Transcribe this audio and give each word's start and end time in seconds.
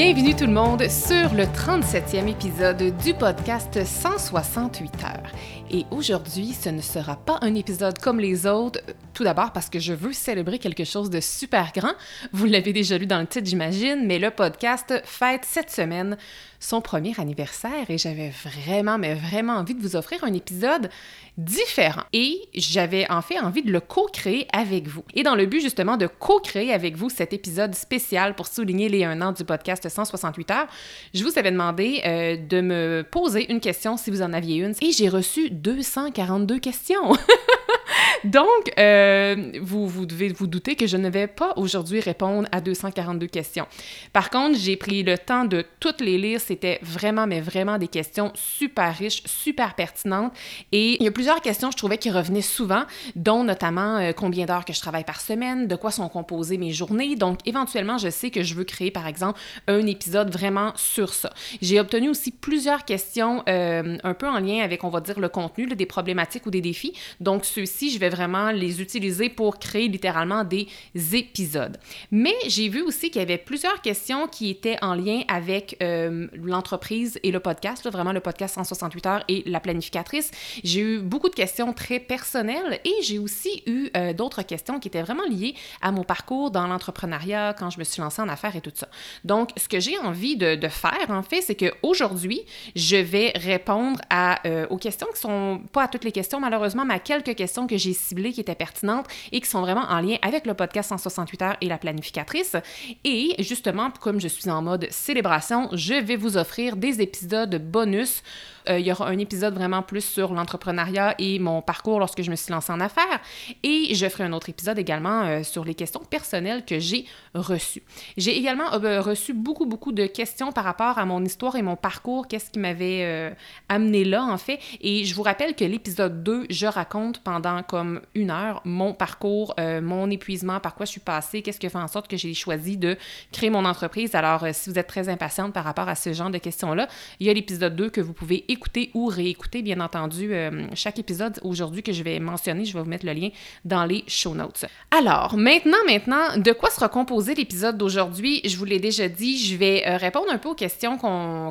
Bienvenue 0.00 0.36
tout 0.36 0.46
le 0.46 0.52
monde 0.52 0.88
sur 0.88 1.34
le 1.34 1.42
37e 1.42 2.28
épisode 2.28 2.96
du 2.98 3.14
podcast 3.14 3.84
168 3.84 4.92
heures. 5.02 5.32
Et 5.70 5.84
aujourd'hui, 5.90 6.54
ce 6.54 6.70
ne 6.70 6.80
sera 6.80 7.16
pas 7.16 7.38
un 7.42 7.54
épisode 7.54 7.98
comme 7.98 8.20
les 8.20 8.46
autres, 8.46 8.80
tout 9.12 9.22
d'abord 9.22 9.52
parce 9.52 9.68
que 9.68 9.78
je 9.78 9.92
veux 9.92 10.14
célébrer 10.14 10.58
quelque 10.58 10.84
chose 10.84 11.10
de 11.10 11.20
super 11.20 11.72
grand. 11.74 11.92
Vous 12.32 12.46
l'avez 12.46 12.72
déjà 12.72 12.96
lu 12.96 13.06
dans 13.06 13.20
le 13.20 13.26
titre, 13.26 13.46
j'imagine, 13.46 14.06
mais 14.06 14.18
le 14.18 14.30
podcast 14.30 14.94
fête 15.04 15.44
cette 15.44 15.70
semaine 15.70 16.16
son 16.60 16.80
premier 16.80 17.12
anniversaire 17.18 17.88
et 17.88 17.98
j'avais 17.98 18.30
vraiment, 18.30 18.98
mais 18.98 19.14
vraiment 19.14 19.54
envie 19.54 19.74
de 19.74 19.80
vous 19.80 19.96
offrir 19.96 20.24
un 20.24 20.32
épisode 20.32 20.90
différent. 21.36 22.02
Et 22.12 22.48
j'avais 22.54 23.08
en 23.10 23.22
fait 23.22 23.38
envie 23.38 23.62
de 23.62 23.70
le 23.70 23.80
co-créer 23.80 24.48
avec 24.52 24.88
vous. 24.88 25.04
Et 25.14 25.22
dans 25.22 25.36
le 25.36 25.46
but 25.46 25.60
justement 25.60 25.96
de 25.96 26.08
co-créer 26.08 26.72
avec 26.72 26.96
vous 26.96 27.10
cet 27.10 27.32
épisode 27.32 27.74
spécial 27.74 28.34
pour 28.34 28.48
souligner 28.48 28.88
les 28.88 29.04
un 29.04 29.20
an 29.22 29.32
du 29.32 29.44
podcast 29.44 29.88
168 29.88 30.50
heures, 30.50 30.66
je 31.14 31.22
vous 31.22 31.38
avais 31.38 31.52
demandé 31.52 32.02
euh, 32.04 32.36
de 32.36 32.60
me 32.60 33.06
poser 33.08 33.50
une 33.52 33.60
question 33.60 33.96
si 33.96 34.10
vous 34.10 34.22
en 34.22 34.32
aviez 34.32 34.56
une 34.56 34.74
et 34.80 34.90
j'ai 34.90 35.08
reçu 35.08 35.50
242 35.62 36.60
questions. 36.60 37.18
Donc, 38.24 38.72
euh, 38.78 39.52
vous, 39.60 39.86
vous 39.86 40.06
devez 40.06 40.28
vous 40.28 40.46
douter 40.46 40.76
que 40.76 40.86
je 40.86 40.96
ne 40.96 41.08
vais 41.08 41.26
pas 41.26 41.52
aujourd'hui 41.56 42.00
répondre 42.00 42.48
à 42.52 42.60
242 42.60 43.26
questions. 43.26 43.66
Par 44.12 44.30
contre, 44.30 44.58
j'ai 44.58 44.76
pris 44.76 45.02
le 45.02 45.18
temps 45.18 45.44
de 45.44 45.64
toutes 45.80 46.00
les 46.00 46.18
lire. 46.18 46.40
C'était 46.40 46.78
vraiment, 46.82 47.26
mais 47.26 47.40
vraiment 47.40 47.78
des 47.78 47.88
questions 47.88 48.32
super 48.34 48.96
riches, 48.96 49.22
super 49.26 49.74
pertinentes. 49.74 50.32
Et 50.72 50.96
il 51.00 51.04
y 51.04 51.08
a 51.08 51.10
plusieurs 51.10 51.40
questions, 51.40 51.70
je 51.70 51.76
trouvais, 51.76 51.98
qui 51.98 52.10
revenaient 52.10 52.42
souvent, 52.42 52.84
dont 53.16 53.44
notamment 53.44 53.98
euh, 53.98 54.12
combien 54.12 54.46
d'heures 54.46 54.64
que 54.64 54.72
je 54.72 54.80
travaille 54.80 55.04
par 55.04 55.20
semaine, 55.20 55.66
de 55.66 55.76
quoi 55.76 55.90
sont 55.90 56.08
composées 56.08 56.58
mes 56.58 56.72
journées. 56.72 57.16
Donc, 57.16 57.40
éventuellement, 57.46 57.98
je 57.98 58.10
sais 58.10 58.30
que 58.30 58.42
je 58.42 58.54
veux 58.54 58.64
créer, 58.64 58.90
par 58.90 59.06
exemple, 59.06 59.38
un 59.66 59.86
épisode 59.86 60.30
vraiment 60.30 60.72
sur 60.76 61.14
ça. 61.14 61.32
J'ai 61.62 61.80
obtenu 61.80 62.08
aussi 62.08 62.30
plusieurs 62.30 62.84
questions 62.84 63.42
euh, 63.48 63.96
un 64.02 64.14
peu 64.14 64.26
en 64.26 64.38
lien 64.38 64.62
avec, 64.62 64.84
on 64.84 64.88
va 64.88 65.00
dire, 65.00 65.20
le 65.20 65.28
contenu, 65.28 65.66
des 65.66 65.86
problématiques 65.86 66.46
ou 66.46 66.50
des 66.50 66.60
défis. 66.60 66.92
Donc, 67.20 67.44
je 67.66 67.98
vais 67.98 68.08
vraiment 68.08 68.50
les 68.50 68.80
utiliser 68.80 69.28
pour 69.28 69.58
créer 69.58 69.88
littéralement 69.88 70.44
des 70.44 70.68
épisodes. 71.12 71.76
Mais 72.10 72.34
j'ai 72.46 72.68
vu 72.68 72.82
aussi 72.82 73.10
qu'il 73.10 73.20
y 73.20 73.24
avait 73.24 73.38
plusieurs 73.38 73.80
questions 73.82 74.26
qui 74.28 74.50
étaient 74.50 74.76
en 74.82 74.94
lien 74.94 75.22
avec 75.28 75.76
euh, 75.82 76.26
l'entreprise 76.34 77.18
et 77.22 77.30
le 77.30 77.40
podcast, 77.40 77.88
vraiment 77.90 78.12
le 78.12 78.20
podcast 78.20 78.54
168 78.54 79.06
heures 79.06 79.24
et 79.28 79.42
la 79.46 79.60
planificatrice. 79.60 80.30
J'ai 80.64 80.80
eu 80.80 80.98
beaucoup 80.98 81.28
de 81.28 81.34
questions 81.34 81.72
très 81.72 82.00
personnelles 82.00 82.80
et 82.84 82.94
j'ai 83.02 83.18
aussi 83.18 83.62
eu 83.66 83.88
euh, 83.96 84.12
d'autres 84.12 84.42
questions 84.42 84.78
qui 84.78 84.88
étaient 84.88 85.02
vraiment 85.02 85.24
liées 85.24 85.54
à 85.80 85.92
mon 85.92 86.04
parcours 86.04 86.50
dans 86.50 86.66
l'entrepreneuriat, 86.66 87.54
quand 87.58 87.70
je 87.70 87.78
me 87.78 87.84
suis 87.84 88.00
lancée 88.00 88.22
en 88.22 88.28
affaires 88.28 88.56
et 88.56 88.60
tout 88.60 88.72
ça. 88.74 88.88
Donc, 89.24 89.50
ce 89.56 89.68
que 89.68 89.80
j'ai 89.80 89.98
envie 89.98 90.36
de, 90.36 90.68
faire, 90.68 91.06
en 91.08 91.22
fait, 91.22 91.40
c'est 91.40 91.54
qu'aujourd'hui, 91.54 92.42
je 92.76 92.96
vais 92.96 93.32
répondre 93.34 93.98
euh, 94.44 94.66
aux 94.68 94.76
questions 94.76 95.06
qui 95.14 95.20
sont, 95.20 95.62
pas 95.72 95.84
à 95.84 95.88
toutes 95.88 96.04
les 96.04 96.12
questions 96.12 96.40
malheureusement, 96.40 96.84
mais 96.84 96.94
à 96.94 96.98
quelques 96.98 97.34
questions 97.34 97.47
que 97.66 97.76
j'ai 97.76 97.92
ciblées 97.92 98.32
qui 98.32 98.40
étaient 98.40 98.54
pertinentes 98.54 99.06
et 99.32 99.40
qui 99.40 99.48
sont 99.48 99.60
vraiment 99.60 99.84
en 99.88 100.00
lien 100.00 100.16
avec 100.22 100.46
le 100.46 100.54
podcast 100.54 100.90
168 100.90 101.42
heures 101.42 101.56
et 101.60 101.66
la 101.66 101.78
planificatrice. 101.78 102.56
Et 103.04 103.34
justement, 103.38 103.90
comme 103.90 104.20
je 104.20 104.28
suis 104.28 104.50
en 104.50 104.62
mode 104.62 104.86
célébration, 104.90 105.68
je 105.72 105.94
vais 105.94 106.16
vous 106.16 106.36
offrir 106.36 106.76
des 106.76 107.00
épisodes 107.00 107.56
bonus 107.70 108.22
il 108.68 108.86
y 108.86 108.92
aura 108.92 109.08
un 109.08 109.18
épisode 109.18 109.54
vraiment 109.54 109.82
plus 109.82 110.04
sur 110.04 110.32
l'entrepreneuriat 110.32 111.14
et 111.18 111.38
mon 111.38 111.62
parcours 111.62 111.98
lorsque 111.98 112.22
je 112.22 112.30
me 112.30 112.36
suis 112.36 112.52
lancée 112.52 112.72
en 112.72 112.80
affaires. 112.80 113.20
Et 113.62 113.94
je 113.94 114.08
ferai 114.08 114.24
un 114.24 114.32
autre 114.32 114.48
épisode 114.48 114.78
également 114.78 115.22
euh, 115.22 115.42
sur 115.42 115.64
les 115.64 115.74
questions 115.74 116.00
personnelles 116.00 116.64
que 116.64 116.78
j'ai 116.78 117.06
reçues. 117.34 117.82
J'ai 118.16 118.36
également 118.36 118.72
euh, 118.74 119.00
reçu 119.00 119.32
beaucoup, 119.32 119.66
beaucoup 119.66 119.92
de 119.92 120.06
questions 120.06 120.52
par 120.52 120.64
rapport 120.64 120.98
à 120.98 121.04
mon 121.04 121.24
histoire 121.24 121.56
et 121.56 121.62
mon 121.62 121.76
parcours, 121.76 122.28
qu'est-ce 122.28 122.50
qui 122.50 122.58
m'avait 122.58 123.34
amené 123.68 124.04
là, 124.04 124.24
en 124.24 124.38
fait. 124.38 124.60
Et 124.80 125.04
je 125.04 125.14
vous 125.14 125.22
rappelle 125.22 125.54
que 125.54 125.64
l'épisode 125.64 126.22
2, 126.22 126.46
je 126.50 126.66
raconte 126.66 127.22
pendant 127.22 127.62
comme 127.62 128.00
une 128.14 128.30
heure 128.30 128.60
mon 128.64 128.92
parcours, 128.92 129.54
mon 129.58 130.10
épuisement, 130.10 130.60
par 130.60 130.74
quoi 130.74 130.86
je 130.86 130.92
suis 130.92 131.00
passée, 131.00 131.42
qu'est-ce 131.42 131.58
qui 131.58 131.68
fait 131.68 131.78
en 131.78 131.88
sorte 131.88 132.08
que 132.08 132.16
j'ai 132.16 132.34
choisi 132.34 132.76
de 132.76 132.96
créer 133.32 133.50
mon 133.50 133.64
entreprise. 133.64 134.14
Alors, 134.14 134.44
si 134.52 134.70
vous 134.70 134.78
êtes 134.78 134.86
très 134.86 135.08
impatiente 135.08 135.52
par 135.52 135.64
rapport 135.64 135.88
à 135.88 135.94
ce 135.94 136.12
genre 136.12 136.30
de 136.30 136.38
questions-là, 136.38 136.88
il 137.20 137.26
y 137.26 137.30
a 137.30 137.32
l'épisode 137.32 137.74
2 137.76 137.90
que 137.90 138.00
vous 138.00 138.12
pouvez 138.12 138.44
écouter 138.50 138.57
écouter 138.58 138.90
ou 138.94 139.06
réécouter, 139.06 139.62
bien 139.62 139.80
entendu, 139.80 140.34
euh, 140.34 140.66
chaque 140.74 140.98
épisode 140.98 141.38
aujourd'hui 141.42 141.82
que 141.84 141.92
je 141.92 142.02
vais 142.02 142.18
mentionner. 142.18 142.64
Je 142.64 142.72
vais 142.74 142.80
vous 142.80 142.88
mettre 142.88 143.06
le 143.06 143.12
lien 143.12 143.28
dans 143.64 143.84
les 143.84 144.02
show 144.08 144.34
notes. 144.34 144.64
Alors, 144.90 145.36
maintenant, 145.36 145.78
maintenant, 145.86 146.36
de 146.36 146.52
quoi 146.52 146.70
sera 146.70 146.88
composé 146.88 147.34
l'épisode 147.34 147.78
d'aujourd'hui? 147.78 148.40
Je 148.44 148.56
vous 148.56 148.64
l'ai 148.64 148.80
déjà 148.80 149.08
dit, 149.08 149.38
je 149.38 149.56
vais 149.56 149.86
euh, 149.86 149.96
répondre 149.96 150.26
un 150.30 150.38
peu 150.38 150.48
aux 150.48 150.54
questions 150.54 150.98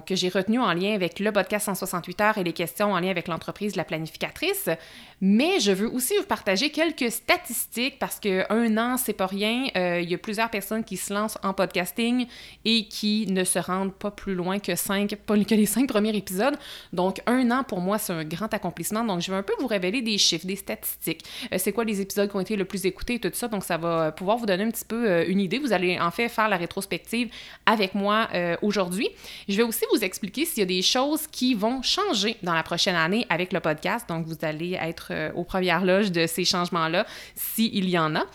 que 0.05 0.15
j'ai 0.15 0.29
retenues 0.29 0.59
en 0.59 0.73
lien 0.73 0.93
avec 0.93 1.19
le 1.19 1.31
podcast 1.31 1.65
168 1.67 2.21
heures 2.21 2.37
et 2.37 2.43
les 2.43 2.53
questions 2.53 2.91
en 2.91 2.99
lien 2.99 3.09
avec 3.09 3.29
l'entreprise 3.29 3.75
La 3.77 3.85
Planificatrice. 3.85 4.69
Mais 5.19 5.59
je 5.59 5.71
veux 5.71 5.89
aussi 5.89 6.13
vous 6.17 6.25
partager 6.25 6.69
quelques 6.69 7.11
statistiques 7.11 7.97
parce 7.97 8.19
qu'un 8.19 8.77
an, 8.77 8.97
c'est 8.97 9.13
pas 9.13 9.25
rien. 9.25 9.67
Euh, 9.75 9.99
il 9.99 10.09
y 10.09 10.13
a 10.13 10.17
plusieurs 10.17 10.49
personnes 10.49 10.83
qui 10.83 10.95
se 10.95 11.11
lancent 11.11 11.39
en 11.41 11.53
podcasting 11.53 12.27
et 12.65 12.87
qui 12.87 13.25
ne 13.27 13.43
se 13.43 13.57
rendent 13.57 13.95
pas 13.95 14.11
plus 14.11 14.35
loin 14.35 14.59
que, 14.59 14.75
cinq, 14.75 15.17
que 15.27 15.55
les 15.55 15.65
cinq 15.65 15.87
premiers 15.87 16.15
épisodes. 16.15 16.55
Donc, 16.97 17.21
un 17.27 17.49
an 17.51 17.63
pour 17.63 17.79
moi, 17.79 17.99
c'est 17.99 18.11
un 18.11 18.25
grand 18.25 18.51
accomplissement. 18.53 19.03
Donc, 19.03 19.21
je 19.21 19.31
vais 19.31 19.37
un 19.37 19.43
peu 19.43 19.53
vous 19.59 19.67
révéler 19.67 20.01
des 20.01 20.17
chiffres, 20.17 20.47
des 20.47 20.55
statistiques. 20.55 21.23
Euh, 21.53 21.57
c'est 21.59 21.71
quoi 21.71 21.85
les 21.85 22.01
épisodes 22.01 22.29
qui 22.29 22.35
ont 22.35 22.41
été 22.41 22.55
le 22.55 22.65
plus 22.65 22.85
écoutés 22.85 23.13
et 23.13 23.19
tout 23.19 23.29
ça. 23.33 23.47
Donc, 23.47 23.63
ça 23.63 23.77
va 23.77 24.11
pouvoir 24.11 24.37
vous 24.37 24.47
donner 24.47 24.63
un 24.63 24.71
petit 24.71 24.83
peu 24.83 25.07
euh, 25.07 25.25
une 25.27 25.39
idée. 25.39 25.59
Vous 25.59 25.73
allez 25.73 25.99
en 25.99 26.11
fait 26.11 26.27
faire 26.27 26.49
la 26.49 26.57
rétrospective 26.57 27.29
avec 27.65 27.93
moi 27.93 28.27
aujourd'hui. 28.61 29.09
Je 29.47 29.55
vais 29.55 29.63
aussi 29.63 29.85
vous 29.93 30.03
expliquer 30.03 30.45
s'il 30.45 30.59
y 30.59 30.63
a 30.63 30.65
des 30.65 30.81
choses 30.81 31.27
qui 31.27 31.53
vont 31.53 31.81
changer 31.83 32.35
dans 32.41 32.53
la 32.53 32.63
prochaine 32.63 32.95
année 32.95 33.25
avec 33.29 33.53
le 33.53 33.59
podcast. 33.59 34.09
Donc, 34.09 34.25
vous 34.25 34.37
allez 34.41 34.73
être 34.73 35.09
euh, 35.11 35.31
aux 35.33 35.43
premières 35.43 35.85
loges 35.85 36.11
de 36.11 36.25
ces 36.25 36.45
changements-là, 36.45 37.05
s'il 37.35 37.89
y 37.89 37.97
en 37.97 38.15
a. 38.15 38.25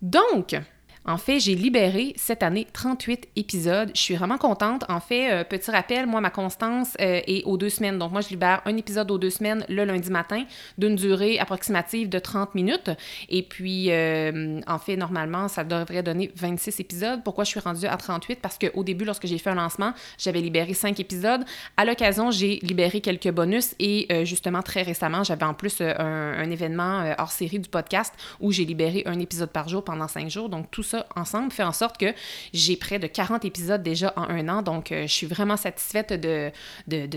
Donc, 0.00 0.56
en 1.04 1.16
fait, 1.16 1.40
j'ai 1.40 1.56
libéré 1.56 2.14
cette 2.16 2.42
année 2.42 2.66
38 2.72 3.28
épisodes. 3.34 3.90
Je 3.94 4.00
suis 4.00 4.14
vraiment 4.14 4.38
contente. 4.38 4.84
En 4.88 5.00
fait, 5.00 5.32
euh, 5.32 5.44
petit 5.44 5.70
rappel, 5.70 6.06
moi, 6.06 6.20
ma 6.20 6.30
constance 6.30 6.96
euh, 7.00 7.20
est 7.26 7.42
aux 7.44 7.56
deux 7.56 7.70
semaines. 7.70 7.98
Donc, 7.98 8.12
moi, 8.12 8.20
je 8.20 8.28
libère 8.28 8.62
un 8.66 8.76
épisode 8.76 9.10
aux 9.10 9.18
deux 9.18 9.30
semaines 9.30 9.64
le 9.68 9.84
lundi 9.84 10.10
matin 10.10 10.44
d'une 10.78 10.94
durée 10.94 11.40
approximative 11.40 12.08
de 12.08 12.18
30 12.20 12.54
minutes. 12.54 12.90
Et 13.28 13.42
puis, 13.42 13.90
euh, 13.90 14.60
en 14.68 14.78
fait, 14.78 14.96
normalement, 14.96 15.48
ça 15.48 15.64
devrait 15.64 16.04
donner 16.04 16.30
26 16.36 16.78
épisodes. 16.78 17.20
Pourquoi 17.24 17.42
je 17.44 17.50
suis 17.50 17.60
rendue 17.60 17.86
à 17.86 17.96
38? 17.96 18.38
Parce 18.40 18.56
qu'au 18.58 18.84
début, 18.84 19.04
lorsque 19.04 19.26
j'ai 19.26 19.38
fait 19.38 19.50
un 19.50 19.56
lancement, 19.56 19.94
j'avais 20.18 20.40
libéré 20.40 20.72
5 20.72 21.00
épisodes. 21.00 21.44
À 21.76 21.84
l'occasion, 21.84 22.30
j'ai 22.30 22.60
libéré 22.62 23.00
quelques 23.00 23.30
bonus 23.30 23.74
et 23.80 24.24
justement, 24.24 24.62
très 24.62 24.82
récemment, 24.82 25.24
j'avais 25.24 25.44
en 25.44 25.54
plus 25.54 25.80
un, 25.80 26.50
événement 26.50 27.14
hors 27.18 27.30
série 27.30 27.58
du 27.58 27.68
podcast 27.68 28.14
où 28.40 28.52
j'ai 28.52 28.64
libéré 28.64 29.02
un 29.06 29.18
épisode 29.18 29.50
par 29.50 29.68
jour 29.68 29.82
pendant 29.82 30.08
5 30.08 30.28
jours. 30.30 30.48
Donc, 30.48 30.70
tout 30.70 30.82
ensemble 31.16 31.52
fait 31.52 31.62
en 31.62 31.72
sorte 31.72 31.98
que 31.98 32.14
j'ai 32.52 32.76
près 32.76 32.98
de 32.98 33.06
40 33.06 33.44
épisodes 33.44 33.82
déjà 33.82 34.12
en 34.16 34.28
un 34.28 34.48
an. 34.48 34.62
Donc, 34.62 34.92
euh, 34.92 35.02
je 35.02 35.12
suis 35.12 35.26
vraiment 35.26 35.56
satisfaite 35.56 36.12
de, 36.12 36.50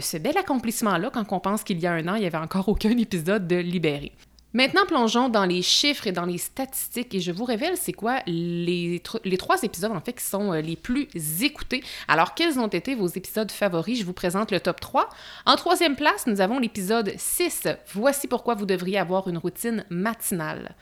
ce 0.01 0.17
bel 0.17 0.37
accomplissement-là 0.37 1.09
quand 1.13 1.31
on 1.31 1.39
pense 1.39 1.63
qu'il 1.63 1.79
y 1.79 1.87
a 1.87 1.91
un 1.91 2.07
an, 2.07 2.15
il 2.15 2.21
n'y 2.21 2.27
avait 2.27 2.37
encore 2.37 2.69
aucun 2.69 2.97
épisode 2.97 3.47
de 3.47 3.55
libéré. 3.55 4.11
Maintenant, 4.55 4.85
plongeons 4.85 5.27
dans 5.27 5.43
les 5.43 5.61
chiffres 5.61 6.07
et 6.07 6.13
dans 6.13 6.23
les 6.25 6.37
statistiques 6.37 7.13
et 7.13 7.19
je 7.19 7.33
vous 7.33 7.43
révèle 7.43 7.75
c'est 7.75 7.91
quoi 7.91 8.21
les, 8.25 9.03
les 9.25 9.37
trois 9.37 9.61
épisodes 9.63 9.91
en 9.91 9.99
fait 9.99 10.13
qui 10.13 10.23
sont 10.23 10.53
euh, 10.53 10.61
les 10.61 10.77
plus 10.77 11.09
écoutés. 11.41 11.83
Alors, 12.07 12.35
quels 12.35 12.57
ont 12.57 12.67
été 12.67 12.95
vos 12.95 13.07
épisodes 13.07 13.51
favoris? 13.51 13.99
Je 13.99 14.05
vous 14.05 14.13
présente 14.13 14.51
le 14.51 14.61
top 14.61 14.79
3. 14.79 15.09
En 15.45 15.57
troisième 15.57 15.97
place, 15.97 16.25
nous 16.25 16.39
avons 16.39 16.57
l'épisode 16.57 17.13
6. 17.17 17.67
Voici 17.95 18.27
pourquoi 18.27 18.55
vous 18.55 18.65
devriez 18.65 18.97
avoir 18.97 19.27
une 19.27 19.37
routine 19.37 19.83
matinale. 19.89 20.73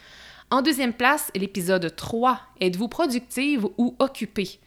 En 0.53 0.61
deuxième 0.61 0.93
place, 0.93 1.31
l'épisode 1.33 1.95
3. 1.95 2.39
Êtes-vous 2.61 2.87
productive 2.87 3.65
ou 3.79 3.95
occupée? 3.97 4.59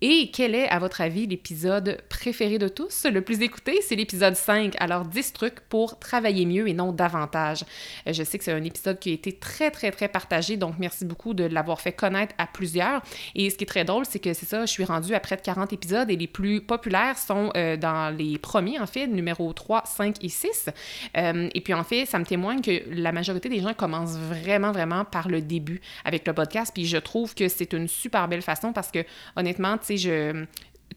Et 0.00 0.30
quel 0.32 0.54
est, 0.54 0.68
à 0.68 0.78
votre 0.78 1.00
avis, 1.00 1.26
l'épisode 1.26 2.00
préféré 2.08 2.58
de 2.58 2.68
tous? 2.68 3.04
Le 3.12 3.20
plus 3.20 3.42
écouté, 3.42 3.80
c'est 3.82 3.96
l'épisode 3.96 4.36
5. 4.36 4.76
Alors, 4.78 5.04
10 5.04 5.32
trucs 5.32 5.60
pour 5.68 5.98
travailler 5.98 6.46
mieux 6.46 6.68
et 6.68 6.72
non 6.72 6.92
davantage. 6.92 7.64
Euh, 8.06 8.12
je 8.12 8.22
sais 8.22 8.38
que 8.38 8.44
c'est 8.44 8.52
un 8.52 8.62
épisode 8.62 9.00
qui 9.00 9.10
a 9.10 9.12
été 9.14 9.32
très, 9.32 9.72
très, 9.72 9.90
très 9.90 10.06
partagé, 10.06 10.56
donc 10.56 10.76
merci 10.78 11.04
beaucoup 11.04 11.34
de 11.34 11.42
l'avoir 11.42 11.80
fait 11.80 11.90
connaître 11.90 12.32
à 12.38 12.46
plusieurs. 12.46 13.02
Et 13.34 13.50
ce 13.50 13.56
qui 13.56 13.64
est 13.64 13.66
très 13.66 13.84
drôle, 13.84 14.04
c'est 14.08 14.20
que 14.20 14.34
c'est 14.34 14.46
ça, 14.46 14.66
je 14.66 14.70
suis 14.70 14.84
rendue 14.84 15.14
à 15.14 15.20
près 15.20 15.34
de 15.34 15.40
40 15.40 15.72
épisodes 15.72 16.08
et 16.08 16.16
les 16.16 16.28
plus 16.28 16.60
populaires 16.60 17.18
sont 17.18 17.50
euh, 17.56 17.76
dans 17.76 18.16
les 18.16 18.38
premiers, 18.38 18.78
en 18.78 18.86
fait, 18.86 19.08
numéro 19.08 19.52
3, 19.52 19.82
5 19.84 20.22
et 20.22 20.28
6. 20.28 20.68
Euh, 21.16 21.48
et 21.52 21.60
puis, 21.60 21.74
en 21.74 21.82
fait, 21.82 22.06
ça 22.06 22.20
me 22.20 22.24
témoigne 22.24 22.60
que 22.60 22.82
la 22.88 23.10
majorité 23.10 23.48
des 23.48 23.60
gens 23.60 23.74
commencent 23.74 24.16
vraiment, 24.16 24.70
vraiment 24.70 25.04
par 25.04 25.28
le 25.28 25.40
début 25.40 25.80
avec 26.04 26.24
le 26.24 26.34
podcast. 26.34 26.70
Puis, 26.72 26.86
je 26.86 26.98
trouve 26.98 27.34
que 27.34 27.48
c'est 27.48 27.72
une 27.72 27.88
super 27.88 28.28
belle 28.28 28.42
façon 28.42 28.72
parce 28.72 28.92
que, 28.92 29.00
honnêtement, 29.34 29.76
je, 29.96 30.44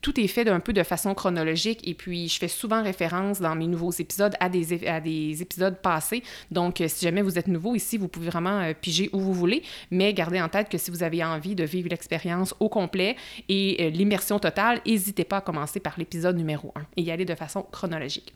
tout 0.01 0.19
est 0.19 0.27
fait 0.27 0.43
d'un 0.43 0.59
peu 0.59 0.73
de 0.73 0.83
façon 0.83 1.13
chronologique 1.13 1.87
et 1.87 1.93
puis 1.93 2.27
je 2.27 2.39
fais 2.39 2.47
souvent 2.47 2.83
référence 2.83 3.39
dans 3.39 3.55
mes 3.55 3.67
nouveaux 3.67 3.91
épisodes 3.91 4.33
à 4.39 4.49
des, 4.49 4.87
à 4.87 4.99
des 4.99 5.41
épisodes 5.41 5.77
passés. 5.77 6.23
Donc, 6.49 6.81
euh, 6.81 6.87
si 6.87 7.05
jamais 7.05 7.21
vous 7.21 7.37
êtes 7.37 7.47
nouveau 7.47 7.75
ici, 7.75 7.97
vous 7.97 8.07
pouvez 8.07 8.29
vraiment 8.29 8.61
euh, 8.61 8.73
piger 8.79 9.09
où 9.13 9.19
vous 9.19 9.33
voulez, 9.33 9.63
mais 9.91 10.13
gardez 10.13 10.41
en 10.41 10.49
tête 10.49 10.69
que 10.69 10.77
si 10.77 10.91
vous 10.91 11.03
avez 11.03 11.23
envie 11.23 11.55
de 11.55 11.63
vivre 11.63 11.89
l'expérience 11.89 12.53
au 12.59 12.69
complet 12.69 13.15
et 13.49 13.77
euh, 13.79 13.89
l'immersion 13.89 14.39
totale, 14.39 14.81
n'hésitez 14.85 15.23
pas 15.23 15.37
à 15.37 15.41
commencer 15.41 15.79
par 15.79 15.95
l'épisode 15.97 16.37
numéro 16.37 16.71
1 16.75 16.81
et 16.97 17.01
y 17.03 17.11
aller 17.11 17.25
de 17.25 17.35
façon 17.35 17.63
chronologique. 17.71 18.33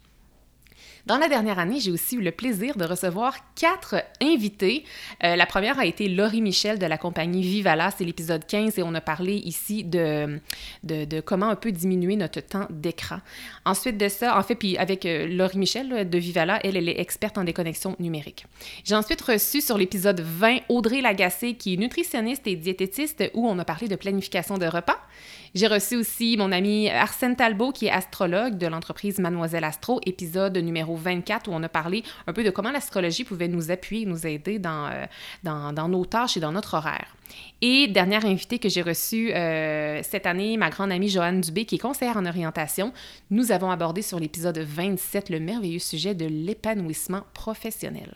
Dans 1.06 1.18
la 1.18 1.28
dernière 1.28 1.60
année, 1.60 1.78
j'ai 1.78 1.92
aussi 1.92 2.16
eu 2.16 2.20
le 2.20 2.32
plaisir 2.32 2.76
de 2.76 2.84
recevoir 2.84 3.36
quatre 3.54 4.02
invités. 4.20 4.82
Euh, 5.22 5.36
la 5.36 5.46
première 5.46 5.78
a 5.78 5.86
été 5.86 6.08
Laurie 6.08 6.42
Michel 6.42 6.80
de 6.80 6.86
la 6.86 6.98
compagnie 6.98 7.42
Vivala, 7.42 7.92
c'est 7.96 8.04
l'épisode 8.04 8.44
15 8.44 8.76
et 8.80 8.82
on 8.82 8.92
a 8.92 9.00
parlé 9.00 9.34
ici 9.34 9.84
de, 9.84 10.40
comment 11.24 11.48
un 11.48 11.54
peu 11.54 11.70
diminuer 11.70 12.16
notre 12.16 12.40
temps 12.40 12.66
d'écran. 12.70 13.18
Ensuite 13.64 13.98
de 13.98 14.08
ça, 14.08 14.36
en 14.36 14.42
fait, 14.42 14.56
puis 14.56 14.76
avec 14.78 15.06
euh, 15.06 15.28
Laurie 15.28 15.58
Michel 15.58 16.10
de 16.10 16.18
Vivala, 16.18 16.58
elle, 16.64 16.76
elle 16.76 16.88
est 16.88 16.98
experte 16.98 17.38
en 17.38 17.44
déconnexion 17.44 17.94
numérique. 18.00 18.46
J'ai 18.82 18.96
ensuite 18.96 19.22
reçu 19.22 19.60
sur 19.60 19.78
l'épisode 19.78 20.18
20 20.18 20.58
Audrey 20.68 21.02
Lagacé, 21.02 21.54
qui 21.54 21.74
est 21.74 21.76
nutritionniste 21.76 22.48
et 22.48 22.56
diététiste, 22.56 23.22
où 23.32 23.46
on 23.46 23.60
a 23.60 23.64
parlé 23.64 23.86
de 23.86 23.94
planification 23.94 24.58
de 24.58 24.66
repas. 24.66 24.98
J'ai 25.56 25.68
reçu 25.68 25.96
aussi 25.96 26.36
mon 26.36 26.52
ami 26.52 26.90
Arsène 26.90 27.34
Talbot, 27.34 27.72
qui 27.72 27.86
est 27.86 27.90
astrologue 27.90 28.58
de 28.58 28.66
l'entreprise 28.66 29.18
Mademoiselle 29.18 29.64
Astro, 29.64 30.02
épisode 30.04 30.54
numéro 30.58 30.96
24, 30.96 31.48
où 31.48 31.52
on 31.54 31.62
a 31.62 31.68
parlé 31.70 32.02
un 32.26 32.34
peu 32.34 32.44
de 32.44 32.50
comment 32.50 32.70
l'astrologie 32.70 33.24
pouvait 33.24 33.48
nous 33.48 33.70
appuyer, 33.70 34.04
nous 34.04 34.26
aider 34.26 34.58
dans, 34.58 34.90
euh, 34.92 35.88
nos 35.88 36.04
tâches 36.04 36.36
et 36.36 36.40
dans 36.40 36.52
notre 36.52 36.74
horaire. 36.74 37.16
Et 37.62 37.88
dernière 37.88 38.26
invitée 38.26 38.58
que 38.58 38.68
j'ai 38.68 38.82
reçue 38.82 39.32
euh, 39.32 40.02
cette 40.02 40.26
année, 40.26 40.58
ma 40.58 40.68
grande 40.68 40.92
amie 40.92 41.08
Joanne 41.08 41.40
Dubé, 41.40 41.64
qui 41.64 41.76
est 41.76 41.78
conseillère 41.78 42.18
en 42.18 42.26
orientation, 42.26 42.92
nous 43.30 43.50
avons 43.50 43.70
abordé 43.70 44.02
sur 44.02 44.20
l'épisode 44.20 44.58
27 44.58 45.30
le 45.30 45.40
merveilleux 45.40 45.78
sujet 45.78 46.14
de 46.14 46.26
l'épanouissement 46.26 47.22
professionnel. 47.32 48.14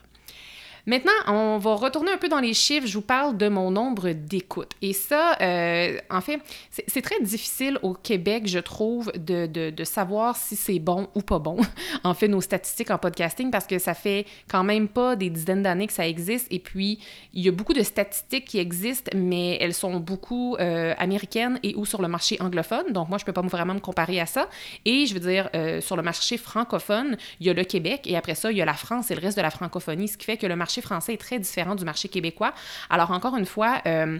Maintenant, 0.87 1.13
on 1.27 1.59
va 1.59 1.75
retourner 1.75 2.11
un 2.11 2.17
peu 2.17 2.29
dans 2.29 2.41
les 2.41 2.55
chiffres. 2.55 2.87
Je 2.87 2.95
vous 2.95 3.05
parle 3.05 3.37
de 3.37 3.49
mon 3.49 3.71
nombre 3.71 4.11
d'écoutes. 4.11 4.73
Et 4.83 4.93
ça, 4.93 5.37
euh, 5.41 5.99
en 6.11 6.21
fait, 6.21 6.41
c'est 6.87 7.03
très 7.03 7.21
difficile 7.21 7.79
au 7.83 7.95
Québec, 7.95 8.45
je 8.47 8.59
trouve, 8.59 9.13
de, 9.13 9.47
de, 9.47 9.85
savoir 9.85 10.37
si 10.37 10.57
c'est 10.57 10.79
bon 10.79 11.09
ou 11.15 11.23
pas 11.23 11.39
bon. 11.39 11.59
en 12.05 12.15
fait, 12.15 12.29
nos 12.29 12.41
statistiques 12.41 12.91
en 12.91 12.99
podcasting, 12.99 13.51
parce 13.51 13.67
que 13.67 13.79
ça 13.79 13.95
fait 13.95 14.27
quand 14.49 14.65
même 14.65 14.89
pas 14.89 15.17
des 15.17 15.31
dizaines 15.31 15.63
d'années 15.63 15.87
que 15.87 15.93
ça 15.93 16.07
existe. 16.07 16.47
Et 16.51 16.59
puis, 16.59 16.99
il 17.35 17.43
y 17.43 17.49
a 17.49 17.53
beaucoup 17.53 17.75
de 17.75 17.83
statistiques 17.83 18.45
qui 18.45 18.59
existent, 18.59 19.11
mais 19.15 19.59
elles 19.61 19.75
sont 19.75 19.99
beaucoup 19.99 20.57
euh, 20.61 20.95
américaines 20.99 21.59
et 21.63 21.75
ou 21.75 21.85
sur 21.85 22.03
le 22.03 22.09
marché 22.09 22.37
anglophone. 22.41 22.93
Donc, 22.93 23.09
moi, 23.09 23.19
je 23.19 23.25
peux 23.25 23.33
pas 23.33 23.43
vraiment 23.43 23.75
me 23.75 23.81
comparer 23.81 24.21
à 24.21 24.27
ça. 24.27 24.49
Et 24.85 25.07
je 25.07 25.15
veux 25.15 25.21
dire, 25.21 25.51
euh, 25.55 25.81
sur 25.81 25.97
le 25.97 26.03
marché 26.03 26.37
francophone, 26.37 27.17
il 27.41 27.47
y 27.47 27.51
a 27.51 27.53
le 27.53 27.65
Québec 27.65 28.03
et 28.05 28.17
après 28.17 28.35
ça, 28.35 28.51
il 28.51 28.59
y 28.59 28.63
a 28.63 28.65
la 28.65 28.75
France 28.75 29.11
et 29.11 29.15
le 29.15 29.21
reste 29.21 29.37
de 29.37 29.43
la 29.43 29.51
francophonie, 29.51 30.09
ce 30.09 30.17
qui 30.17 30.27
fait 30.27 30.37
que 30.37 30.47
le 30.47 30.57
marché 30.57 30.70
marché 30.71 30.81
français 30.83 31.15
est 31.15 31.21
très 31.21 31.39
différent 31.41 31.75
du 31.75 31.85
marché 31.85 32.09
québécois. 32.09 32.55
Alors, 32.91 33.11
encore 33.11 33.37
une 33.37 33.47
fois, 33.47 33.83
euh, 33.87 34.19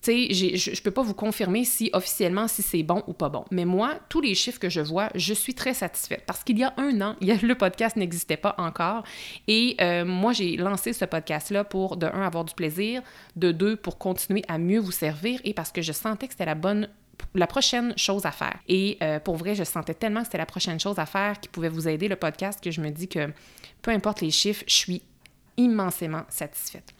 tu 0.00 0.28
sais, 0.28 0.54
je 0.56 0.82
peux 0.82 0.92
pas 0.92 1.02
vous 1.02 1.14
confirmer 1.14 1.64
si 1.64 1.90
officiellement 1.92 2.46
si 2.46 2.62
c'est 2.62 2.84
bon 2.84 3.02
ou 3.08 3.12
pas 3.12 3.28
bon. 3.28 3.44
Mais 3.50 3.64
moi, 3.64 3.98
tous 4.08 4.20
les 4.20 4.34
chiffres 4.34 4.60
que 4.60 4.68
je 4.68 4.80
vois, 4.80 5.08
je 5.16 5.34
suis 5.34 5.54
très 5.54 5.74
satisfaite 5.74 6.22
parce 6.24 6.44
qu'il 6.44 6.58
y 6.58 6.62
a 6.62 6.72
un 6.76 7.00
an, 7.00 7.16
le 7.20 7.54
podcast 7.54 7.96
n'existait 7.96 8.36
pas 8.36 8.54
encore. 8.58 9.02
Et 9.48 9.76
euh, 9.80 10.04
moi, 10.04 10.32
j'ai 10.32 10.56
lancé 10.56 10.92
ce 10.92 11.04
podcast-là 11.04 11.64
pour, 11.64 11.96
de 11.96 12.06
un, 12.06 12.22
avoir 12.22 12.44
du 12.44 12.54
plaisir, 12.54 13.02
de 13.34 13.50
deux, 13.50 13.74
pour 13.74 13.98
continuer 13.98 14.44
à 14.46 14.58
mieux 14.58 14.80
vous 14.80 14.92
servir 14.92 15.40
et 15.42 15.52
parce 15.52 15.72
que 15.72 15.82
je 15.82 15.92
sentais 15.92 16.28
que 16.28 16.34
c'était 16.34 16.46
la 16.46 16.54
bonne 16.54 16.88
la 17.34 17.46
prochaine 17.46 17.96
chose 17.96 18.26
à 18.26 18.30
faire. 18.30 18.58
Et 18.68 18.98
euh, 19.02 19.20
pour 19.20 19.36
vrai, 19.36 19.54
je 19.54 19.64
sentais 19.64 19.94
tellement 19.94 20.20
que 20.20 20.26
c'était 20.26 20.38
la 20.38 20.46
prochaine 20.46 20.80
chose 20.80 20.98
à 20.98 21.06
faire 21.06 21.40
qui 21.40 21.48
pouvait 21.48 21.68
vous 21.68 21.88
aider, 21.88 22.08
le 22.08 22.16
podcast, 22.16 22.62
que 22.62 22.70
je 22.70 22.80
me 22.80 22.90
dis 22.90 23.08
que 23.08 23.32
peu 23.80 23.90
importe 23.90 24.20
les 24.20 24.30
chiffres, 24.30 24.64
je 24.66 24.74
suis 24.74 25.02
immensément 25.56 26.22
satisfaite. 26.28 26.94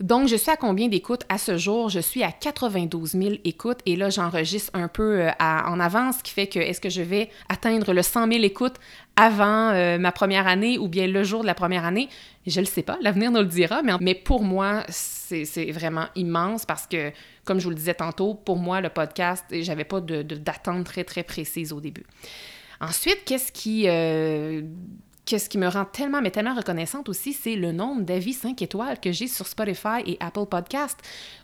Donc, 0.00 0.28
je 0.28 0.36
suis 0.36 0.50
à 0.50 0.56
combien 0.56 0.88
d'écoutes? 0.88 1.22
À 1.30 1.38
ce 1.38 1.56
jour? 1.56 1.88
Je 1.88 2.00
suis 2.00 2.22
à 2.22 2.30
92 2.30 3.12
000 3.12 3.34
écoutes 3.44 3.78
et 3.86 3.96
là, 3.96 4.10
j'enregistre 4.10 4.70
un 4.74 4.88
peu 4.88 5.22
euh, 5.22 5.30
en 5.40 5.80
avance, 5.80 6.18
ce 6.18 6.22
qui 6.22 6.32
fait 6.32 6.46
que 6.48 6.58
est-ce 6.58 6.82
que 6.82 6.90
je 6.90 7.00
vais 7.00 7.30
atteindre 7.48 7.94
le 7.94 8.02
100 8.02 8.30
000 8.30 8.44
écoutes 8.44 8.76
avant 9.16 9.70
euh, 9.70 9.96
ma 9.96 10.12
première 10.12 10.46
année 10.46 10.76
ou 10.76 10.88
bien 10.88 11.06
le 11.06 11.24
jour 11.24 11.40
de 11.40 11.46
la 11.46 11.54
première 11.54 11.86
année? 11.86 12.10
Je 12.46 12.60
ne 12.60 12.66
le 12.66 12.70
sais 12.70 12.82
pas, 12.82 12.98
l'avenir 13.00 13.30
nous 13.30 13.40
le 13.40 13.46
dira, 13.46 13.80
mais, 13.82 14.14
pour 14.14 14.42
moi, 14.42 14.84
c'est 14.88 15.72
vraiment 15.72 16.06
immense 16.14 16.66
parce 16.66 16.86
que, 16.86 17.10
comme 17.44 17.58
je 17.58 17.64
vous 17.64 17.70
le 17.70 17.76
disais 17.76 17.94
tantôt, 17.94 18.34
pour 18.34 18.56
moi, 18.58 18.82
le 18.82 18.90
podcast, 18.90 19.46
j'avais 19.50 19.84
pas 19.84 20.00
d'attente 20.02 20.80
de, 20.80 20.84
très, 20.84 21.04
très 21.04 21.22
précise 21.22 21.72
au 21.72 21.80
début. 21.80 22.04
Ensuite, 22.82 23.24
qu'est-ce 23.24 23.50
qui... 23.50 23.88
Euh, 23.88 24.60
Qu'est-ce 25.26 25.48
qui 25.48 25.58
me 25.58 25.66
rend 25.66 25.84
tellement, 25.84 26.22
mais 26.22 26.30
tellement 26.30 26.54
reconnaissante 26.54 27.08
aussi, 27.08 27.32
c'est 27.32 27.56
le 27.56 27.72
nombre 27.72 28.02
d'avis 28.02 28.32
5 28.32 28.62
étoiles 28.62 29.00
que 29.00 29.10
j'ai 29.10 29.26
sur 29.26 29.48
Spotify 29.48 29.98
et 30.06 30.16
Apple 30.20 30.46
Podcast. 30.48 31.00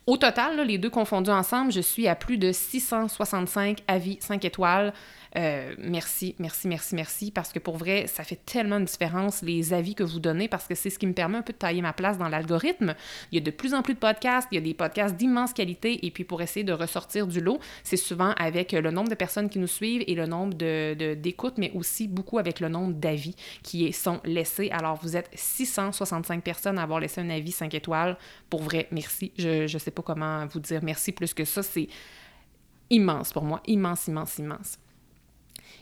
Au 0.06 0.16
total, 0.16 0.60
les 0.60 0.78
deux 0.78 0.88
confondus 0.88 1.32
ensemble, 1.32 1.72
je 1.72 1.80
suis 1.80 2.06
à 2.06 2.14
plus 2.14 2.38
de 2.38 2.52
665 2.52 3.82
avis 3.88 4.18
5 4.20 4.44
étoiles 4.44 4.92
euh, 5.36 5.74
merci, 5.78 6.34
merci, 6.38 6.68
merci, 6.68 6.94
merci, 6.94 7.30
parce 7.30 7.52
que 7.52 7.58
pour 7.58 7.76
vrai, 7.76 8.06
ça 8.06 8.22
fait 8.22 8.40
tellement 8.44 8.80
de 8.80 8.84
différence 8.84 9.42
les 9.42 9.72
avis 9.72 9.94
que 9.94 10.02
vous 10.02 10.20
donnez, 10.20 10.48
parce 10.48 10.66
que 10.66 10.74
c'est 10.74 10.90
ce 10.90 10.98
qui 10.98 11.06
me 11.06 11.14
permet 11.14 11.38
un 11.38 11.42
peu 11.42 11.52
de 11.52 11.58
tailler 11.58 11.82
ma 11.82 11.92
place 11.92 12.18
dans 12.18 12.28
l'algorithme. 12.28 12.94
Il 13.30 13.36
y 13.36 13.38
a 13.38 13.44
de 13.44 13.50
plus 13.50 13.74
en 13.74 13.82
plus 13.82 13.94
de 13.94 13.98
podcasts, 13.98 14.48
il 14.52 14.56
y 14.56 14.58
a 14.58 14.60
des 14.60 14.74
podcasts 14.74 15.16
d'immense 15.16 15.52
qualité, 15.52 16.04
et 16.04 16.10
puis 16.10 16.24
pour 16.24 16.42
essayer 16.42 16.64
de 16.64 16.72
ressortir 16.72 17.26
du 17.26 17.40
lot, 17.40 17.58
c'est 17.82 17.96
souvent 17.96 18.32
avec 18.36 18.72
le 18.72 18.90
nombre 18.90 19.08
de 19.08 19.14
personnes 19.14 19.48
qui 19.48 19.58
nous 19.58 19.66
suivent 19.66 20.04
et 20.06 20.14
le 20.14 20.26
nombre 20.26 20.54
d'écoutes, 20.54 21.56
de, 21.56 21.60
mais 21.60 21.72
aussi 21.74 22.08
beaucoup 22.08 22.38
avec 22.38 22.60
le 22.60 22.68
nombre 22.68 22.94
d'avis 22.94 23.34
qui 23.62 23.92
sont 23.92 24.20
laissés. 24.24 24.70
Alors, 24.70 24.96
vous 25.02 25.16
êtes 25.16 25.30
665 25.34 26.42
personnes 26.42 26.78
à 26.78 26.82
avoir 26.82 27.00
laissé 27.00 27.20
un 27.20 27.30
avis 27.30 27.52
5 27.52 27.72
étoiles. 27.74 28.18
Pour 28.50 28.62
vrai, 28.62 28.88
merci. 28.90 29.32
Je 29.38 29.62
ne 29.62 29.78
sais 29.78 29.90
pas 29.90 30.02
comment 30.02 30.46
vous 30.46 30.60
dire 30.60 30.80
merci 30.82 31.12
plus 31.12 31.32
que 31.32 31.44
ça. 31.44 31.62
C'est 31.62 31.88
immense 32.90 33.32
pour 33.32 33.44
moi. 33.44 33.62
Immense, 33.66 34.06
immense, 34.06 34.38
immense. 34.38 34.81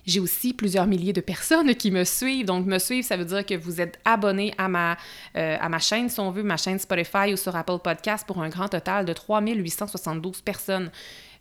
J'ai 0.07 0.21
aussi 0.21 0.53
plusieurs 0.53 0.87
milliers 0.87 1.13
de 1.13 1.21
personnes 1.21 1.75
qui 1.75 1.91
me 1.91 2.05
suivent. 2.05 2.47
Donc, 2.47 2.67
me 2.67 2.79
suivre, 2.79 3.07
ça 3.07 3.17
veut 3.17 3.25
dire 3.25 3.45
que 3.45 3.55
vous 3.55 3.81
êtes 3.81 3.99
abonné 4.05 4.55
à 4.59 4.69
ma, 4.69 4.97
euh, 5.37 5.57
à 5.61 5.69
ma 5.69 5.79
chaîne, 5.79 6.09
si 6.09 6.21
on 6.21 6.31
veut, 6.31 6.43
ma 6.43 6.57
chaîne 6.57 6.79
Spotify 6.79 7.33
ou 7.33 7.37
sur 7.37 7.55
Apple 7.55 7.79
Podcast 7.83 8.27
pour 8.27 8.43
un 8.43 8.49
grand 8.49 8.69
total 8.69 9.05
de 9.05 9.13
3872 9.13 10.41
personnes. 10.43 10.91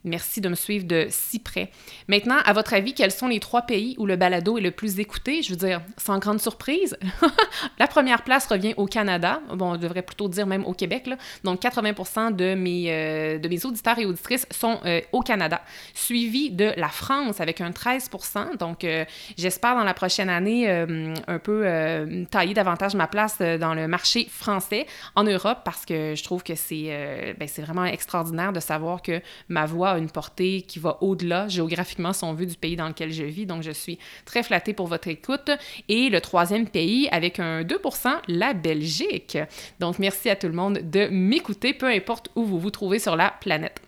Merci 0.05 0.39
de 0.39 0.47
me 0.47 0.55
suivre 0.55 0.87
de 0.87 1.07
si 1.09 1.39
près. 1.39 1.71
Maintenant, 2.07 2.37
à 2.45 2.53
votre 2.53 2.73
avis, 2.73 2.93
quels 2.93 3.11
sont 3.11 3.27
les 3.27 3.41
trois 3.41 3.63
pays 3.63 3.95
où 3.97 4.05
le 4.05 4.15
balado 4.15 4.57
est 4.57 4.61
le 4.61 4.71
plus 4.71 4.97
écouté? 4.97 5.41
Je 5.41 5.49
veux 5.49 5.57
dire, 5.57 5.81
sans 5.97 6.19
grande 6.19 6.39
surprise, 6.39 6.97
la 7.79 7.85
première 7.85 8.23
place 8.23 8.47
revient 8.47 8.73
au 8.77 8.85
Canada. 8.85 9.41
Bon, 9.53 9.73
on 9.73 9.77
devrait 9.77 10.01
plutôt 10.01 10.29
dire 10.29 10.47
même 10.47 10.63
au 10.65 10.73
Québec. 10.73 11.09
Donc, 11.43 11.59
80 11.59 12.31
de 12.31 12.55
mes, 12.55 12.85
euh, 12.87 13.39
de 13.39 13.49
mes 13.49 13.65
auditeurs 13.65 13.99
et 13.99 14.05
auditrices 14.05 14.47
sont 14.51 14.79
euh, 14.85 15.01
au 15.11 15.19
Canada, 15.19 15.61
suivi 15.93 16.49
de 16.49 16.71
la 16.77 16.87
France 16.87 17.41
avec 17.41 17.59
un 17.59 17.71
13% 17.71 18.57
Donc, 18.57 18.85
euh, 18.85 19.03
j'espère 19.37 19.75
dans 19.75 19.83
la 19.83 19.93
prochaine 19.93 20.29
année 20.29 20.69
un 20.69 21.39
peu 21.39 22.25
tailler 22.31 22.53
davantage 22.53 22.95
ma 22.95 23.07
place 23.07 23.39
dans 23.39 23.73
le 23.73 23.87
marché 23.87 24.27
français 24.31 24.85
en 25.15 25.23
Europe 25.23 25.59
parce 25.65 25.85
que 25.85 26.13
je 26.15 26.23
trouve 26.23 26.43
que 26.43 26.55
c'est 26.55 27.35
ben, 27.37 27.47
vraiment 27.57 27.85
extraordinaire 27.85 28.53
de 28.53 28.59
savoir 28.59 29.01
que 29.01 29.21
ma 29.49 29.65
voix 29.65 29.88
une 29.97 30.09
portée 30.09 30.61
qui 30.61 30.79
va 30.79 30.97
au-delà 31.01 31.47
géographiquement, 31.47 32.13
son 32.13 32.33
vu, 32.33 32.45
du 32.45 32.55
pays 32.55 32.75
dans 32.75 32.87
lequel 32.87 33.11
je 33.11 33.23
vis. 33.23 33.45
Donc, 33.45 33.63
je 33.63 33.71
suis 33.71 33.99
très 34.25 34.43
flattée 34.43 34.73
pour 34.73 34.87
votre 34.87 35.07
écoute. 35.07 35.51
Et 35.87 36.09
le 36.09 36.21
troisième 36.21 36.67
pays, 36.67 37.07
avec 37.11 37.39
un 37.39 37.63
2% 37.63 38.09
la 38.27 38.53
Belgique. 38.53 39.37
Donc, 39.79 39.99
merci 39.99 40.29
à 40.29 40.35
tout 40.35 40.47
le 40.47 40.53
monde 40.53 40.79
de 40.83 41.07
m'écouter, 41.07 41.73
peu 41.73 41.87
importe 41.87 42.29
où 42.35 42.43
vous 42.43 42.59
vous 42.59 42.71
trouvez 42.71 42.99
sur 42.99 43.15
la 43.15 43.33
planète. 43.41 43.81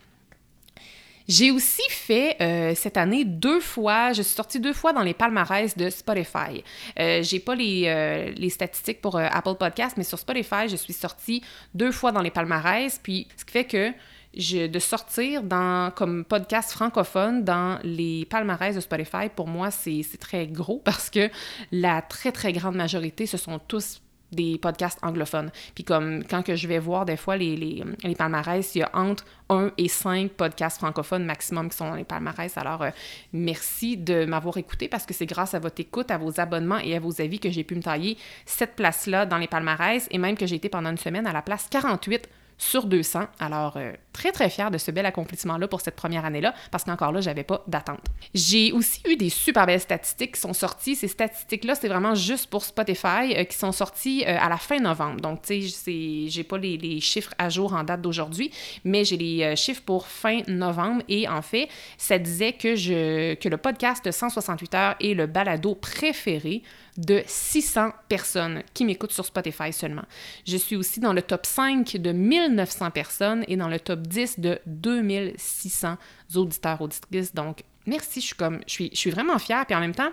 J'ai 1.32 1.50
aussi 1.52 1.84
fait 1.90 2.36
euh, 2.42 2.74
cette 2.76 2.98
année 2.98 3.24
deux 3.24 3.62
fois, 3.62 4.12
je 4.12 4.22
suis 4.22 4.36
sortie 4.36 4.60
deux 4.60 4.74
fois 4.74 4.92
dans 4.92 5.02
les 5.02 5.14
palmarès 5.14 5.78
de 5.78 5.90
Spotify. 5.90 6.62
Euh, 7.00 7.24
j'ai 7.24 7.40
pas 7.40 7.56
les, 7.56 7.86
euh, 7.88 8.50
statistiques 8.50 9.00
pour 9.00 9.18
Apple 9.18 9.56
Podcast, 9.58 9.96
mais 9.96 10.04
sur 10.04 10.20
Spotify, 10.20 10.68
je 10.68 10.76
suis 10.76 10.92
sortie 10.92 11.42
deux 11.74 11.94
fois 11.94 12.12
dans 12.12 12.22
les 12.22 12.32
palmarès. 12.32 13.00
Puis, 13.02 13.30
ce 13.38 13.46
qui 13.46 13.52
fait 13.54 13.64
que 13.64 13.92
je, 14.36 14.68
de 14.68 14.80
sortir 14.80 15.44
dans, 15.44 15.92
comme 15.92 16.24
podcast 16.26 16.72
francophone 16.72 17.44
dans 17.44 17.80
les 17.84 18.26
palmarès 18.26 18.76
de 18.76 18.80
Spotify, 18.80 19.30
pour 19.36 19.48
moi, 19.48 19.72
c'est 19.72 20.04
très 20.20 20.48
gros 20.48 20.80
parce 20.84 21.10
que 21.10 21.30
la 21.72 22.02
très, 22.02 22.32
très 22.32 22.54
grande 22.54 22.76
majorité, 22.76 23.26
ce 23.26 23.38
sont 23.38 23.60
tous 23.60 24.02
des 24.32 24.58
podcasts 24.58 25.00
anglophones. 25.02 25.52
Puis 25.76 25.84
comme 25.84 26.24
quand 26.24 26.42
que 26.42 26.56
je 26.56 26.68
vais 26.68 26.80
voir 26.80 27.06
des 27.06 27.18
fois 27.18 27.36
les, 27.36 27.56
les, 27.56 27.84
les, 28.04 28.16
palmarès, 28.16 28.76
il 28.76 28.80
y 28.80 28.82
a 28.82 28.90
entre 28.94 29.26
1 29.50 29.72
et 29.78 29.88
5 29.88 30.32
podcasts 30.32 30.78
francophones 30.78 31.26
maximum 31.26 31.70
qui 31.70 31.78
sont 31.78 31.90
dans 31.90 31.96
les 31.96 32.04
palmarès. 32.04 32.58
Alors, 32.58 32.82
euh, 32.84 32.90
merci 33.34 33.98
de 33.98 34.26
m'avoir 34.26 34.58
écouté 34.58 34.88
parce 34.88 35.06
que 35.06 35.14
c'est 35.14 35.26
grâce 35.26 35.54
à 35.54 35.60
votre 35.60 35.82
écoute, 35.82 36.12
à 36.12 36.18
vos 36.18 36.40
abonnements 36.40 36.80
et 36.80 36.96
à 36.96 37.00
vos 37.00 37.22
avis 37.22 37.40
que 37.40 37.50
j'ai 37.50 37.64
pu 37.64 37.76
me 37.76 37.82
tailler 37.82 38.18
cette 38.46 38.76
place-là 38.76 39.26
dans 39.26 39.38
les 39.38 39.48
palmarès 39.48 40.08
et 40.12 40.18
même 40.18 40.38
que 40.38 40.46
j'ai 40.46 40.56
été 40.56 40.70
pendant 40.70 40.92
une 40.92 40.98
semaine 40.98 41.28
à 41.28 41.34
la 41.34 41.42
place 41.42 41.68
48 41.70 42.30
sur 42.58 42.86
200. 42.86 43.24
Alors, 43.40 43.76
euh, 43.78 43.92
très, 44.14 44.32
très 44.32 44.50
fière 44.50 44.72
de 44.72 44.78
ce 44.78 44.92
bel 44.92 45.06
accomplissement-là 45.06 45.68
pour 45.68 45.82
cette 45.82 45.96
première 45.96 46.26
année-là, 46.26 46.54
parce 46.72 46.84
qu'encore 46.84 47.12
là, 47.12 47.22
j'avais 47.22 47.44
pas 47.44 47.64
d'attente. 47.68 48.02
J'ai 48.34 48.72
aussi 48.72 49.02
eu 49.08 49.16
des 49.16 49.30
super 49.30 49.66
belles 49.66 49.80
statistiques 49.80 50.36
qui 50.36 50.42
sont 50.42 50.54
sorties. 50.54 50.96
Ces 50.96 51.08
statistiques-là, 51.08 51.76
c'est 51.76 51.88
vraiment 51.88 52.16
juste 52.16 52.50
pour 52.50 52.64
Spotify, 52.64 53.36
euh, 53.36 53.44
qui 53.44 53.58
sont 53.58 53.72
sorties 53.72 54.24
euh, 54.28 54.38
à 54.40 54.50
la 54.50 54.58
fin 54.58 54.80
novembre. 54.80 55.22
Donc, 55.22 55.42
tu 55.42 55.62
sais, 55.70 56.28
j'ai 56.28 56.44
pas 56.44 56.58
les, 56.58 57.00
chiffres 57.02 57.34
à 57.38 57.50
jour 57.50 57.74
en 57.74 57.84
date 57.84 58.02
d'aujourd'hui, 58.02 58.52
mais 58.84 59.06
j'ai 59.06 59.18
les 59.18 59.56
chiffres 59.56 59.82
pour 59.84 60.08
fin 60.08 60.42
novembre. 60.48 61.02
Et 61.10 61.28
en 61.28 61.42
fait, 61.42 61.68
ça 61.98 62.20
disait 62.20 62.54
que, 62.54 62.76
je, 62.76 63.36
que 63.36 63.50
le 63.50 63.58
podcast 63.58 64.04
de 64.06 64.12
168 64.12 64.76
heures 64.76 64.96
est 65.00 65.14
le 65.14 65.26
balado 65.26 65.76
préféré 65.76 66.64
de 66.98 67.24
600 67.26 67.92
personnes 68.10 68.64
qui 68.74 68.86
m'écoutent 68.86 69.12
sur 69.12 69.26
Spotify 69.26 69.72
seulement. 69.72 70.04
Je 70.46 70.58
suis 70.58 70.76
aussi 70.76 71.00
dans 71.00 71.14
le 71.14 71.22
top 71.22 71.46
5 71.46 71.98
de 71.98 72.12
1900 72.12 72.92
personnes 72.92 73.46
et 73.48 73.56
dans 73.56 73.70
le 73.70 73.80
top 73.80 74.01
10 74.02 74.40
de 74.40 74.60
2600 74.66 75.98
auditeurs, 76.36 76.82
auditrices. 76.82 77.34
Donc, 77.34 77.64
merci, 77.86 78.22
je 78.22 78.28
suis 78.28 78.36
comme, 78.36 78.60
je 78.68 78.90
suis, 78.94 79.12
vraiment 79.12 79.38
fière. 79.40 79.66
Puis 79.66 79.76
en 79.76 79.80
même 79.80 79.96
temps, 79.96 80.12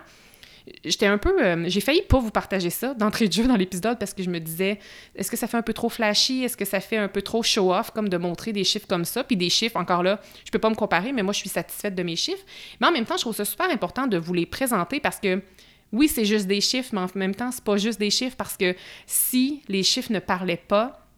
j'étais 0.83 1.05
un 1.05 1.17
peu. 1.17 1.43
Euh, 1.43 1.65
j'ai 1.67 1.81
failli 1.81 2.01
pas 2.03 2.19
vous 2.19 2.31
partager 2.31 2.69
ça 2.69 2.93
d'entrée 2.93 3.27
de 3.27 3.33
jeu 3.33 3.47
dans 3.47 3.55
l'épisode 3.55 3.97
parce 3.99 4.13
que 4.13 4.23
je 4.23 4.29
me 4.29 4.39
disais, 4.39 4.79
est-ce 5.15 5.31
que 5.31 5.37
ça 5.37 5.47
fait 5.47 5.57
un 5.57 5.61
peu 5.61 5.73
trop 5.73 5.89
flashy? 5.89 6.43
Est-ce 6.43 6.57
que 6.57 6.65
ça 6.65 6.79
fait 6.79 6.97
un 6.97 7.07
peu 7.07 7.21
trop 7.21 7.43
show-off 7.43 7.91
comme 7.91 8.09
de 8.09 8.17
montrer 8.17 8.53
des 8.53 8.63
chiffres 8.63 8.87
comme 8.87 9.05
ça? 9.05 9.23
Puis 9.23 9.37
des 9.37 9.49
chiffres, 9.49 9.77
encore 9.77 10.03
là, 10.03 10.19
je 10.45 10.51
peux 10.51 10.59
pas 10.59 10.69
me 10.69 10.75
comparer, 10.75 11.11
mais 11.11 11.23
moi, 11.23 11.33
je 11.33 11.39
suis 11.39 11.49
satisfaite 11.49 11.95
de 11.95 12.03
mes 12.03 12.15
chiffres. 12.15 12.43
Mais 12.81 12.87
en 12.87 12.91
même 12.91 13.05
temps, 13.05 13.17
je 13.17 13.21
trouve 13.21 13.35
ça 13.35 13.45
super 13.45 13.69
important 13.69 14.07
de 14.07 14.17
vous 14.17 14.33
les 14.33 14.45
présenter 14.45 14.99
parce 14.99 15.19
que 15.19 15.41
oui, 15.91 16.07
c'est 16.07 16.25
juste 16.25 16.47
des 16.47 16.61
chiffres, 16.61 16.89
mais 16.93 17.01
en 17.01 17.07
même 17.15 17.33
temps, 17.33 17.51
c'est 17.51 17.63
pas 17.63 17.77
juste 17.77 17.99
des 17.99 18.11
chiffres 18.11 18.35
parce 18.37 18.57
que 18.57 18.75
si 19.07 19.63
les 19.67 19.83
chiffres 19.83 20.11
ne 20.11 20.19
parlaient 20.19 20.57
pas, 20.67 21.08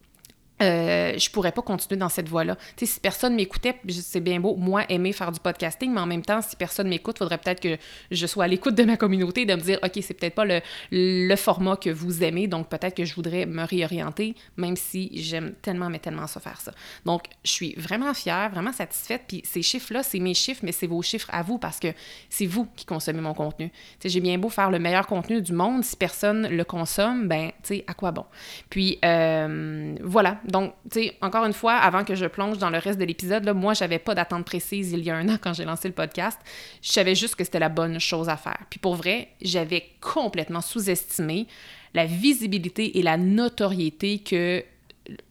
euh, 0.62 1.18
je 1.18 1.30
pourrais 1.30 1.52
pas 1.52 1.62
continuer 1.62 1.98
dans 1.98 2.08
cette 2.08 2.28
voie-là. 2.28 2.56
Si 2.76 3.00
personne 3.00 3.34
m'écoutait, 3.34 3.76
c'est 3.88 4.20
bien 4.20 4.40
beau, 4.40 4.56
moi, 4.56 4.84
aimer 4.88 5.12
faire 5.12 5.32
du 5.32 5.40
podcasting, 5.40 5.92
mais 5.92 6.00
en 6.00 6.06
même 6.06 6.22
temps, 6.22 6.40
si 6.42 6.56
personne 6.56 6.88
m'écoute, 6.88 7.18
faudrait 7.18 7.38
peut-être 7.38 7.60
que 7.60 7.76
je 8.10 8.26
sois 8.26 8.44
à 8.44 8.48
l'écoute 8.48 8.74
de 8.74 8.84
ma 8.84 8.96
communauté, 8.96 9.44
de 9.44 9.54
me 9.54 9.60
dire, 9.60 9.78
OK, 9.82 9.98
c'est 10.00 10.14
peut-être 10.14 10.34
pas 10.34 10.44
le, 10.44 10.60
le, 10.90 11.36
format 11.36 11.76
que 11.76 11.90
vous 11.90 12.22
aimez, 12.22 12.46
donc 12.46 12.68
peut-être 12.68 12.94
que 12.94 13.04
je 13.04 13.14
voudrais 13.14 13.46
me 13.46 13.64
réorienter, 13.64 14.34
même 14.56 14.76
si 14.76 15.10
j'aime 15.14 15.54
tellement, 15.62 15.90
mais 15.90 15.98
tellement 15.98 16.26
ça 16.26 16.40
faire 16.40 16.60
ça. 16.60 16.72
Donc, 17.04 17.24
je 17.44 17.50
suis 17.50 17.74
vraiment 17.76 18.14
fière, 18.14 18.50
vraiment 18.50 18.72
satisfaite, 18.72 19.22
puis 19.26 19.42
ces 19.44 19.62
chiffres-là, 19.62 20.02
c'est 20.02 20.20
mes 20.20 20.34
chiffres, 20.34 20.60
mais 20.62 20.72
c'est 20.72 20.86
vos 20.86 21.02
chiffres 21.02 21.28
à 21.32 21.42
vous, 21.42 21.58
parce 21.58 21.80
que 21.80 21.88
c'est 22.28 22.46
vous 22.46 22.66
qui 22.76 22.84
consommez 22.84 23.20
mon 23.20 23.34
contenu. 23.34 23.70
J'ai 24.04 24.20
bien 24.20 24.38
beau 24.38 24.48
faire 24.48 24.70
le 24.70 24.78
meilleur 24.78 25.06
contenu 25.06 25.40
du 25.40 25.52
monde, 25.52 25.84
si 25.84 25.96
personne 25.96 26.48
le 26.48 26.64
consomme, 26.64 27.28
ben, 27.28 27.50
tu 27.62 27.76
sais, 27.76 27.84
à 27.86 27.94
quoi 27.94 28.12
bon? 28.12 28.24
Puis, 28.70 28.98
euh, 29.04 29.94
voilà. 30.02 30.38
Donc, 30.52 30.74
tu 30.90 31.04
sais, 31.04 31.16
encore 31.22 31.46
une 31.46 31.54
fois, 31.54 31.72
avant 31.74 32.04
que 32.04 32.14
je 32.14 32.26
plonge 32.26 32.58
dans 32.58 32.68
le 32.68 32.76
reste 32.76 32.98
de 32.98 33.04
l'épisode, 33.06 33.44
là, 33.44 33.54
moi, 33.54 33.72
j'avais 33.72 33.98
pas 33.98 34.14
d'attente 34.14 34.44
précise 34.44 34.92
il 34.92 35.02
y 35.02 35.10
a 35.10 35.16
un 35.16 35.26
an 35.30 35.38
quand 35.40 35.54
j'ai 35.54 35.64
lancé 35.64 35.88
le 35.88 35.94
podcast. 35.94 36.38
Je 36.82 36.92
savais 36.92 37.14
juste 37.14 37.36
que 37.36 37.42
c'était 37.42 37.58
la 37.58 37.70
bonne 37.70 37.98
chose 37.98 38.28
à 38.28 38.36
faire. 38.36 38.58
Puis 38.68 38.78
pour 38.78 38.94
vrai, 38.94 39.28
j'avais 39.40 39.86
complètement 40.02 40.60
sous-estimé 40.60 41.46
la 41.94 42.04
visibilité 42.04 42.98
et 42.98 43.02
la 43.02 43.16
notoriété 43.16 44.18
que 44.18 44.62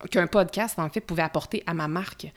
qu'un 0.09 0.27
podcast, 0.27 0.77
en 0.79 0.89
fait, 0.89 0.99
pouvait 0.99 1.21
apporter 1.21 1.63
à 1.65 1.73
ma 1.73 1.87
marque. 1.87 2.27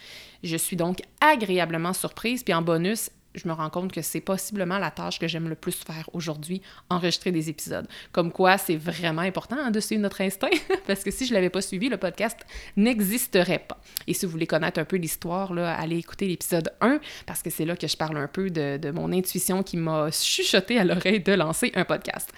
Je 0.44 0.56
suis 0.56 0.76
donc 0.76 1.00
agréablement 1.20 1.92
surprise. 1.92 2.44
Puis 2.44 2.54
en 2.54 2.62
bonus, 2.62 3.10
je 3.34 3.48
me 3.48 3.52
rends 3.52 3.70
compte 3.70 3.92
que 3.92 4.02
c'est 4.02 4.20
possiblement 4.20 4.78
la 4.78 4.90
tâche 4.90 5.18
que 5.18 5.28
j'aime 5.28 5.48
le 5.48 5.54
plus 5.54 5.74
faire 5.74 6.08
aujourd'hui, 6.12 6.62
enregistrer 6.88 7.32
des 7.32 7.50
épisodes. 7.50 7.86
Comme 8.12 8.30
quoi, 8.30 8.58
c'est 8.58 8.76
vraiment 8.76 9.22
important 9.22 9.56
hein, 9.58 9.70
de 9.70 9.80
suivre 9.80 10.02
notre 10.02 10.20
instinct, 10.20 10.50
parce 10.86 11.02
que 11.02 11.10
si 11.10 11.26
je 11.26 11.30
ne 11.30 11.34
l'avais 11.34 11.50
pas 11.50 11.60
suivi, 11.60 11.88
le 11.88 11.96
podcast 11.96 12.38
n'existerait 12.76 13.64
pas. 13.66 13.80
Et 14.06 14.14
si 14.14 14.26
vous 14.26 14.32
voulez 14.32 14.46
connaître 14.46 14.78
un 14.78 14.84
peu 14.84 14.96
l'histoire, 14.96 15.52
allez 15.58 15.98
écouter 15.98 16.26
l'épisode 16.26 16.72
1, 16.80 17.00
parce 17.26 17.42
que 17.42 17.50
c'est 17.50 17.64
là 17.64 17.76
que 17.76 17.86
je 17.86 17.96
parle 17.96 18.16
un 18.16 18.28
peu 18.28 18.50
de, 18.50 18.90
mon 18.90 19.12
intuition 19.12 19.62
qui 19.62 19.76
m'a 19.76 20.10
chuchoté 20.10 20.78
à 20.78 20.84
l'oreille 20.84 21.20
de 21.20 21.32
lancer 21.32 21.72
un 21.74 21.84
podcast. 21.84 22.30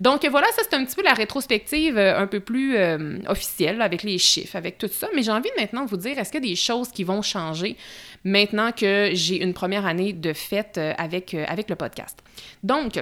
Donc 0.00 0.26
voilà, 0.26 0.46
ça 0.56 0.62
c'est 0.68 0.74
un 0.74 0.84
petit 0.84 0.96
peu 0.96 1.02
la 1.02 1.14
rétrospective 1.14 1.96
euh, 1.96 2.18
un 2.18 2.26
peu 2.26 2.40
plus 2.40 2.76
euh, 2.76 3.18
officielle, 3.28 3.80
avec 3.82 4.02
les 4.02 4.18
chiffres, 4.18 4.56
avec 4.56 4.78
tout 4.78 4.88
ça. 4.88 5.08
Mais 5.14 5.22
j'ai 5.22 5.30
envie 5.30 5.50
maintenant 5.58 5.84
de 5.84 5.90
vous 5.90 5.96
dire, 5.96 6.18
est-ce 6.18 6.30
qu'il 6.32 6.42
y 6.44 6.46
a 6.46 6.50
des 6.50 6.56
choses 6.56 6.88
qui 6.88 7.04
vont 7.04 7.22
changer 7.22 7.76
maintenant 8.24 8.72
que 8.72 9.10
j'ai 9.12 9.42
une 9.42 9.54
première 9.54 9.86
année 9.86 10.12
de 10.12 10.32
fête 10.40 10.78
euh, 10.78 10.92
avec, 10.98 11.34
euh, 11.34 11.44
avec 11.48 11.70
le 11.70 11.76
podcast. 11.76 12.18
Donc, 12.62 13.00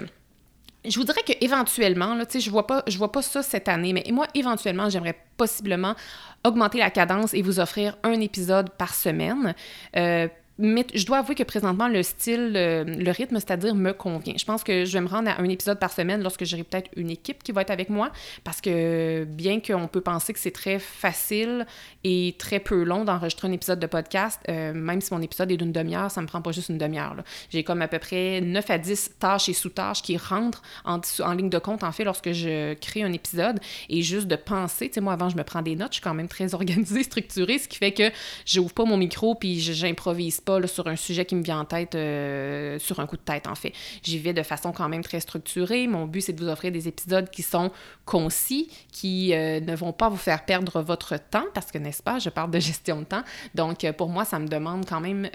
je 0.85 0.99
voudrais 0.99 1.23
que 1.23 1.33
éventuellement, 1.41 2.15
là, 2.15 2.25
je 2.33 2.51
vois 2.51 2.67
pas, 2.67 2.83
je 2.87 2.97
vois 2.99 3.13
pas 3.13 3.23
ça 3.23 3.43
cette 3.43 3.69
année, 3.69 3.93
mais 3.93 4.05
moi 4.11 4.27
éventuellement, 4.35 4.89
j'aimerais 4.89 5.19
possiblement 5.37 5.95
augmenter 6.45 6.79
la 6.79 6.91
cadence 6.91 7.35
et 7.35 7.43
vous 7.43 7.61
offrir 7.61 7.97
un 8.03 8.21
épisode 8.21 8.71
par 8.71 8.95
semaine. 8.95 9.55
Euh, 9.97 10.29
mais 10.59 10.87
je 10.95 11.07
dois 11.07 11.19
avouer 11.19 11.35
que 11.35 11.43
présentement, 11.43 11.89
le 11.89 12.03
style, 12.03 12.53
le, 12.53 13.11
rythme, 13.11 13.37
c'est-à-dire, 13.37 13.75
me 13.75 13.93
convient. 13.93 14.35
Je 14.37 14.45
pense 14.45 14.65
que 14.65 14.85
je 14.85 14.93
vais 14.93 15.01
me 15.01 15.09
rendre 15.09 15.31
à 15.31 15.41
un 15.41 15.49
épisode 15.49 15.79
par 15.79 15.93
semaine 15.93 16.23
lorsque 16.23 16.45
j'aurai 16.45 16.65
peut-être 16.65 16.91
une 16.97 17.11
équipe 17.11 17.43
qui 17.43 17.53
va 17.53 17.63
être 17.63 17.71
avec 17.71 17.91
moi, 17.91 18.11
parce 18.45 18.61
que 18.61 19.25
bien 19.25 19.61
qu'on 19.61 19.87
peut 19.87 20.01
penser 20.01 20.33
que 20.33 20.39
c'est 20.39 20.51
très 20.51 20.79
facile 20.79 21.67
et 22.05 22.35
très 22.39 22.61
peu 22.61 22.83
long 22.83 23.05
d'enregistrer 23.05 23.49
un 23.49 23.53
épisode 23.53 23.79
de 23.79 23.87
podcast, 23.87 24.41
euh, 24.49 24.73
même 24.73 25.01
si 25.01 25.15
mon 25.15 25.23
épisode 25.23 25.51
est 25.53 25.57
d'une 25.57 25.73
demi-heure, 25.73 26.11
ça 26.11 26.21
me 26.21 26.27
prend 26.27 26.43
pas 26.43 26.53
juste 26.53 26.71
une 26.71 26.79
demi-heure. 26.79 27.17
J'ai 27.51 27.63
comme 27.63 27.83
à 27.83 27.89
peu 27.89 27.99
près 27.99 28.41
9 28.41 28.71
à 28.71 28.79
10 28.79 29.13
tâches 29.19 29.49
et 29.49 29.53
sous-tâches 29.53 30.03
qui 30.03 30.17
rentrent 30.17 30.63
en, 30.85 31.01
en, 31.21 31.33
ligne 31.35 31.51
de 31.51 31.59
compte, 31.59 31.85
en 31.85 31.93
fait, 31.93 32.05
lorsque 32.05 32.33
je 32.33 32.75
crée 32.75 33.03
un 33.03 33.13
épisode. 33.13 33.61
Et 33.89 34.03
juste 34.03 34.27
de 34.27 34.37
penser, 34.37 34.89
tu 34.89 34.95
sais, 34.95 35.01
moi, 35.01 35.13
avant, 35.13 35.29
je 35.29 35.37
me 35.37 35.45
prends 35.45 35.63
des 35.63 35.77
notes, 35.77 35.93
je 35.93 35.95
suis 35.95 36.03
quand 36.03 36.15
même 36.15 36.29
très 36.29 36.55
organisée, 36.59 37.05
structurée, 37.05 37.59
ce 37.59 37.69
qui 37.69 37.79
fait 37.79 37.93
que 37.93 38.11
j'ouvre 38.45 38.73
pas 38.73 38.85
mon 38.85 38.97
micro 38.97 39.35
puis 39.35 39.61
j'improvise 39.61 40.41
sur 40.67 40.87
un 40.87 40.97
sujet 40.97 41.25
qui 41.25 41.35
me 41.35 41.43
vient 41.43 41.61
en 41.61 41.65
tête, 41.65 41.95
euh, 41.95 42.79
sur 42.79 43.01
un 43.01 43.07
coup 43.07 43.17
de 43.17 43.23
tête, 43.23 43.47
en 43.47 43.55
fait. 43.55 43.73
J'y 44.03 44.19
vais 44.19 44.33
de 44.33 44.43
façon 44.43 44.73
quand 44.73 44.89
même 44.89 45.03
très 45.03 45.21
structurée. 45.21 45.87
Mon 45.87 46.07
but, 46.07 46.23
c'est 46.23 46.33
de 46.33 46.43
vous 46.43 46.51
offrir 46.51 46.73
des 46.73 46.89
épisodes 46.89 47.29
qui 47.31 47.43
sont 47.43 47.71
concis, 48.05 48.71
qui 48.91 49.35
euh, 49.35 49.61
ne 49.61 49.77
vont 49.77 49.93
pas 49.93 50.09
vous 50.09 50.17
faire 50.17 50.45
perdre 50.45 50.81
votre 50.81 51.17
temps, 51.19 51.47
parce 51.55 51.71
que, 51.71 51.79
n'est-ce 51.79 52.03
pas, 52.03 52.19
je 52.19 52.31
parle 52.31 52.51
de 52.51 52.61
gestion 52.61 53.01
de 53.01 53.05
temps. 53.05 53.23
Donc, 53.55 53.85
euh, 53.85 53.93
pour 53.93 54.09
moi, 54.09 54.25
ça 54.25 54.39
me 54.39 54.49
demande 54.49 54.87
quand 54.87 55.01
même 55.01 55.29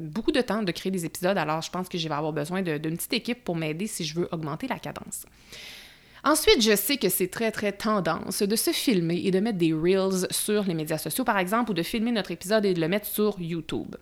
beaucoup 0.00 0.32
de 0.32 0.40
temps 0.40 0.62
de 0.62 0.72
créer 0.72 0.92
des 0.92 1.04
épisodes. 1.04 1.36
Alors, 1.36 1.62
je 1.62 1.70
pense 1.70 1.88
que 1.88 1.98
je 1.98 2.08
vais 2.08 2.14
avoir 2.14 2.32
besoin 2.32 2.62
d'une 2.62 2.96
petite 2.96 3.12
équipe 3.12 3.44
pour 3.44 3.56
m'aider 3.56 3.86
si 3.86 4.04
je 4.04 4.14
veux 4.14 4.28
augmenter 4.32 4.66
la 4.68 4.78
cadence. 4.78 5.26
Ensuite, 6.22 6.60
je 6.60 6.76
sais 6.76 6.98
que 6.98 7.08
c'est 7.08 7.28
très, 7.28 7.50
très 7.50 7.72
tendance 7.72 8.42
de 8.42 8.56
se 8.56 8.72
filmer 8.72 9.22
et 9.24 9.30
de 9.30 9.40
mettre 9.40 9.58
des 9.58 9.72
reels 9.72 10.26
sur 10.30 10.64
les 10.64 10.74
médias 10.74 10.98
sociaux, 10.98 11.24
par 11.24 11.38
exemple, 11.38 11.70
ou 11.70 11.74
de 11.74 11.82
filmer 11.82 12.12
notre 12.12 12.30
épisode 12.30 12.66
et 12.66 12.74
de 12.74 12.80
le 12.80 12.88
mettre 12.88 13.06
sur 13.06 13.40
YouTube. 13.40 13.96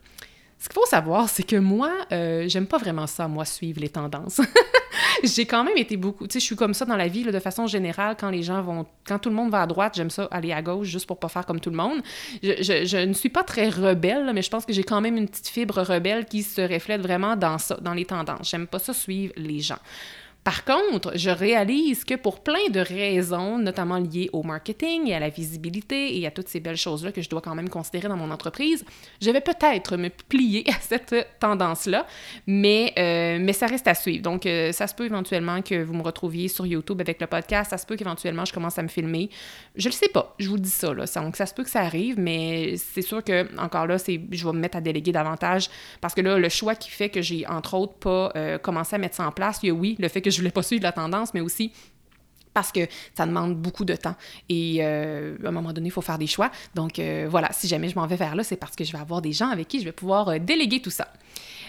Ce 0.58 0.68
qu'il 0.68 0.74
faut 0.74 0.86
savoir, 0.86 1.28
c'est 1.28 1.44
que 1.44 1.56
moi, 1.56 1.92
euh, 2.10 2.48
j'aime 2.48 2.66
pas 2.66 2.78
vraiment 2.78 3.06
ça, 3.06 3.28
moi, 3.28 3.44
suivre 3.44 3.80
les 3.80 3.88
tendances. 3.88 4.40
j'ai 5.22 5.46
quand 5.46 5.62
même 5.62 5.76
été 5.76 5.96
beaucoup. 5.96 6.26
Tu 6.26 6.34
sais, 6.34 6.40
je 6.40 6.44
suis 6.44 6.56
comme 6.56 6.74
ça 6.74 6.84
dans 6.84 6.96
la 6.96 7.06
vie, 7.06 7.22
de 7.22 7.38
façon 7.38 7.68
générale, 7.68 8.16
quand 8.18 8.30
les 8.30 8.42
gens 8.42 8.60
vont. 8.62 8.84
Quand 9.06 9.20
tout 9.20 9.28
le 9.28 9.36
monde 9.36 9.50
va 9.50 9.62
à 9.62 9.66
droite, 9.66 9.94
j'aime 9.96 10.10
ça 10.10 10.26
aller 10.32 10.52
à 10.52 10.60
gauche 10.60 10.88
juste 10.88 11.06
pour 11.06 11.18
pas 11.18 11.28
faire 11.28 11.46
comme 11.46 11.60
tout 11.60 11.70
le 11.70 11.76
monde. 11.76 12.02
Je, 12.42 12.84
je, 12.84 12.96
ne 13.06 13.12
suis 13.12 13.28
pas 13.28 13.44
très 13.44 13.68
rebelle, 13.68 14.30
mais 14.34 14.42
je 14.42 14.50
pense 14.50 14.66
que 14.66 14.72
j'ai 14.72 14.82
quand 14.82 15.00
même 15.00 15.16
une 15.16 15.28
petite 15.28 15.48
fibre 15.48 15.80
rebelle 15.80 16.24
qui 16.24 16.42
se 16.42 16.60
reflète 16.60 17.00
vraiment 17.02 17.36
dans 17.36 17.58
ça, 17.58 17.76
dans 17.80 17.94
les 17.94 18.04
tendances. 18.04 18.50
J'aime 18.50 18.66
pas 18.66 18.80
ça 18.80 18.92
suivre 18.92 19.32
les 19.36 19.60
gens. 19.60 19.78
Par 20.45 20.64
contre, 20.64 21.12
je 21.14 21.28
réalise 21.28 22.04
que 22.04 22.14
pour 22.14 22.40
plein 22.40 22.71
de 22.71 22.80
raisons, 22.80 23.59
notamment 23.59 23.99
liées 23.99 24.30
au 24.33 24.42
marketing 24.42 25.07
et 25.07 25.14
à 25.14 25.21
la 25.21 25.28
visibilité 25.28 26.18
et 26.18 26.26
à 26.26 26.30
toutes 26.30 26.49
ces 26.49 26.61
belles 26.61 26.76
choses-là 26.76 27.12
que 27.12 27.21
je 27.21 27.28
dois 27.28 27.42
quand 27.42 27.54
même 27.54 27.68
considérer 27.68 28.09
dans 28.09 28.16
mon 28.16 28.30
entreprise, 28.30 28.83
je 29.21 29.30
vais 29.30 29.42
peut-être 29.42 29.97
me 29.97 30.09
plier 30.09 30.64
à 30.71 30.80
cette 30.80 31.14
tendance-là, 31.38 32.07
mais, 32.47 32.95
euh, 32.99 33.38
mais 33.40 33.52
ça 33.52 33.66
reste 33.66 33.88
à 33.88 33.95
suivre. 33.95 34.23
Donc, 34.23 34.47
euh, 34.47 34.73
ça 34.73 34.87
se 34.87 34.95
peut 34.95 35.04
éventuellement 35.04 35.61
que 35.61 35.83
vous 35.83 35.92
me 35.92 36.02
retrouviez 36.02 36.49
sur 36.49 36.66
YouTube 36.66 37.00
avec 37.00 37.21
le 37.21 37.26
podcast, 37.26 37.71
ça 37.71 37.78
se 37.78 37.85
peut 37.85 37.97
qu'éventuellement 37.97 38.47
je 38.47 38.52
commence 38.52 38.78
à 38.78 38.83
me 38.83 38.88
filmer. 38.88 39.28
Je 39.76 39.88
le 39.88 39.95
sais 39.95 40.09
pas, 40.09 40.35
je 40.38 40.49
vous 40.49 40.59
dis 40.59 40.71
ça, 40.71 40.95
là. 40.95 41.04
donc, 41.16 41.37
ça 41.37 41.45
se 41.45 41.52
peut 41.52 41.64
que 41.64 41.71
ça 41.71 41.80
arrive, 41.80 42.18
mais 42.18 42.76
c'est 42.76 43.02
sûr 43.02 43.23
que, 43.23 43.47
encore 43.61 43.87
là, 43.87 43.99
c'est, 43.99 44.21
je 44.30 44.47
vais 44.47 44.52
me 44.52 44.61
mettre 44.61 44.78
à 44.78 44.80
déléguer 44.80 45.12
davantage 45.12 45.68
parce 46.00 46.14
que 46.14 46.21
là, 46.23 46.38
le 46.38 46.49
choix 46.49 46.75
qui 46.75 46.90
fait 46.90 47.11
que 47.11 47.21
j'ai, 47.21 47.47
entre 47.47 47.75
autres, 47.75 47.95
pas 47.95 48.33
euh, 48.37 48.57
commencé 48.59 48.97
à 48.97 48.99
mettre 48.99 49.16
ça 49.16 49.26
en 49.26 49.33
place, 49.33 49.59
il 49.62 49.66
y 49.66 49.71
a 49.71 49.75
oui, 49.75 49.97
le 49.99 50.09
fait 50.09 50.23
que 50.23 50.27
je 50.30 50.38
je 50.38 50.42
voulais 50.42 50.52
pas 50.52 50.62
suivre 50.62 50.85
la 50.85 50.92
tendance, 50.92 51.35
mais 51.35 51.40
aussi 51.40 51.73
parce 52.54 52.73
que 52.73 52.80
ça 53.16 53.26
demande 53.26 53.56
beaucoup 53.56 53.85
de 53.85 53.94
temps. 53.94 54.16
Et 54.49 54.78
euh, 54.80 55.37
à 55.44 55.49
un 55.49 55.52
moment 55.52 55.73
donné, 55.73 55.88
il 55.88 55.90
faut 55.92 56.00
faire 56.00 56.18
des 56.18 56.26
choix. 56.26 56.50
Donc 56.75 56.99
euh, 56.99 57.26
voilà, 57.30 57.52
si 57.52 57.68
jamais 57.68 57.88
je 57.88 57.94
m'en 57.94 58.06
vais 58.06 58.16
vers 58.16 58.35
là, 58.35 58.42
c'est 58.42 58.56
parce 58.56 58.75
que 58.75 58.85
je 58.85 58.92
vais 58.92 58.99
avoir 58.99 59.23
des 59.23 59.32
gens 59.32 59.49
avec 59.49 59.68
qui 59.68 59.78
je 59.80 59.85
vais 59.85 59.92
pouvoir 59.92 60.28
euh, 60.28 60.38
déléguer 60.38 60.80
tout 60.80 60.90
ça. 60.90 61.08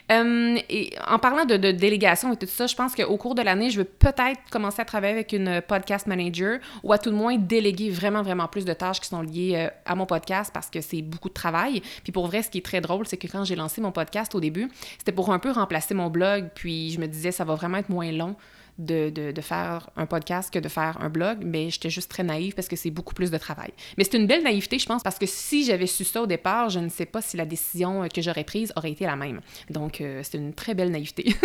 Et 0.10 0.94
en 1.08 1.20
parlant 1.20 1.46
de, 1.46 1.56
délégation 1.56 2.34
et 2.34 2.38
tout 2.38 2.48
ça, 2.48 2.68
je 2.68 2.76
pense 2.76 2.96
qu'au 2.96 3.18
cours 3.18 3.36
de 3.36 3.42
l'année, 3.42 3.70
je 3.70 3.78
vais 3.78 3.86
peut-être 3.86 4.40
commencer 4.52 4.82
à 4.82 4.86
travailler 4.86 5.14
avec 5.14 5.34
une 5.34 5.62
podcast 5.68 6.08
manager 6.08 6.60
ou 6.84 6.94
à 6.94 6.98
tout 6.98 7.12
le 7.12 7.16
moins 7.16 7.38
déléguer 7.38 7.90
vraiment, 7.90 8.24
vraiment 8.24 8.48
plus 8.48 8.66
de 8.66 8.74
tâches 8.74 9.00
qui 9.00 9.08
sont 9.08 9.22
liées 9.22 9.70
à 9.86 9.96
mon 9.96 10.06
podcast 10.06 10.52
parce 10.54 10.70
que 10.70 10.82
c'est 10.82 11.02
beaucoup 11.02 11.30
de 11.30 11.34
travail. 11.34 11.82
Puis 12.04 12.12
pour 12.12 12.28
vrai, 12.28 12.42
ce 12.42 12.50
qui 12.50 12.58
est 12.58 12.66
très 12.66 12.82
drôle, 12.82 13.08
c'est 13.08 13.18
que 13.18 13.28
quand 13.28 13.44
j'ai 13.44 13.56
lancé 13.56 13.82
mon 13.82 13.92
podcast 13.92 14.34
au 14.34 14.40
début, 14.40 14.70
c'était 14.98 15.12
pour 15.12 15.32
un 15.32 15.40
peu 15.40 15.52
remplacer 15.52 15.94
mon 15.94 16.10
blog. 16.10 16.50
Puis 16.56 16.92
je 16.92 17.00
me 17.00 17.08
disais, 17.08 17.32
ça 17.32 17.44
va 17.44 17.56
vraiment 17.56 17.78
être 17.78 17.90
moins 17.90 18.12
long 18.12 18.36
de, 18.80 19.10
de, 19.10 19.42
faire 19.42 19.90
un 19.98 20.06
podcast 20.06 20.52
que 20.52 20.58
de 20.58 20.70
faire 20.70 20.98
un 21.02 21.10
blog, 21.10 21.40
mais 21.44 21.70
j'étais 21.70 21.90
juste 21.90 22.10
très 22.10 22.24
naïve 22.24 22.56
parce 22.56 22.70
que 22.70 22.78
c'est 22.78 22.90
beaucoup 22.90 23.14
plus 23.14 23.30
de 23.30 23.38
travail. 23.38 23.72
Mais 23.98 24.06
c'est 24.06 24.18
une 24.18 24.26
belle 24.26 24.44
naïveté, 24.44 24.80
je 24.80 24.86
pense, 24.86 25.04
parce 25.04 25.20
que 25.20 25.26
si 25.26 25.66
j'avais 25.66 25.86
su 25.86 26.06
ça 26.06 26.22
au 26.22 26.26
départ, 26.26 26.70
je 26.70 26.80
ne 26.80 26.88
sais 26.88 27.06
pas 27.06 27.22
si 27.22 27.36
la 27.36 27.46
décision 27.46 28.08
que 28.08 28.22
j'aurais 28.22 28.46
prise 28.46 28.72
aurait 28.78 28.92
été 28.92 29.06
la 29.06 29.18
même. 29.18 29.42
Donc, 29.70 30.00
euh, 30.00 30.22
c'est 30.24 30.38
une 30.38 30.54
très 30.54 30.76
belle 30.76 30.92
naïveté. 30.92 31.36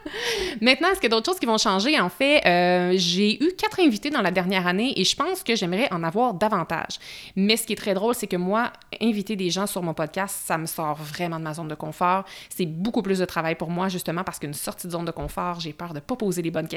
Maintenant, 0.60 0.88
est-ce 0.90 1.00
qu'il 1.00 1.10
y 1.10 1.12
a 1.12 1.16
d'autres 1.16 1.30
choses 1.30 1.40
qui 1.40 1.46
vont 1.46 1.58
changer? 1.58 1.98
En 1.98 2.08
fait, 2.08 2.46
euh, 2.46 2.92
j'ai 2.96 3.42
eu 3.42 3.52
quatre 3.56 3.80
invités 3.80 4.10
dans 4.10 4.22
la 4.22 4.30
dernière 4.30 4.68
année 4.68 4.92
et 4.96 5.04
je 5.04 5.16
pense 5.16 5.42
que 5.42 5.56
j'aimerais 5.56 5.92
en 5.92 6.04
avoir 6.04 6.34
davantage. 6.34 6.98
Mais 7.34 7.56
ce 7.56 7.66
qui 7.66 7.72
est 7.72 7.76
très 7.76 7.94
drôle, 7.94 8.14
c'est 8.14 8.28
que 8.28 8.36
moi, 8.36 8.72
inviter 9.00 9.34
des 9.34 9.50
gens 9.50 9.66
sur 9.66 9.82
mon 9.82 9.94
podcast, 9.94 10.42
ça 10.44 10.56
me 10.56 10.66
sort 10.66 10.96
vraiment 10.96 11.40
de 11.40 11.44
ma 11.44 11.54
zone 11.54 11.68
de 11.68 11.74
confort. 11.74 12.24
C'est 12.48 12.66
beaucoup 12.66 13.02
plus 13.02 13.18
de 13.18 13.24
travail 13.24 13.56
pour 13.56 13.70
moi, 13.70 13.88
justement, 13.88 14.22
parce 14.22 14.38
qu'une 14.38 14.54
sortie 14.54 14.86
de 14.86 14.92
zone 14.92 15.04
de 15.04 15.10
confort, 15.10 15.58
j'ai 15.58 15.72
peur 15.72 15.88
de 15.88 15.94
ne 15.94 16.00
pas 16.00 16.14
poser 16.14 16.42
les 16.42 16.52
bonnes 16.52 16.68
questions 16.68 16.75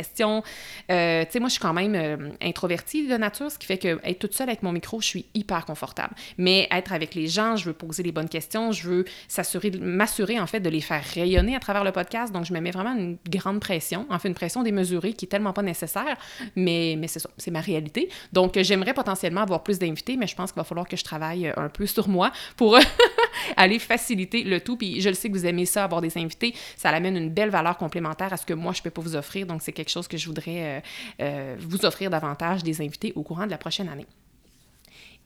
Euh, 0.92 1.24
tu 1.26 1.32
sais, 1.32 1.40
moi, 1.40 1.50
je 1.50 1.54
suis 1.54 1.62
quand 1.62 1.74
même 1.74 1.96
euh, 1.96 2.30
introvertie 2.42 3.08
de 3.08 3.16
nature, 3.16 3.52
ce 3.52 3.58
qui 3.58 3.66
fait 3.66 3.78
que 3.78 4.00
être 4.04 4.20
toute 4.20 4.34
seule 4.34 4.50
avec 4.50 4.64
mon 4.64 4.72
micro, 4.72 5.02
je 5.02 5.08
suis 5.08 5.26
hyper 5.34 5.66
confortable. 5.66 6.14
Mais 6.38 6.68
être 6.72 6.94
avec 6.94 7.16
les 7.16 7.28
gens, 7.28 7.56
je 7.56 7.66
veux 7.66 7.74
poser 7.74 8.04
les 8.04 8.12
bonnes 8.12 8.30
questions, 8.30 8.72
je 8.72 8.90
veux 8.90 9.06
m'assurer 9.82 10.40
en 10.40 10.48
fait 10.48 10.60
de 10.60 10.70
les 10.70 10.82
faire 10.82 11.04
rayonner 11.14 11.56
à 11.56 11.60
travers 11.60 11.84
le 11.84 11.92
podcast. 11.92 12.34
Donc, 12.34 12.46
je 12.46 12.54
me 12.54 12.60
mets 12.60 12.72
vraiment 12.72 12.96
une 12.96 13.18
grande 13.30 13.60
pression, 13.60 14.06
en 14.10 14.20
fait, 14.20 14.28
une 14.28 14.34
pression 14.34 14.64
démesurée 14.64 15.14
qui 15.14 15.26
est 15.26 15.30
tellement 15.30 15.54
pas 15.54 15.62
nécessaire, 15.62 16.18
mais, 16.56 16.96
mais 16.98 17.08
c'est 17.08 17.20
ça, 17.20 17.30
c'est 17.38 17.52
ma 17.52 17.62
réalité. 17.62 18.10
Donc, 18.34 18.58
j'aimerais 18.62 18.94
potentiellement 18.94 19.42
avoir 19.42 19.64
plus 19.64 19.80
d'invités, 19.80 20.18
mais 20.18 20.28
je 20.28 20.36
pense 20.36 20.52
qu'il 20.52 20.60
va 20.60 20.64
falloir 20.64 20.88
que 20.88 20.98
je 20.98 21.04
travaille 21.04 21.52
un 21.56 21.70
peu 21.70 21.86
sur 21.86 22.08
moi 22.08 22.32
pour 22.56 22.78
aller 23.58 23.80
faciliter 23.80 24.44
le 24.44 24.62
tout. 24.62 24.78
Puis, 24.78 25.02
je 25.02 25.10
le 25.10 25.16
sais 25.16 25.30
que 25.30 25.34
vous 25.34 25.46
aimez 25.46 25.66
ça, 25.66 25.84
avoir 25.84 26.02
des 26.02 26.18
invités, 26.18 26.54
ça 26.78 26.90
amène 26.90 27.18
une 27.18 27.30
belle 27.30 27.50
valeur 27.50 27.78
complémentaire 27.78 28.34
à 28.34 28.38
ce 28.38 28.46
que 28.46 28.54
moi, 28.54 28.74
je 28.74 28.82
peux 28.82 28.90
pas 28.90 29.02
vous 29.02 29.16
offrir. 29.16 29.46
Donc, 29.46 29.62
c'est 29.62 29.72
quelque 29.72 29.89
chose 29.90 30.08
que 30.08 30.18
je 30.18 30.26
voudrais 30.28 30.64
euh, 30.64 30.80
euh, 31.22 31.56
vous 31.60 31.86
offrir 31.86 32.10
davantage 32.10 32.64
des 32.64 32.82
invités 32.82 33.14
au 33.16 33.24
courant 33.24 33.46
de 33.46 33.52
la 33.52 33.58
prochaine 33.58 33.90
année. 33.90 34.08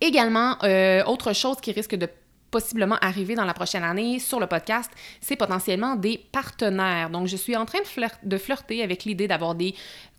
Également, 0.01 0.58
euh, 0.63 1.03
autre 1.05 1.34
chose 1.34 1.58
qui 1.62 1.72
risque 1.72 1.96
de 1.96 2.10
possiblement 2.51 2.98
arriver 3.01 3.34
dans 3.34 3.46
la 3.46 3.53
prochaine 3.55 3.84
année 3.84 4.20
sur 4.20 4.39
le 4.39 4.46
podcast, 4.46 4.91
c'est 5.22 5.36
potentiellement 5.36 5.96
des 5.96 6.20
partenaires. 6.32 7.10
Donc, 7.10 7.25
je 7.27 7.36
suis 7.36 7.55
en 7.55 7.65
train 7.65 7.79
de, 7.79 8.29
de 8.29 8.38
flirter 8.38 8.84
avec 8.84 9.05
l'idée 9.05 9.27
d'avoir 9.27 9.55
des 9.55 9.74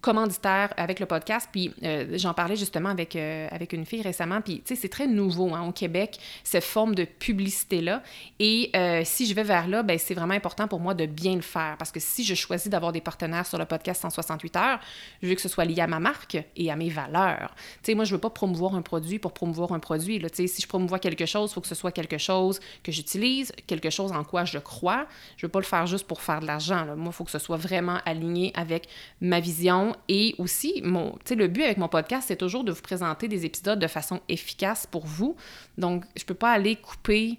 commanditaire 0.05 0.69
avec 0.77 1.01
le 1.01 1.07
podcast. 1.07 1.49
Puis 1.51 1.73
euh, 1.83 2.19
j'en 2.19 2.35
parlais 2.35 2.57
justement 2.57 2.91
avec, 2.91 3.17
euh, 3.17 3.49
avec 3.51 3.73
une 3.73 3.87
fille 3.87 4.03
récemment. 4.03 4.43
Puis 4.43 4.59
tu 4.59 4.75
sais, 4.75 4.81
c'est 4.81 4.91
très 4.91 5.07
nouveau 5.07 5.55
hein, 5.55 5.67
au 5.67 5.73
Québec, 5.73 6.19
cette 6.45 6.63
forme 6.63 6.95
de 6.95 7.05
publicité-là. 7.05 8.03
Et 8.39 8.71
euh, 8.77 9.01
si 9.05 9.27
je 9.27 9.35
vais 9.35 9.45
vers 9.45 9.67
là, 9.67 9.83
ben, 9.83 9.99
c'est 9.99 10.13
vraiment 10.13 10.35
important 10.35 10.69
pour 10.69 10.79
moi 10.79 10.93
de 10.93 11.07
bien 11.07 11.35
le 11.35 11.41
faire. 11.41 11.77
Parce 11.79 11.91
que 11.91 12.01
si 12.01 12.23
je 12.23 12.35
choisis 12.35 12.69
d'avoir 12.69 12.93
des 12.93 13.01
partenaires 13.01 13.47
sur 13.47 13.57
le 13.57 13.65
podcast 13.65 14.03
168 14.03 14.57
heures, 14.57 14.81
je 15.23 15.29
veux 15.29 15.35
que 15.35 15.41
ce 15.41 15.49
soit 15.49 15.65
lié 15.65 15.81
à 15.81 15.87
ma 15.87 16.01
marque 16.01 16.37
et 16.55 16.71
à 16.71 16.77
mes 16.77 16.91
valeurs. 16.91 17.55
Tu 17.83 17.93
sais, 17.93 17.95
moi, 17.95 18.05
je 18.05 18.15
veux 18.15 18.21
pas 18.21 18.29
promouvoir 18.29 18.75
un 18.75 18.83
produit 18.83 19.19
pour 19.19 19.33
promouvoir 19.33 19.73
un 19.73 19.79
produit. 19.79 20.19
Là. 20.19 20.29
Si 20.35 20.61
je 20.61 20.67
promouvois 20.67 20.99
quelque 20.99 21.25
chose, 21.25 21.51
il 21.51 21.55
faut 21.55 21.63
que 21.63 21.69
ce 21.69 21.75
soit 21.75 21.93
quelque 21.93 22.19
chose 22.19 22.61
que 22.83 22.93
j'utilise, 22.93 23.53
quelque 23.67 23.89
chose 23.89 24.13
en 24.13 24.23
quoi 24.23 24.45
je 24.45 24.59
crois. 24.59 25.07
Je 25.39 25.47
veux 25.47 25.51
pas 25.51 25.61
le 25.61 25.65
faire 25.65 25.87
juste 25.87 26.07
pour 26.07 26.21
faire 26.21 26.41
de 26.41 26.47
l'argent. 26.47 26.85
Moi, 26.95 27.07
il 27.07 27.13
faut 27.13 27.25
que 27.25 27.31
ce 27.31 27.39
soit 27.39 27.57
vraiment 27.57 28.01
aligné 28.05 28.53
avec 28.55 28.87
ma 29.23 29.41
vision 29.41 29.94
et 30.09 30.35
aussi, 30.39 30.81
mon, 30.85 31.17
le 31.31 31.49
but 31.49 31.63
avec 31.63 31.79
mon 31.79 31.89
podcast, 31.89 32.27
c'est 32.29 32.37
toujours 32.37 32.65
de 32.65 32.73
vous 32.73 32.83
présenter 32.83 33.29
des 33.29 33.45
épisodes 33.47 33.79
de 33.79 33.87
façon 33.87 34.21
efficace 34.29 34.87
pour 34.87 35.07
vous. 35.07 35.37
Donc, 35.79 36.05
je 36.17 36.23
ne 36.23 36.27
peux 36.27 36.35
pas 36.35 36.53
aller 36.53 36.77
couper 36.77 37.39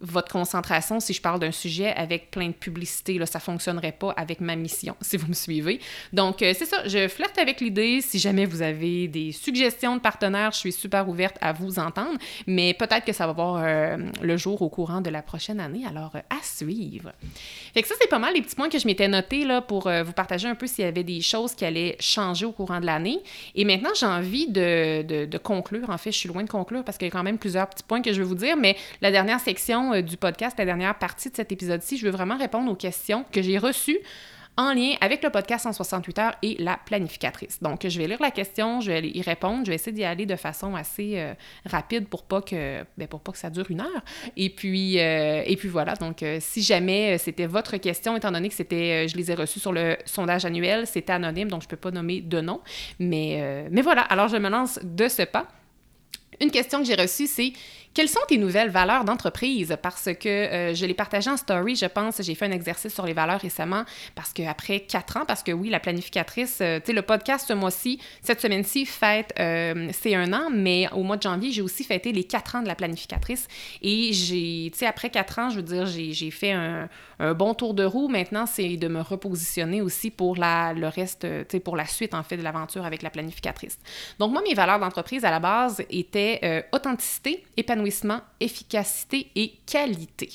votre 0.00 0.30
concentration 0.30 1.00
si 1.00 1.12
je 1.12 1.20
parle 1.20 1.40
d'un 1.40 1.52
sujet 1.52 1.92
avec 1.94 2.30
plein 2.30 2.48
de 2.48 2.52
publicité. 2.52 3.18
Là, 3.18 3.26
ça 3.26 3.38
ne 3.38 3.42
fonctionnerait 3.42 3.92
pas 3.92 4.12
avec 4.16 4.40
ma 4.40 4.56
mission, 4.56 4.96
si 5.00 5.16
vous 5.16 5.28
me 5.28 5.34
suivez. 5.34 5.80
Donc, 6.12 6.42
euh, 6.42 6.52
c'est 6.56 6.66
ça, 6.66 6.86
je 6.86 7.08
flirte 7.08 7.38
avec 7.38 7.60
l'idée. 7.60 8.00
Si 8.00 8.18
jamais 8.18 8.44
vous 8.44 8.62
avez 8.62 9.08
des 9.08 9.32
suggestions 9.32 9.96
de 9.96 10.00
partenaires, 10.00 10.52
je 10.52 10.58
suis 10.58 10.72
super 10.72 11.08
ouverte 11.08 11.36
à 11.40 11.52
vous 11.52 11.78
entendre, 11.78 12.18
mais 12.46 12.74
peut-être 12.74 13.04
que 13.04 13.12
ça 13.12 13.26
va 13.26 13.32
voir 13.32 13.62
euh, 13.64 13.96
le 14.20 14.36
jour 14.36 14.60
au 14.62 14.68
courant 14.68 15.00
de 15.00 15.10
la 15.10 15.22
prochaine 15.22 15.60
année, 15.60 15.84
alors 15.86 16.12
euh, 16.16 16.20
à 16.30 16.42
suivre. 16.42 17.12
Fait 17.72 17.82
que 17.82 17.88
ça, 17.88 17.94
c'est 18.00 18.08
pas 18.08 18.18
mal 18.18 18.34
les 18.34 18.42
petits 18.42 18.56
points 18.56 18.68
que 18.68 18.78
je 18.78 18.86
m'étais 18.86 19.08
notés 19.08 19.44
là, 19.44 19.60
pour 19.60 19.88
vous 19.88 20.12
partager 20.12 20.48
un 20.48 20.54
peu 20.54 20.66
s'il 20.66 20.84
y 20.84 20.88
avait 20.88 21.04
des 21.04 21.20
choses 21.20 21.54
qui 21.54 21.64
allaient 21.64 21.96
changer 22.00 22.46
au 22.46 22.52
courant 22.52 22.80
de 22.80 22.86
l'année. 22.86 23.20
Et 23.54 23.64
maintenant, 23.64 23.90
j'ai 23.98 24.06
envie 24.06 24.48
de, 24.48 25.02
de, 25.02 25.24
de 25.26 25.38
conclure. 25.38 25.90
En 25.90 25.98
fait, 25.98 26.12
je 26.12 26.18
suis 26.18 26.28
loin 26.28 26.42
de 26.42 26.50
conclure 26.50 26.84
parce 26.84 26.98
qu'il 26.98 27.08
y 27.08 27.10
a 27.10 27.12
quand 27.12 27.22
même 27.22 27.38
plusieurs 27.38 27.68
petits 27.68 27.82
points 27.82 28.02
que 28.02 28.12
je 28.12 28.18
vais 28.18 28.26
vous 28.26 28.34
dire, 28.34 28.56
mais 28.56 28.76
la 29.00 29.10
dernière 29.10 29.40
section 29.40 29.83
euh, 29.92 30.02
du 30.02 30.16
podcast, 30.16 30.58
la 30.58 30.64
dernière 30.64 30.98
partie 30.98 31.30
de 31.30 31.36
cet 31.36 31.52
épisode-ci, 31.52 31.96
je 31.96 32.06
veux 32.06 32.12
vraiment 32.12 32.36
répondre 32.36 32.70
aux 32.70 32.76
questions 32.76 33.24
que 33.30 33.42
j'ai 33.42 33.58
reçues 33.58 33.98
en 34.56 34.72
lien 34.72 34.94
avec 35.00 35.24
le 35.24 35.30
podcast 35.30 35.64
168 35.64 36.18
heures 36.20 36.34
et 36.42 36.56
la 36.60 36.76
planificatrice. 36.76 37.60
Donc, 37.60 37.86
je 37.88 37.98
vais 37.98 38.06
lire 38.06 38.20
la 38.20 38.30
question, 38.30 38.80
je 38.80 38.92
vais 38.92 39.08
y 39.08 39.20
répondre, 39.20 39.64
je 39.64 39.70
vais 39.70 39.74
essayer 39.74 39.92
d'y 39.92 40.04
aller 40.04 40.26
de 40.26 40.36
façon 40.36 40.76
assez 40.76 41.18
euh, 41.18 41.34
rapide 41.66 42.06
pour 42.06 42.22
pas 42.22 42.40
que 42.40 42.84
ben, 42.96 43.08
pour 43.08 43.20
pas 43.20 43.32
que 43.32 43.38
ça 43.38 43.50
dure 43.50 43.68
une 43.68 43.80
heure. 43.80 44.04
Et 44.36 44.50
puis, 44.50 45.00
euh, 45.00 45.42
et 45.44 45.56
puis 45.56 45.68
voilà. 45.68 45.94
Donc, 45.94 46.24
si 46.38 46.62
jamais 46.62 47.18
c'était 47.18 47.46
votre 47.46 47.76
question, 47.78 48.16
étant 48.16 48.30
donné 48.30 48.48
que 48.48 48.54
c'était, 48.54 49.08
je 49.08 49.16
les 49.16 49.32
ai 49.32 49.34
reçus 49.34 49.58
sur 49.58 49.72
le 49.72 49.96
sondage 50.04 50.44
annuel, 50.44 50.86
c'était 50.86 51.12
anonyme, 51.12 51.48
donc 51.48 51.62
je 51.62 51.68
peux 51.68 51.76
pas 51.76 51.90
nommer 51.90 52.20
de 52.20 52.40
nom. 52.40 52.60
Mais, 53.00 53.66
mais 53.70 53.82
voilà. 53.82 54.02
Alors, 54.02 54.28
je 54.28 54.36
me 54.36 54.48
lance 54.48 54.78
de 54.82 55.08
ce 55.08 55.22
pas. 55.22 55.48
Une 56.40 56.50
question 56.50 56.80
que 56.80 56.86
j'ai 56.86 56.94
reçue, 56.94 57.26
c'est 57.26 57.52
quelles 57.94 58.08
sont 58.08 58.20
tes 58.26 58.38
nouvelles 58.38 58.70
valeurs 58.70 59.04
d'entreprise? 59.04 59.76
Parce 59.80 60.08
que 60.20 60.28
euh, 60.28 60.74
je 60.74 60.84
l'ai 60.84 60.94
partagé 60.94 61.30
en 61.30 61.36
story, 61.36 61.76
je 61.76 61.86
pense. 61.86 62.20
J'ai 62.20 62.34
fait 62.34 62.46
un 62.46 62.50
exercice 62.50 62.92
sur 62.92 63.06
les 63.06 63.12
valeurs 63.12 63.40
récemment 63.40 63.84
parce 64.16 64.32
qu'après 64.32 64.80
quatre 64.80 65.16
ans, 65.16 65.24
parce 65.26 65.44
que 65.44 65.52
oui, 65.52 65.70
la 65.70 65.78
planificatrice, 65.78 66.58
euh, 66.60 66.80
tu 66.80 66.86
sais, 66.86 66.92
le 66.92 67.02
podcast 67.02 67.46
ce 67.46 67.52
mois-ci, 67.52 68.00
cette 68.20 68.40
semaine-ci, 68.40 68.84
fête 68.84 69.32
euh, 69.38 69.88
c'est 69.92 70.16
un 70.16 70.32
an, 70.32 70.48
mais 70.52 70.88
au 70.92 71.04
mois 71.04 71.16
de 71.16 71.22
janvier, 71.22 71.52
j'ai 71.52 71.62
aussi 71.62 71.84
fêté 71.84 72.10
les 72.10 72.24
quatre 72.24 72.56
ans 72.56 72.62
de 72.62 72.66
la 72.66 72.74
planificatrice. 72.74 73.46
Et 73.80 74.12
j'ai, 74.12 74.70
tu 74.72 74.78
sais, 74.80 74.86
après 74.86 75.10
quatre 75.10 75.38
ans, 75.38 75.50
je 75.50 75.56
veux 75.56 75.62
dire, 75.62 75.86
j'ai 75.86 76.30
fait 76.32 76.50
un, 76.50 76.88
un, 77.20 77.32
bon 77.32 77.54
tour 77.54 77.74
de 77.74 77.84
roue. 77.84 78.08
Maintenant, 78.08 78.46
c'est 78.46 78.76
de 78.76 78.88
me 78.88 79.02
repositionner 79.02 79.80
aussi 79.80 80.10
pour 80.10 80.34
la, 80.34 80.72
le 80.72 80.88
reste, 80.88 81.20
tu 81.20 81.44
sais, 81.48 81.60
pour 81.60 81.76
la 81.76 81.86
suite, 81.86 82.12
en 82.12 82.24
fait, 82.24 82.36
de 82.36 82.42
l'aventure 82.42 82.84
avec 82.84 83.02
la 83.02 83.10
planificatrice. 83.10 83.78
Donc, 84.18 84.32
moi, 84.32 84.42
mes 84.42 84.54
valeurs 84.54 84.80
d'entreprise 84.80 85.24
à 85.24 85.30
la 85.30 85.38
base 85.38 85.80
étaient 85.90 86.64
authenticité, 86.72 87.44
épanouissement, 87.56 87.83
efficacité 88.40 89.30
et 89.34 89.54
qualité. 89.66 90.30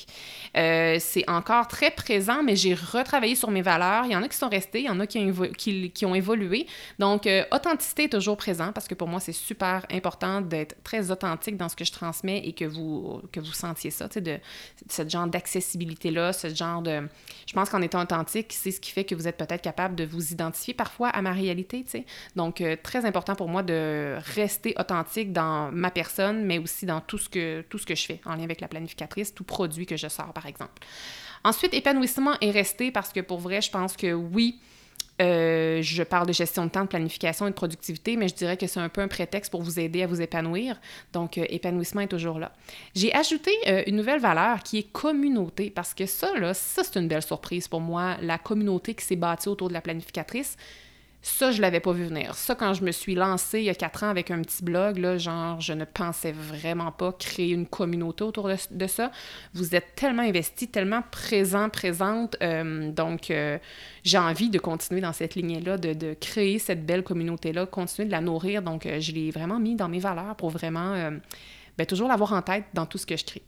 Euh, 0.56 0.96
c'est 1.00 1.28
encore 1.28 1.68
très 1.68 1.90
présent, 1.90 2.42
mais 2.42 2.56
j'ai 2.56 2.74
retravaillé 2.74 3.34
sur 3.34 3.50
mes 3.50 3.62
valeurs. 3.62 4.04
Il 4.06 4.12
y 4.12 4.16
en 4.16 4.22
a 4.22 4.28
qui 4.28 4.36
sont 4.36 4.48
restés, 4.48 4.80
il 4.80 4.86
y 4.86 4.90
en 4.90 5.00
a 5.00 5.06
qui 5.06 6.04
ont, 6.04 6.14
évolué. 6.14 6.66
Donc, 6.98 7.26
euh, 7.26 7.44
authenticité 7.52 8.04
est 8.04 8.08
toujours 8.08 8.36
présent 8.36 8.72
parce 8.72 8.88
que 8.88 8.94
pour 8.94 9.08
moi, 9.08 9.20
c'est 9.20 9.32
super 9.32 9.86
important 9.92 10.40
d'être 10.40 10.76
très 10.82 11.10
authentique 11.10 11.56
dans 11.56 11.68
ce 11.68 11.76
que 11.76 11.84
je 11.84 11.92
transmets 11.92 12.38
et 12.44 12.52
que 12.52 12.64
vous, 12.64 13.22
que 13.32 13.40
vous 13.40 13.52
sentiez 13.52 13.90
ça, 13.90 14.08
de, 14.08 14.38
ce 14.88 15.08
genre 15.08 15.26
d'accessibilité-là, 15.26 16.32
ce 16.32 16.52
genre 16.54 16.82
de... 16.82 17.02
Je 17.46 17.52
pense 17.52 17.70
qu'en 17.70 17.82
étant 17.82 18.02
authentique, 18.02 18.52
c'est 18.52 18.70
ce 18.70 18.80
qui 18.80 18.90
fait 18.90 19.04
que 19.04 19.14
vous 19.14 19.28
êtes 19.28 19.36
peut-être 19.36 19.62
capable 19.62 19.94
de 19.94 20.04
vous 20.04 20.32
identifier 20.32 20.74
parfois 20.74 21.08
à 21.08 21.22
ma 21.22 21.32
réalité. 21.32 21.84
Donc, 22.36 22.60
euh, 22.60 22.76
très 22.82 23.04
important 23.04 23.34
pour 23.34 23.48
moi 23.48 23.62
de 23.62 24.16
rester 24.34 24.74
authentique 24.78 25.32
dans 25.32 25.70
ma 25.72 25.90
personne, 25.90 26.44
mais 26.44 26.58
aussi 26.58 26.86
dans 26.86 27.00
tout 27.00 27.18
ce 27.18 27.28
que 27.28 27.39
tout 27.68 27.78
ce 27.78 27.86
que 27.86 27.94
je 27.94 28.04
fais 28.04 28.20
en 28.24 28.34
lien 28.34 28.44
avec 28.44 28.60
la 28.60 28.68
planificatrice, 28.68 29.34
tout 29.34 29.44
produit 29.44 29.86
que 29.86 29.96
je 29.96 30.08
sors, 30.08 30.32
par 30.32 30.46
exemple. 30.46 30.82
Ensuite, 31.44 31.74
épanouissement 31.74 32.34
est 32.40 32.50
resté 32.50 32.90
parce 32.90 33.12
que 33.12 33.20
pour 33.20 33.38
vrai, 33.38 33.62
je 33.62 33.70
pense 33.70 33.96
que 33.96 34.12
oui, 34.12 34.60
euh, 35.20 35.82
je 35.82 36.02
parle 36.02 36.26
de 36.26 36.32
gestion 36.32 36.64
de 36.64 36.70
temps, 36.70 36.82
de 36.82 36.88
planification 36.88 37.46
et 37.46 37.50
de 37.50 37.54
productivité, 37.54 38.16
mais 38.16 38.28
je 38.28 38.34
dirais 38.34 38.56
que 38.56 38.66
c'est 38.66 38.80
un 38.80 38.88
peu 38.88 39.02
un 39.02 39.08
prétexte 39.08 39.50
pour 39.50 39.62
vous 39.62 39.78
aider 39.78 40.02
à 40.02 40.06
vous 40.06 40.22
épanouir. 40.22 40.80
Donc, 41.12 41.36
euh, 41.36 41.44
épanouissement 41.48 42.00
est 42.00 42.08
toujours 42.08 42.38
là. 42.38 42.52
J'ai 42.94 43.14
ajouté 43.14 43.50
euh, 43.68 43.82
une 43.86 43.96
nouvelle 43.96 44.20
valeur 44.20 44.62
qui 44.62 44.78
est 44.78 44.90
communauté, 44.90 45.70
parce 45.70 45.92
que 45.92 46.06
ça, 46.06 46.32
là, 46.38 46.54
ça, 46.54 46.82
c'est 46.84 46.98
une 46.98 47.08
belle 47.08 47.22
surprise 47.22 47.68
pour 47.68 47.80
moi, 47.80 48.16
la 48.22 48.38
communauté 48.38 48.94
qui 48.94 49.04
s'est 49.04 49.16
bâtie 49.16 49.48
autour 49.48 49.68
de 49.68 49.74
la 49.74 49.82
planificatrice. 49.82 50.56
Ça, 51.22 51.52
je 51.52 51.60
l'avais 51.60 51.80
pas 51.80 51.92
vu 51.92 52.04
venir. 52.04 52.34
Ça, 52.34 52.54
quand 52.54 52.72
je 52.72 52.82
me 52.82 52.92
suis 52.92 53.14
lancée 53.14 53.58
il 53.58 53.64
y 53.64 53.70
a 53.70 53.74
quatre 53.74 54.04
ans 54.04 54.08
avec 54.08 54.30
un 54.30 54.40
petit 54.40 54.64
blog, 54.64 54.96
là, 54.96 55.18
genre, 55.18 55.60
je 55.60 55.74
ne 55.74 55.84
pensais 55.84 56.32
vraiment 56.32 56.92
pas 56.92 57.12
créer 57.12 57.50
une 57.50 57.66
communauté 57.66 58.24
autour 58.24 58.48
de, 58.70 58.86
ça. 58.86 59.12
Vous 59.52 59.74
êtes 59.74 59.94
tellement 59.96 60.22
investi, 60.22 60.68
tellement 60.68 61.02
présent, 61.10 61.68
présente. 61.68 62.36
Euh, 62.42 62.90
donc, 62.90 63.30
euh, 63.30 63.58
j'ai 64.02 64.16
envie 64.16 64.48
de 64.48 64.58
continuer 64.58 65.02
dans 65.02 65.12
cette 65.12 65.34
lignée-là, 65.34 65.76
de, 65.76 66.14
créer 66.14 66.58
cette 66.58 66.86
belle 66.86 67.02
communauté-là, 67.02 67.66
continuer 67.66 68.06
de 68.06 68.12
la 68.12 68.22
nourrir. 68.22 68.62
Donc, 68.62 68.86
euh, 68.86 68.98
je 68.98 69.12
l'ai 69.12 69.30
vraiment 69.30 69.58
mis 69.58 69.76
dans 69.76 69.88
mes 69.90 70.00
valeurs 70.00 70.36
pour 70.36 70.48
vraiment 70.48 71.10
ben, 71.76 71.86
toujours 71.86 72.08
l'avoir 72.08 72.32
en 72.32 72.40
tête 72.40 72.64
dans 72.72 72.86
tout 72.86 72.96
ce 72.96 73.04
que 73.04 73.16
je 73.16 73.24
crée. 73.24 73.42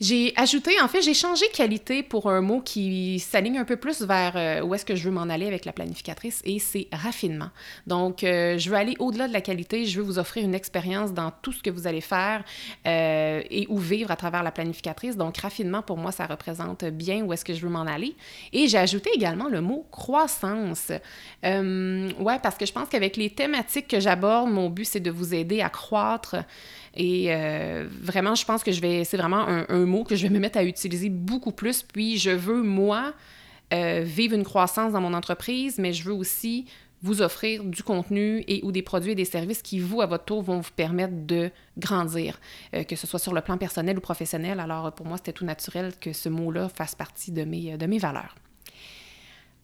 J'ai 0.00 0.32
ajouté, 0.36 0.80
en 0.80 0.86
fait, 0.86 1.02
j'ai 1.02 1.14
changé 1.14 1.48
qualité 1.48 2.04
pour 2.04 2.30
un 2.30 2.40
mot 2.40 2.60
qui 2.60 3.18
s'aligne 3.18 3.58
un 3.58 3.64
peu 3.64 3.76
plus 3.76 4.02
vers 4.02 4.36
euh, 4.36 4.60
où 4.60 4.72
est-ce 4.72 4.84
que 4.84 4.94
je 4.94 5.02
veux 5.02 5.10
m'en 5.10 5.22
aller 5.22 5.48
avec 5.48 5.64
la 5.64 5.72
planificatrice 5.72 6.40
et 6.44 6.60
c'est 6.60 6.86
raffinement. 6.92 7.50
Donc, 7.88 8.22
euh, 8.22 8.58
je 8.58 8.70
veux 8.70 8.76
aller 8.76 8.94
au-delà 9.00 9.26
de 9.26 9.32
la 9.32 9.40
qualité, 9.40 9.86
je 9.86 9.98
veux 10.00 10.06
vous 10.06 10.20
offrir 10.20 10.44
une 10.44 10.54
expérience 10.54 11.12
dans 11.12 11.32
tout 11.42 11.50
ce 11.50 11.64
que 11.64 11.70
vous 11.70 11.88
allez 11.88 12.00
faire 12.00 12.44
euh, 12.86 13.42
et 13.50 13.66
ou 13.68 13.78
vivre 13.78 14.12
à 14.12 14.16
travers 14.16 14.44
la 14.44 14.52
planificatrice. 14.52 15.16
Donc, 15.16 15.36
raffinement, 15.38 15.82
pour 15.82 15.96
moi, 15.96 16.12
ça 16.12 16.26
représente 16.26 16.84
bien 16.84 17.24
où 17.24 17.32
est-ce 17.32 17.44
que 17.44 17.54
je 17.54 17.60
veux 17.60 17.72
m'en 17.72 17.80
aller. 17.80 18.14
Et 18.52 18.68
j'ai 18.68 18.78
ajouté 18.78 19.10
également 19.12 19.48
le 19.48 19.60
mot 19.60 19.84
croissance. 19.90 20.92
ouais, 21.42 22.38
parce 22.40 22.56
que 22.56 22.66
je 22.66 22.72
pense 22.72 22.88
qu'avec 22.88 23.16
les 23.16 23.30
thématiques 23.30 23.88
que 23.88 23.98
j'aborde, 23.98 24.48
mon 24.48 24.70
but, 24.70 24.84
c'est 24.84 25.00
de 25.00 25.10
vous 25.10 25.34
aider 25.34 25.60
à 25.60 25.70
croître. 25.70 26.36
Et 26.98 27.26
euh, 27.28 27.86
vraiment, 28.02 28.34
je 28.34 28.44
pense 28.44 28.64
que 28.64 28.72
je 28.72 28.80
vais, 28.80 29.04
c'est 29.04 29.16
vraiment 29.16 29.46
un, 29.46 29.86
mot 29.86 30.02
que 30.02 30.16
je 30.16 30.24
vais 30.24 30.30
me 30.34 30.40
mettre 30.40 30.58
à 30.58 30.64
utiliser 30.64 31.08
beaucoup 31.08 31.52
plus. 31.52 31.82
Puis 31.84 32.18
je 32.18 32.30
veux, 32.30 32.62
moi, 32.62 33.14
euh, 33.72 34.02
vivre 34.04 34.34
une 34.34 34.42
croissance 34.42 34.92
dans 34.92 35.00
mon 35.00 35.14
entreprise, 35.14 35.78
mais 35.78 35.92
je 35.92 36.02
veux 36.02 36.12
aussi 36.12 36.66
vous 37.02 37.22
offrir 37.22 37.62
du 37.62 37.84
contenu 37.84 38.42
et 38.48 38.60
ou 38.64 38.72
des 38.72 38.82
produits 38.82 39.12
et 39.12 39.14
des 39.14 39.24
services 39.24 39.62
qui, 39.62 39.78
vous, 39.78 40.00
à 40.00 40.06
votre 40.06 40.24
tour, 40.24 40.42
vont 40.42 40.58
vous 40.58 40.72
permettre 40.74 41.14
de 41.24 41.52
grandir, 41.78 42.40
euh, 42.74 42.82
que 42.82 42.96
ce 42.96 43.06
soit 43.06 43.20
sur 43.20 43.32
le 43.32 43.42
plan 43.42 43.58
personnel 43.58 43.96
ou 43.96 44.00
professionnel. 44.00 44.58
Alors, 44.58 44.92
pour 44.92 45.06
moi, 45.06 45.18
c'était 45.18 45.32
tout 45.32 45.44
naturel 45.44 45.92
que 46.00 46.12
ce 46.12 46.28
mot-là 46.28 46.68
fasse 46.68 46.96
partie 46.96 47.30
de 47.30 47.44
mes, 47.44 47.78
de 47.78 47.86
mes 47.86 47.98
valeurs. 47.98 48.34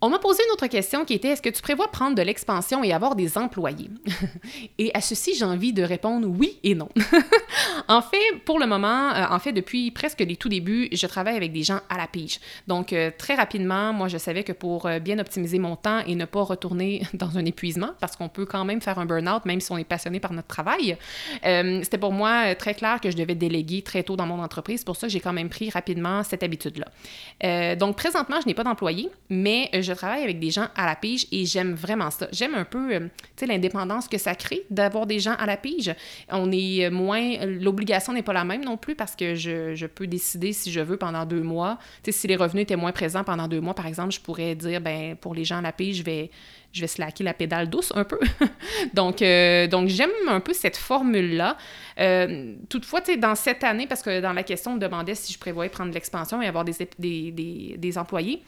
On 0.06 0.10
m'a 0.10 0.18
posé 0.18 0.42
une 0.46 0.52
autre 0.52 0.66
question 0.66 1.06
qui 1.06 1.14
était 1.14 1.28
est-ce 1.28 1.40
que 1.40 1.48
tu 1.48 1.62
prévois 1.62 1.88
prendre 1.90 2.14
de 2.14 2.20
l'expansion 2.20 2.84
et 2.84 2.92
avoir 2.92 3.14
des 3.14 3.38
employés? 3.38 3.88
Et 4.78 4.90
à 4.92 5.00
ceci, 5.00 5.34
j'ai 5.34 5.46
envie 5.46 5.72
de 5.72 5.82
répondre 5.82 6.28
oui 6.28 6.58
et 6.62 6.74
non. 6.74 6.90
en 7.88 8.02
fait, 8.02 8.18
pour 8.44 8.58
le 8.58 8.66
moment, 8.66 9.14
euh, 9.14 9.24
en 9.30 9.38
fait, 9.38 9.52
depuis 9.52 9.90
presque 9.90 10.20
les 10.20 10.36
tout 10.36 10.50
débuts, 10.50 10.90
je 10.92 11.06
travaille 11.06 11.36
avec 11.38 11.54
des 11.54 11.62
gens 11.62 11.80
à 11.88 11.96
la 11.96 12.06
pige. 12.06 12.38
Donc, 12.66 12.92
euh, 12.92 13.12
très 13.16 13.34
rapidement, 13.34 13.94
moi, 13.94 14.08
je 14.08 14.18
savais 14.18 14.44
que 14.44 14.52
pour 14.52 14.84
euh, 14.84 14.98
bien 14.98 15.18
optimiser 15.18 15.58
mon 15.58 15.74
temps 15.74 16.00
et 16.06 16.14
ne 16.14 16.26
pas 16.26 16.42
retourner 16.42 17.06
dans 17.14 17.38
un 17.38 17.44
épuisement, 17.46 17.92
parce 17.98 18.14
qu'on 18.14 18.28
peut 18.28 18.44
quand 18.44 18.66
même 18.66 18.82
faire 18.82 18.98
un 18.98 19.06
burn-out 19.06 19.46
même 19.46 19.62
si 19.62 19.72
on 19.72 19.78
est 19.78 19.84
passionné 19.84 20.20
par 20.20 20.34
notre 20.34 20.48
travail, 20.48 20.98
c'était 21.42 21.98
pour 21.98 22.12
moi 22.12 22.54
très 22.56 22.74
clair 22.74 23.00
que 23.00 23.10
je 23.10 23.16
devais 23.16 23.34
déléguer 23.34 23.80
très 23.80 24.02
tôt 24.02 24.16
dans 24.16 24.26
mon 24.26 24.42
entreprise. 24.42 24.80
C'est 24.80 24.86
pour 24.86 24.96
ça 24.96 25.06
que 25.06 25.12
j'ai 25.14 25.20
quand 25.20 25.32
même 25.32 25.48
pris 25.48 25.70
rapidement 25.70 26.22
cette 26.24 26.42
habitude-là. 26.42 27.76
donc, 27.76 27.96
présentement, 27.96 28.36
je 28.42 28.46
n'ai 28.46 28.54
pas 28.54 28.64
d'employés, 28.64 29.08
mais 29.30 29.70
je 29.72 29.93
travaille 29.94 30.22
avec 30.22 30.38
des 30.38 30.50
gens 30.50 30.68
à 30.76 30.86
la 30.86 30.96
pige 30.96 31.26
et 31.32 31.44
j'aime 31.44 31.74
vraiment 31.74 32.10
ça. 32.10 32.28
J'aime 32.32 32.54
un 32.54 32.64
peu, 32.64 32.94
euh, 32.94 33.00
tu 33.00 33.06
sais, 33.36 33.46
l'indépendance 33.46 34.08
que 34.08 34.18
ça 34.18 34.34
crée 34.34 34.64
d'avoir 34.70 35.06
des 35.06 35.20
gens 35.20 35.34
à 35.38 35.46
la 35.46 35.56
pige. 35.56 35.94
On 36.30 36.50
est 36.52 36.90
moins, 36.90 37.44
l'obligation 37.46 38.12
n'est 38.12 38.22
pas 38.22 38.32
la 38.32 38.44
même 38.44 38.64
non 38.64 38.76
plus 38.76 38.94
parce 38.94 39.16
que 39.16 39.34
je, 39.34 39.74
je, 39.74 39.86
peux 39.86 40.06
décider 40.06 40.52
si 40.52 40.72
je 40.72 40.80
veux 40.80 40.96
pendant 40.96 41.24
deux 41.24 41.42
mois. 41.42 41.78
Tu 42.02 42.12
sais, 42.12 42.18
si 42.20 42.26
les 42.26 42.36
revenus 42.36 42.62
étaient 42.62 42.76
moins 42.76 42.92
présents 42.92 43.24
pendant 43.24 43.48
deux 43.48 43.60
mois, 43.60 43.74
par 43.74 43.86
exemple, 43.86 44.12
je 44.12 44.20
pourrais 44.20 44.54
dire, 44.54 44.80
ben 44.80 45.16
pour 45.16 45.34
les 45.34 45.44
gens 45.44 45.58
à 45.58 45.62
la 45.62 45.72
pige, 45.72 45.98
je 45.98 46.02
vais, 46.02 46.30
je 46.72 46.80
vais 46.80 46.86
slacker 46.86 47.24
la 47.24 47.34
pédale 47.34 47.70
douce 47.70 47.92
un 47.94 48.04
peu. 48.04 48.18
donc, 48.94 49.22
euh, 49.22 49.66
donc 49.68 49.88
j'aime 49.88 50.10
un 50.28 50.40
peu 50.40 50.52
cette 50.52 50.76
formule-là. 50.76 51.56
Euh, 52.00 52.54
toutefois, 52.68 53.00
tu 53.00 53.12
sais, 53.12 53.16
dans 53.16 53.34
cette 53.34 53.64
année, 53.64 53.86
parce 53.86 54.02
que 54.02 54.20
dans 54.20 54.32
la 54.32 54.42
question, 54.42 54.72
on 54.72 54.74
me 54.74 54.80
demandait 54.80 55.14
si 55.14 55.32
je 55.32 55.38
prévoyais 55.38 55.70
prendre 55.70 55.92
l'expansion 55.92 56.42
et 56.42 56.46
avoir 56.46 56.64
des, 56.64 56.74
des, 56.98 57.30
des, 57.30 57.76
des 57.78 57.98
employés. 57.98 58.42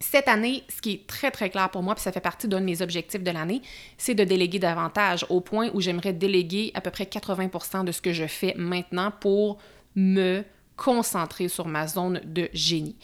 Cette 0.00 0.28
année, 0.28 0.64
ce 0.74 0.80
qui 0.80 0.92
est 0.92 1.06
très, 1.06 1.30
très 1.30 1.50
clair 1.50 1.70
pour 1.70 1.82
moi, 1.82 1.94
puis 1.94 2.02
ça 2.02 2.10
fait 2.10 2.20
partie 2.20 2.48
d'un 2.48 2.60
de 2.60 2.64
mes 2.64 2.80
objectifs 2.80 3.22
de 3.22 3.30
l'année, 3.30 3.60
c'est 3.98 4.14
de 4.14 4.24
déléguer 4.24 4.58
davantage 4.58 5.26
au 5.28 5.40
point 5.40 5.68
où 5.74 5.80
j'aimerais 5.80 6.14
déléguer 6.14 6.70
à 6.74 6.80
peu 6.80 6.90
près 6.90 7.04
80% 7.04 7.84
de 7.84 7.92
ce 7.92 8.00
que 8.00 8.14
je 8.14 8.26
fais 8.26 8.54
maintenant 8.56 9.12
pour 9.20 9.58
me 9.94 10.42
concentrer 10.76 11.48
sur 11.48 11.68
ma 11.68 11.86
zone 11.86 12.22
de 12.24 12.48
génie 12.54 12.96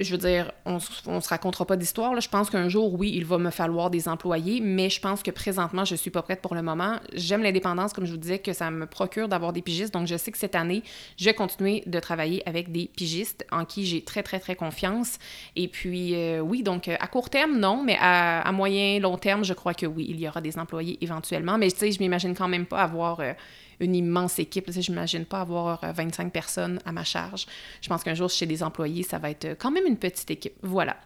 je 0.00 0.12
veux 0.12 0.18
dire, 0.18 0.50
on, 0.64 0.78
on 1.06 1.20
se 1.20 1.28
racontera 1.28 1.66
pas 1.66 1.76
d'histoire. 1.76 2.18
Je 2.20 2.28
pense 2.28 2.48
qu'un 2.48 2.68
jour, 2.68 2.98
oui, 2.98 3.12
il 3.14 3.24
va 3.24 3.38
me 3.38 3.50
falloir 3.50 3.90
des 3.90 4.08
employés, 4.08 4.60
mais 4.60 4.88
je 4.88 5.00
pense 5.00 5.22
que 5.22 5.30
présentement, 5.30 5.84
je 5.84 5.94
suis 5.94 6.10
pas 6.10 6.22
prête 6.22 6.40
pour 6.40 6.54
le 6.54 6.62
moment. 6.62 6.98
J'aime 7.12 7.42
l'indépendance, 7.42 7.92
comme 7.92 8.06
je 8.06 8.12
vous 8.12 8.16
disais, 8.16 8.38
que 8.38 8.52
ça 8.52 8.70
me 8.70 8.86
procure 8.86 9.28
d'avoir 9.28 9.52
des 9.52 9.62
pigistes. 9.62 9.92
Donc, 9.92 10.06
je 10.06 10.16
sais 10.16 10.32
que 10.32 10.38
cette 10.38 10.54
année, 10.54 10.82
je 11.18 11.26
vais 11.26 11.34
continuer 11.34 11.82
de 11.86 12.00
travailler 12.00 12.42
avec 12.48 12.72
des 12.72 12.90
pigistes 12.96 13.46
en 13.52 13.64
qui 13.64 13.84
j'ai 13.84 14.02
très, 14.02 14.22
très, 14.22 14.40
très 14.40 14.56
confiance. 14.56 15.18
Et 15.54 15.68
puis, 15.68 16.14
euh, 16.14 16.40
oui, 16.40 16.62
donc 16.62 16.88
à 16.88 17.06
court 17.06 17.28
terme, 17.28 17.58
non, 17.58 17.82
mais 17.84 17.98
à, 18.00 18.50
moyen, 18.52 18.98
long 19.00 19.18
terme, 19.18 19.44
je 19.44 19.52
crois 19.52 19.74
que 19.74 19.86
oui, 19.86 20.06
il 20.08 20.20
y 20.20 20.26
aura 20.26 20.40
des 20.40 20.58
employés 20.58 20.98
éventuellement. 21.02 21.58
Mais 21.58 21.70
tu 21.70 21.78
sais, 21.78 21.92
je 21.92 21.98
m'imagine 22.00 22.34
quand 22.34 22.48
même 22.48 22.66
pas 22.66 22.82
avoir. 22.82 23.20
Euh, 23.20 23.32
une 23.80 23.96
immense 23.96 24.38
équipe. 24.38 24.70
Je 24.70 24.90
n'imagine 24.90 25.24
pas 25.24 25.40
avoir 25.40 25.80
25 25.94 26.26
euh, 26.26 26.30
personnes 26.30 26.80
à 26.84 26.92
ma 26.92 27.02
charge. 27.02 27.46
Je 27.80 27.88
pense 27.88 28.04
qu'un 28.04 28.14
jour, 28.14 28.30
chez 28.30 28.46
des 28.46 28.62
employés, 28.62 29.02
ça 29.02 29.18
va 29.18 29.30
être 29.30 29.44
euh, 29.46 29.54
quand 29.58 29.70
même 29.70 29.86
une 29.86 29.96
petite 29.96 30.30
équipe. 30.30 30.54
Voilà. 30.62 30.96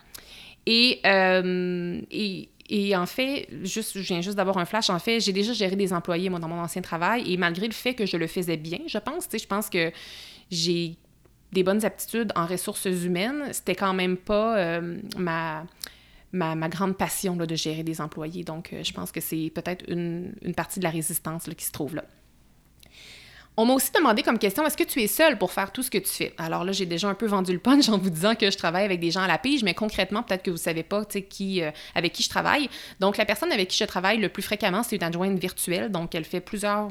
Et, 0.67 1.01
euh, 1.07 2.01
et, 2.11 2.97
en 2.97 3.07
fait, 3.07 3.49
juste, 3.63 3.93
je 3.95 4.01
viens 4.01 4.21
juste 4.21 4.37
d'avoir 4.37 4.59
un 4.59 4.65
flash. 4.65 4.91
En 4.91 4.99
fait, 4.99 5.21
j'ai 5.21 5.33
déjà 5.33 5.53
géré 5.53 5.77
des 5.77 5.93
employés, 5.93 6.29
dans 6.29 6.49
mon 6.49 6.59
ancien 6.59 6.83
travail. 6.83 7.33
Et 7.33 7.37
malgré 7.37 7.67
le 7.67 7.73
fait 7.73 7.95
que 7.95 8.07
je 8.07 8.17
le 8.17 8.27
faisais 8.27 8.57
bien, 8.57 8.81
je 8.87 8.99
pense, 8.99 9.29
je 9.33 9.47
pense 9.47 9.71
que 9.71 9.93
j'ai 10.51 10.97
des 11.53 11.63
bonnes 11.63 11.85
aptitudes 11.85 12.33
en 12.35 12.47
ressources 12.47 12.87
humaines. 12.87 13.53
C'était 13.53 13.75
quand 13.75 13.93
même 13.93 14.17
pas 14.17 14.81
ma, 15.19 16.69
grande 16.69 16.97
passion 16.97 17.37
là, 17.37 17.45
de 17.45 17.55
gérer 17.55 17.83
des 17.83 18.01
employés. 18.01 18.43
Donc, 18.43 18.75
je 18.83 18.93
pense 18.95 19.13
que 19.13 19.21
c'est 19.21 19.53
peut-être 19.55 19.85
une, 19.89 20.33
partie 20.57 20.81
de 20.81 20.85
la 20.85 20.91
résistance 20.91 21.45
qui 21.57 21.65
se 21.67 21.71
trouve 21.71 21.95
là. 21.95 22.05
On 23.57 23.67
m'a 23.67 23.75
aussi 23.75 23.93
demandé 23.93 24.23
comme 24.23 24.39
question, 24.41 24.67
est-ce 24.67 24.77
que 24.77 24.83
tu 24.83 25.01
es 25.01 25.07
seule 25.07 25.39
pour 25.39 25.53
faire 25.53 25.71
tout 25.71 25.85
ce 25.85 25.91
que 25.91 25.99
tu 25.99 26.09
fais? 26.09 26.35
Alors 26.39 26.65
là, 26.65 26.73
j'ai 26.73 26.87
déjà 26.87 27.09
un 27.09 27.15
peu 27.15 27.27
vendu 27.27 27.53
le 27.53 27.61
punch 27.61 27.89
en 27.89 27.99
vous 27.99 28.11
disant 28.11 28.35
que 28.35 28.51
je 28.51 28.57
travaille 28.57 28.85
avec 28.85 28.99
des 28.99 29.13
gens 29.13 29.21
à 29.21 29.29
la 29.29 29.39
pige, 29.39 29.63
mais 29.63 29.75
concrètement, 29.75 30.25
peut-être 30.25 30.43
que 30.43 30.51
vous 30.51 30.57
savez 30.57 30.83
pas 30.83 31.05
qui, 31.05 31.63
euh, 31.63 31.71
avec 31.95 32.13
qui 32.13 32.25
je 32.25 32.29
travaille. 32.29 32.69
Donc, 32.99 33.17
la 33.17 33.25
personne 33.25 33.53
avec 33.53 33.69
qui 33.69 33.79
je 33.79 33.85
travaille 33.85 34.19
le 34.19 34.29
plus 34.29 34.43
fréquemment, 34.43 34.83
c'est 34.83 34.97
une 34.97 35.05
adjointe 35.05 35.39
virtuelle. 35.39 35.93
Donc, 35.93 36.17
elle 36.17 36.25
fait 36.25 36.41
plusieurs 36.41 36.89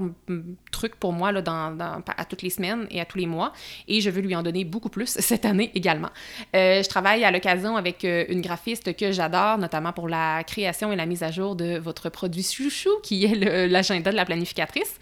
trucs 0.72 0.96
pour 0.96 1.12
moi 1.12 1.34
là, 1.34 1.42
dans, 1.42 1.78
à 2.16 2.24
toutes 2.24 2.44
les 2.44 2.50
semaines 2.50 2.88
et 2.92 3.02
à 3.02 3.06
tous 3.06 3.18
les 3.18 3.26
mois. 3.26 3.52
Et 3.90 4.00
je 4.00 4.10
veux 4.10 4.22
lui 4.22 4.34
en 4.34 4.42
donner 4.42 4.64
beaucoup 4.64 4.90
plus 4.90 5.08
cette 5.20 5.44
année 5.44 5.70
également. 5.76 6.12
Euh, 6.56 6.82
je 6.82 6.88
travaille 6.88 7.26
à 7.26 7.32
l'occasion 7.32 7.76
avec 7.76 8.06
euh, 8.06 8.24
une 8.30 8.40
graphiste 8.40 8.96
que 8.96 9.12
j'adore, 9.12 9.58
notamment 9.58 9.92
pour 9.92 10.08
la 10.08 10.46
création 10.46 10.94
et 10.94 10.96
la 10.96 11.06
mise 11.06 11.24
à 11.24 11.32
jour 11.32 11.58
de 11.58 11.78
votre 11.78 12.08
produit 12.08 12.44
chouchou, 12.44 13.02
qui 13.04 13.26
est 13.26 13.68
l'agenda 13.68 14.12
de 14.12 14.16
la 14.16 14.24
planificatrice. 14.24 14.98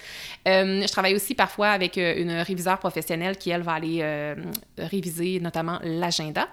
je 0.48 0.92
travaille 0.92 1.14
aussi 1.14 1.36
par 1.36 1.51
fois 1.52 1.70
avec 1.70 1.98
euh, 1.98 2.16
une 2.18 2.32
réviseure 2.32 2.80
professionnelle 2.80 3.38
qui, 3.38 3.50
elle, 3.50 3.62
va 3.62 3.74
aller 3.74 4.00
euh, 4.02 4.36
réviser 4.78 5.40
notamment 5.40 5.80
l'agenda. 5.84 6.48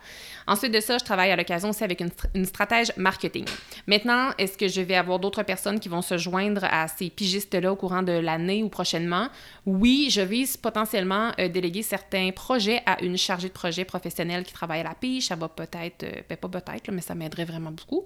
Ensuite 0.46 0.72
de 0.72 0.80
ça, 0.80 0.98
je 0.98 1.04
travaille 1.04 1.30
à 1.30 1.36
l'occasion 1.36 1.70
aussi 1.70 1.84
avec 1.84 2.00
une, 2.00 2.44
stratège 2.44 2.92
marketing. 2.96 3.44
Maintenant, 3.86 4.30
est-ce 4.38 4.56
que 4.58 4.68
je 4.68 4.80
vais 4.80 4.94
avoir 4.94 5.18
d'autres 5.18 5.42
personnes 5.42 5.80
qui 5.80 5.88
vont 5.88 6.02
se 6.02 6.18
joindre 6.18 6.64
à 6.64 6.88
ces 6.88 7.10
pigistes-là 7.10 7.72
au 7.72 7.76
courant 7.76 8.02
de 8.02 8.12
l'année 8.12 8.62
ou 8.62 8.68
prochainement? 8.68 9.28
Oui, 9.66 10.08
je 10.10 10.20
vise 10.20 10.56
potentiellement 10.56 11.32
euh, 11.38 11.48
déléguer 11.48 11.82
certains 11.82 12.30
projets 12.30 12.82
à 12.86 13.02
une 13.02 13.16
chargée 13.16 13.48
de 13.48 13.52
projet 13.52 13.84
professionnelle 13.84 14.44
qui 14.44 14.52
travaille 14.52 14.80
à 14.80 14.84
la 14.84 14.94
pige. 14.94 15.26
Ça 15.26 15.36
va 15.36 15.48
peut-être, 15.48 16.04
ben, 16.28 16.36
pas 16.36 16.48
peut-être, 16.48 16.90
mais 16.90 17.02
ça 17.02 17.14
m'aiderait 17.14 17.44
vraiment 17.44 17.70
beaucoup. 17.70 18.04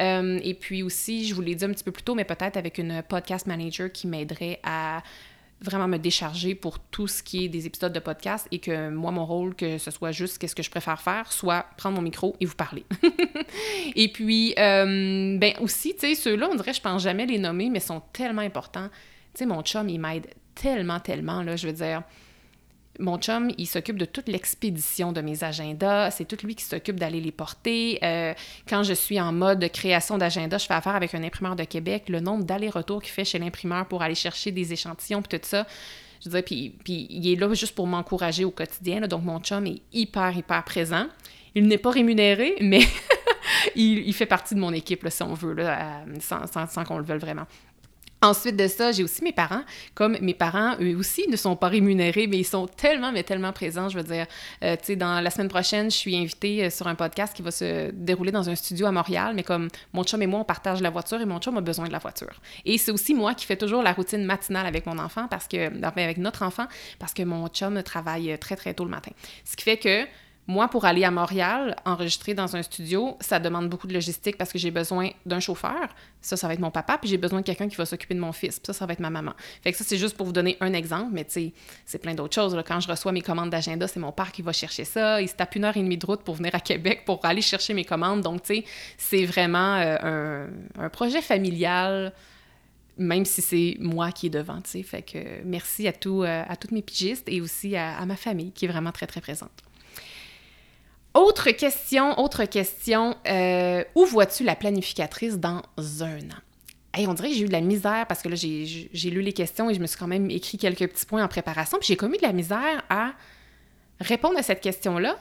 et 0.00 0.56
puis 0.60 0.82
aussi, 0.82 1.26
je 1.26 1.34
vous 1.34 1.42
l'ai 1.42 1.54
dit 1.54 1.64
un 1.64 1.72
petit 1.72 1.84
peu 1.84 1.92
plus 1.92 2.02
tôt, 2.02 2.14
mais 2.14 2.24
peut-être 2.24 2.56
avec 2.56 2.78
une 2.78 3.02
podcast 3.02 3.46
manager 3.46 3.90
qui 3.90 4.06
m'aiderait 4.06 4.60
à 4.62 5.02
vraiment 5.60 5.88
me 5.88 5.96
décharger 5.96 6.54
pour 6.54 6.78
tout 6.78 7.06
ce 7.06 7.22
qui 7.22 7.44
est 7.44 7.48
des 7.48 7.66
épisodes 7.66 7.92
de 7.92 7.98
podcast 7.98 8.46
et 8.50 8.58
que 8.58 8.90
moi, 8.90 9.10
mon 9.10 9.24
rôle, 9.24 9.54
que 9.54 9.78
ce 9.78 9.90
soit 9.90 10.12
juste 10.12 10.38
qu'est-ce 10.38 10.54
que 10.54 10.62
je 10.62 10.70
préfère 10.70 11.00
faire, 11.00 11.32
soit 11.32 11.66
prendre 11.76 11.96
mon 11.96 12.02
micro 12.02 12.36
et 12.40 12.46
vous 12.46 12.54
parler. 12.54 12.84
et 13.96 14.08
puis, 14.08 14.54
euh, 14.58 15.38
ben 15.38 15.54
aussi, 15.60 15.94
tu 15.94 16.00
sais, 16.00 16.14
ceux-là, 16.14 16.48
on 16.50 16.54
dirait, 16.56 16.74
je 16.74 16.80
pense 16.80 17.02
jamais 17.02 17.26
les 17.26 17.38
nommer, 17.38 17.70
mais 17.70 17.80
sont 17.80 18.02
tellement 18.12 18.42
importants. 18.42 18.88
Tu 19.34 19.40
sais, 19.40 19.46
mon 19.46 19.62
chum, 19.62 19.88
il 19.88 19.98
m'aide 19.98 20.26
tellement, 20.54 21.00
tellement, 21.00 21.42
là, 21.42 21.56
je 21.56 21.66
veux 21.66 21.72
dire 21.72 22.02
mon 22.98 23.18
chum, 23.18 23.50
il 23.58 23.66
s'occupe 23.66 23.98
de 23.98 24.04
toute 24.04 24.28
l'expédition 24.28 25.12
de 25.12 25.20
mes 25.20 25.44
agendas. 25.44 26.10
C'est 26.10 26.24
tout 26.24 26.36
lui 26.44 26.54
qui 26.54 26.64
s'occupe 26.64 26.98
d'aller 26.98 27.20
les 27.20 27.32
porter. 27.32 27.98
Euh, 28.02 28.34
quand 28.68 28.82
je 28.82 28.94
suis 28.94 29.20
en 29.20 29.32
mode 29.32 29.68
création 29.72 30.18
d'agenda, 30.18 30.58
je 30.58 30.66
fais 30.66 30.74
affaire 30.74 30.94
avec 30.94 31.14
un 31.14 31.22
imprimeur 31.22 31.56
de 31.56 31.64
Québec. 31.64 32.04
Le 32.08 32.20
nombre 32.20 32.44
d'allers-retours 32.44 33.02
qu'il 33.02 33.12
fait 33.12 33.24
chez 33.24 33.38
l'imprimeur 33.38 33.86
pour 33.86 34.02
aller 34.02 34.14
chercher 34.14 34.52
des 34.52 34.72
échantillons, 34.72 35.22
puis 35.22 35.38
tout 35.38 35.46
ça. 35.46 35.66
Je 36.24 36.30
dire, 36.30 36.42
puis, 36.44 36.74
puis 36.82 37.06
il 37.10 37.30
est 37.32 37.36
là 37.36 37.52
juste 37.54 37.74
pour 37.74 37.86
m'encourager 37.86 38.44
au 38.44 38.50
quotidien. 38.50 39.00
donc, 39.02 39.22
mon 39.22 39.38
chum 39.40 39.66
est 39.66 39.82
hyper, 39.92 40.36
hyper 40.36 40.64
présent. 40.64 41.06
Il 41.54 41.66
n'est 41.66 41.78
pas 41.78 41.90
rémunéré, 41.90 42.56
mais 42.60 42.80
il, 43.76 44.12
fait 44.12 44.26
partie 44.26 44.54
de 44.54 44.60
mon 44.60 44.72
équipe, 44.72 45.06
si 45.08 45.22
on 45.22 45.34
veut, 45.34 45.54
là, 45.54 46.04
sans, 46.20 46.46
sans 46.46 46.84
qu'on 46.84 46.98
le 46.98 47.04
veuille 47.04 47.18
vraiment. 47.18 47.46
Ensuite 48.22 48.56
de 48.56 48.66
ça, 48.66 48.92
j'ai 48.92 49.04
aussi 49.04 49.22
mes 49.22 49.32
parents. 49.32 49.62
Comme 49.94 50.16
mes 50.20 50.32
parents, 50.32 50.74
eux 50.80 50.96
aussi, 50.96 51.28
ne 51.28 51.36
sont 51.36 51.54
pas 51.54 51.68
rémunérés, 51.68 52.26
mais 52.26 52.38
ils 52.38 52.44
sont 52.44 52.66
tellement, 52.66 53.12
mais 53.12 53.22
tellement 53.22 53.52
présents. 53.52 53.90
Je 53.90 53.98
veux 53.98 54.04
dire, 54.04 54.26
euh, 54.64 54.74
tu 54.76 54.84
sais, 54.84 54.96
dans 54.96 55.20
la 55.20 55.30
semaine 55.30 55.48
prochaine, 55.48 55.90
je 55.90 55.96
suis 55.96 56.16
invitée 56.16 56.64
euh, 56.64 56.70
sur 56.70 56.86
un 56.86 56.94
podcast 56.94 57.36
qui 57.36 57.42
va 57.42 57.50
se 57.50 57.90
dérouler 57.90 58.32
dans 58.32 58.48
un 58.48 58.54
studio 58.54 58.86
à 58.86 58.92
Montréal, 58.92 59.34
mais 59.34 59.42
comme 59.42 59.68
mon 59.92 60.02
chum 60.02 60.22
et 60.22 60.26
moi, 60.26 60.40
on 60.40 60.44
partage 60.44 60.80
la 60.80 60.90
voiture 60.90 61.20
et 61.20 61.26
mon 61.26 61.38
chum 61.40 61.58
a 61.58 61.60
besoin 61.60 61.86
de 61.86 61.92
la 61.92 61.98
voiture. 61.98 62.40
Et 62.64 62.78
c'est 62.78 62.90
aussi 62.90 63.14
moi 63.14 63.34
qui 63.34 63.44
fais 63.44 63.56
toujours 63.56 63.82
la 63.82 63.92
routine 63.92 64.24
matinale 64.24 64.66
avec 64.66 64.86
mon 64.86 64.98
enfant, 64.98 65.28
parce 65.28 65.46
que, 65.46 65.70
avec 65.84 66.16
notre 66.16 66.42
enfant, 66.42 66.66
parce 66.98 67.12
que 67.12 67.22
mon 67.22 67.46
chum 67.48 67.82
travaille 67.82 68.38
très, 68.38 68.56
très 68.56 68.72
tôt 68.72 68.84
le 68.84 68.90
matin. 68.90 69.12
Ce 69.44 69.56
qui 69.56 69.64
fait 69.64 69.76
que 69.76 70.06
moi, 70.48 70.68
pour 70.68 70.84
aller 70.84 71.02
à 71.02 71.10
Montréal, 71.10 71.74
enregistrer 71.84 72.32
dans 72.34 72.54
un 72.54 72.62
studio, 72.62 73.16
ça 73.20 73.40
demande 73.40 73.68
beaucoup 73.68 73.88
de 73.88 73.92
logistique 73.92 74.38
parce 74.38 74.52
que 74.52 74.58
j'ai 74.58 74.70
besoin 74.70 75.10
d'un 75.24 75.40
chauffeur. 75.40 75.88
Ça, 76.20 76.36
ça 76.36 76.46
va 76.46 76.54
être 76.54 76.60
mon 76.60 76.70
papa. 76.70 76.98
Puis 76.98 77.10
j'ai 77.10 77.18
besoin 77.18 77.40
de 77.40 77.44
quelqu'un 77.44 77.68
qui 77.68 77.74
va 77.74 77.84
s'occuper 77.84 78.14
de 78.14 78.20
mon 78.20 78.30
fils. 78.30 78.60
Puis 78.60 78.66
ça, 78.66 78.72
ça 78.72 78.86
va 78.86 78.92
être 78.92 79.00
ma 79.00 79.10
maman. 79.10 79.32
Fait 79.62 79.72
que 79.72 79.78
ça, 79.78 79.82
c'est 79.84 79.98
juste 79.98 80.16
pour 80.16 80.24
vous 80.24 80.32
donner 80.32 80.56
un 80.60 80.72
exemple. 80.72 81.10
Mais 81.12 81.24
tu 81.24 81.32
sais, 81.32 81.52
c'est 81.84 81.98
plein 81.98 82.14
d'autres 82.14 82.34
choses. 82.34 82.56
Quand 82.66 82.78
je 82.78 82.86
reçois 82.86 83.10
mes 83.10 83.22
commandes 83.22 83.50
d'agenda, 83.50 83.88
c'est 83.88 83.98
mon 83.98 84.12
père 84.12 84.30
qui 84.30 84.42
va 84.42 84.52
chercher 84.52 84.84
ça. 84.84 85.20
Il 85.20 85.28
se 85.28 85.34
tape 85.34 85.56
une 85.56 85.64
heure 85.64 85.76
et 85.76 85.82
demie 85.82 85.98
de 85.98 86.06
route 86.06 86.22
pour 86.22 86.36
venir 86.36 86.54
à 86.54 86.60
Québec 86.60 87.02
pour 87.04 87.24
aller 87.24 87.42
chercher 87.42 87.74
mes 87.74 87.84
commandes. 87.84 88.20
Donc, 88.20 88.42
tu 88.42 88.54
sais, 88.54 88.64
c'est 88.98 89.24
vraiment 89.24 89.76
euh, 89.76 90.46
un, 90.78 90.88
projet 90.90 91.22
familial 91.22 92.12
même 92.98 93.26
si 93.26 93.42
c'est 93.42 93.76
moi 93.78 94.10
qui 94.10 94.28
est 94.28 94.30
devant, 94.30 94.62
tu. 94.62 94.82
Fait 94.82 95.02
que 95.02 95.18
merci 95.44 95.86
à, 95.86 95.92
tout, 95.92 96.22
euh, 96.22 96.42
à 96.48 96.56
toutes 96.56 96.70
mes 96.70 96.80
pigistes 96.80 97.28
et 97.28 97.42
aussi 97.42 97.76
à, 97.76 97.98
à 97.98 98.06
ma 98.06 98.16
famille 98.16 98.52
qui 98.52 98.64
est 98.64 98.68
vraiment 98.68 98.90
très, 98.90 99.06
très 99.06 99.20
présente. 99.20 99.50
Autre 101.16 101.50
question, 101.52 102.20
autre 102.20 102.44
question. 102.44 103.16
Euh, 103.26 103.82
où 103.94 104.04
vois-tu 104.04 104.44
la 104.44 104.54
planificatrice 104.54 105.38
dans 105.38 105.62
un 106.02 106.18
an? 106.18 106.42
Hey, 106.92 107.06
on 107.06 107.14
dirait 107.14 107.30
que 107.30 107.34
j'ai 107.34 107.44
eu 107.44 107.48
de 107.48 107.52
la 107.52 107.62
misère 107.62 108.04
parce 108.06 108.20
que 108.20 108.28
là, 108.28 108.36
j'ai 108.36 109.10
lu 109.10 109.22
les 109.22 109.32
questions 109.32 109.70
et 109.70 109.74
je 109.74 109.80
me 109.80 109.86
suis 109.86 109.98
quand 109.98 110.06
même 110.06 110.30
écrit 110.30 110.58
quelques 110.58 110.86
petits 110.86 111.06
points 111.06 111.24
en 111.24 111.28
préparation. 111.28 111.78
Puis 111.78 111.88
j'ai 111.88 111.96
commis 111.96 112.18
de 112.18 112.22
la 112.22 112.34
misère 112.34 112.84
à 112.90 113.14
répondre 113.98 114.38
à 114.38 114.42
cette 114.42 114.60
question-là. 114.60 115.16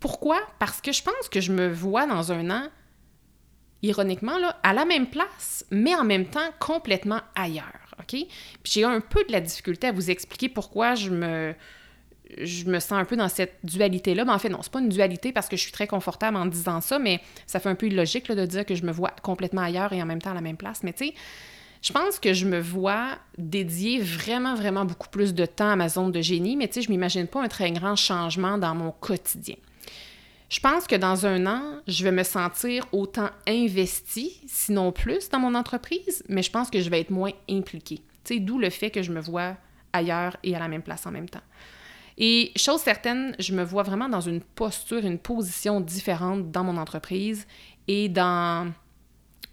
Pourquoi? 0.00 0.40
Parce 0.58 0.80
que 0.80 0.92
je 0.92 1.02
pense 1.02 1.28
que 1.30 1.42
je 1.42 1.52
me 1.52 1.68
vois 1.70 2.06
dans 2.06 2.32
un 2.32 2.48
an, 2.50 2.68
ironiquement, 3.82 4.38
là, 4.38 4.58
à 4.62 4.72
la 4.72 4.86
même 4.86 5.08
place, 5.08 5.66
mais 5.70 5.94
en 5.94 6.04
même 6.04 6.24
temps 6.24 6.48
complètement 6.58 7.20
ailleurs. 7.34 7.94
OK? 7.98 8.12
Puis 8.12 8.28
j'ai 8.64 8.84
un 8.84 9.00
peu 9.00 9.22
de 9.24 9.32
la 9.32 9.42
difficulté 9.42 9.88
à 9.88 9.92
vous 9.92 10.10
expliquer 10.10 10.48
pourquoi 10.48 10.94
je 10.94 11.10
me 11.10 11.54
je 12.40 12.64
me 12.66 12.78
sens 12.80 12.92
un 12.92 13.04
peu 13.04 13.16
dans 13.16 13.28
cette 13.28 13.58
dualité-là. 13.64 14.24
Mais 14.24 14.32
en 14.32 14.38
fait, 14.38 14.48
non, 14.48 14.60
c'est 14.62 14.72
pas 14.72 14.80
une 14.80 14.88
dualité 14.88 15.32
parce 15.32 15.48
que 15.48 15.56
je 15.56 15.62
suis 15.62 15.72
très 15.72 15.86
confortable 15.86 16.36
en 16.36 16.46
disant 16.46 16.80
ça, 16.80 16.98
mais 16.98 17.20
ça 17.46 17.60
fait 17.60 17.68
un 17.68 17.74
peu 17.74 17.86
illogique 17.86 18.30
de 18.30 18.46
dire 18.46 18.64
que 18.64 18.74
je 18.74 18.84
me 18.84 18.92
vois 18.92 19.12
complètement 19.22 19.62
ailleurs 19.62 19.92
et 19.92 20.02
en 20.02 20.06
même 20.06 20.20
temps 20.20 20.30
à 20.30 20.34
la 20.34 20.40
même 20.40 20.56
place. 20.56 20.82
Mais 20.82 20.92
tu 20.92 21.06
sais, 21.06 21.14
je 21.82 21.92
pense 21.92 22.18
que 22.18 22.32
je 22.32 22.46
me 22.46 22.60
vois 22.60 23.18
dédier 23.36 24.00
vraiment, 24.00 24.54
vraiment 24.54 24.86
beaucoup 24.86 25.08
plus 25.08 25.34
de 25.34 25.44
temps 25.44 25.70
à 25.70 25.76
ma 25.76 25.88
zone 25.88 26.12
de 26.12 26.22
génie, 26.22 26.56
mais 26.56 26.66
tu 26.66 26.74
sais, 26.74 26.82
je 26.82 26.90
m'imagine 26.90 27.26
pas 27.26 27.42
un 27.42 27.48
très 27.48 27.70
grand 27.72 27.94
changement 27.94 28.56
dans 28.56 28.74
mon 28.74 28.90
quotidien. 28.90 29.56
Je 30.48 30.60
pense 30.60 30.86
que 30.86 30.94
dans 30.94 31.26
un 31.26 31.46
an, 31.46 31.62
je 31.86 32.04
vais 32.04 32.12
me 32.12 32.22
sentir 32.22 32.86
autant 32.92 33.28
investi, 33.46 34.40
sinon 34.46 34.92
plus, 34.92 35.28
dans 35.28 35.40
mon 35.40 35.54
entreprise, 35.54 36.22
mais 36.28 36.42
je 36.42 36.50
pense 36.50 36.70
que 36.70 36.80
je 36.80 36.88
vais 36.88 37.00
être 37.00 37.10
moins 37.10 37.32
impliquée. 37.50 38.00
Tu 38.24 38.34
sais, 38.34 38.40
d'où 38.40 38.58
le 38.58 38.70
fait 38.70 38.90
que 38.90 39.02
je 39.02 39.12
me 39.12 39.20
vois 39.20 39.56
ailleurs 39.92 40.36
et 40.42 40.54
à 40.54 40.58
la 40.58 40.68
même 40.68 40.82
place 40.82 41.06
en 41.06 41.10
même 41.10 41.28
temps. 41.28 41.42
Et 42.16 42.52
chose 42.56 42.80
certaine, 42.80 43.34
je 43.38 43.52
me 43.54 43.64
vois 43.64 43.82
vraiment 43.82 44.08
dans 44.08 44.20
une 44.20 44.40
posture, 44.40 45.04
une 45.04 45.18
position 45.18 45.80
différente 45.80 46.50
dans 46.50 46.62
mon 46.62 46.76
entreprise 46.76 47.46
et 47.88 48.08
dans, 48.08 48.72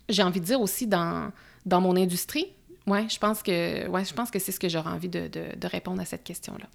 j'ai 0.09 0.23
envie 0.23 0.39
de 0.39 0.45
dire 0.45 0.61
aussi 0.61 0.85
dans, 0.85 1.31
dans 1.65 1.81
mon 1.81 1.95
industrie. 1.95 2.53
Ouais, 2.87 3.07
je 3.09 3.17
pense 3.17 3.41
que, 3.41 3.87
ouais, 3.87 4.03
que 4.03 4.39
c'est 4.39 4.51
ce 4.51 4.59
que 4.59 4.69
j'aurais 4.69 4.91
envie 4.91 5.09
de, 5.09 5.27
de, 5.27 5.67
répondre 5.67 6.01
à 6.01 6.05
cette 6.05 6.23
question-là. 6.23 6.65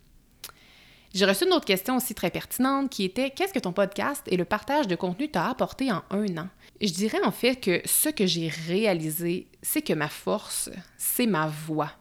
J'ai 1.14 1.25
reçu 1.25 1.46
une 1.46 1.53
autre 1.53 1.64
question 1.64 1.96
aussi 1.96 2.14
très 2.14 2.31
pertinente 2.31 2.90
qui 2.90 3.05
était 3.05 3.31
Qu'est-ce 3.31 3.53
que 3.53 3.59
ton 3.59 3.72
podcast 3.72 4.22
et 4.27 4.37
le 4.37 4.44
partage 4.44 4.87
de 4.87 4.96
contenu 4.96 5.31
t'a 5.31 5.49
apporté 5.49 5.90
en 5.90 6.03
un 6.11 6.37
an? 6.37 6.49
Je 6.81 6.92
dirais 6.92 7.20
en 7.25 7.31
fait 7.31 7.57
que 7.57 7.81
ce 7.85 8.09
que 8.09 8.27
j'ai 8.27 8.49
réalisé, 8.49 9.49
c'est 9.62 9.83
que 9.83 9.94
ma 9.94 10.09
force, 10.09 10.68
c'est 10.99 11.27
ma 11.27 11.46
voix. 11.46 11.92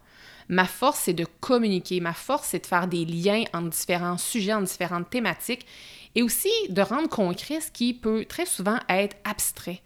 Ma 0.48 0.66
force, 0.66 1.00
c'est 1.00 1.12
de 1.12 1.26
communiquer. 1.40 2.00
Ma 2.00 2.12
force, 2.12 2.48
c'est 2.48 2.60
de 2.60 2.66
faire 2.66 2.86
des 2.86 3.04
liens 3.04 3.44
entre 3.52 3.70
différents 3.70 4.18
sujets, 4.18 4.52
en 4.52 4.62
différentes 4.62 5.10
thématiques 5.10 5.66
et 6.14 6.22
aussi 6.22 6.50
de 6.68 6.82
rendre 6.82 7.08
concret 7.08 7.60
ce 7.60 7.70
qui 7.70 7.94
peut 7.94 8.24
très 8.24 8.46
souvent 8.46 8.78
être 8.88 9.16
abstrait. 9.24 9.82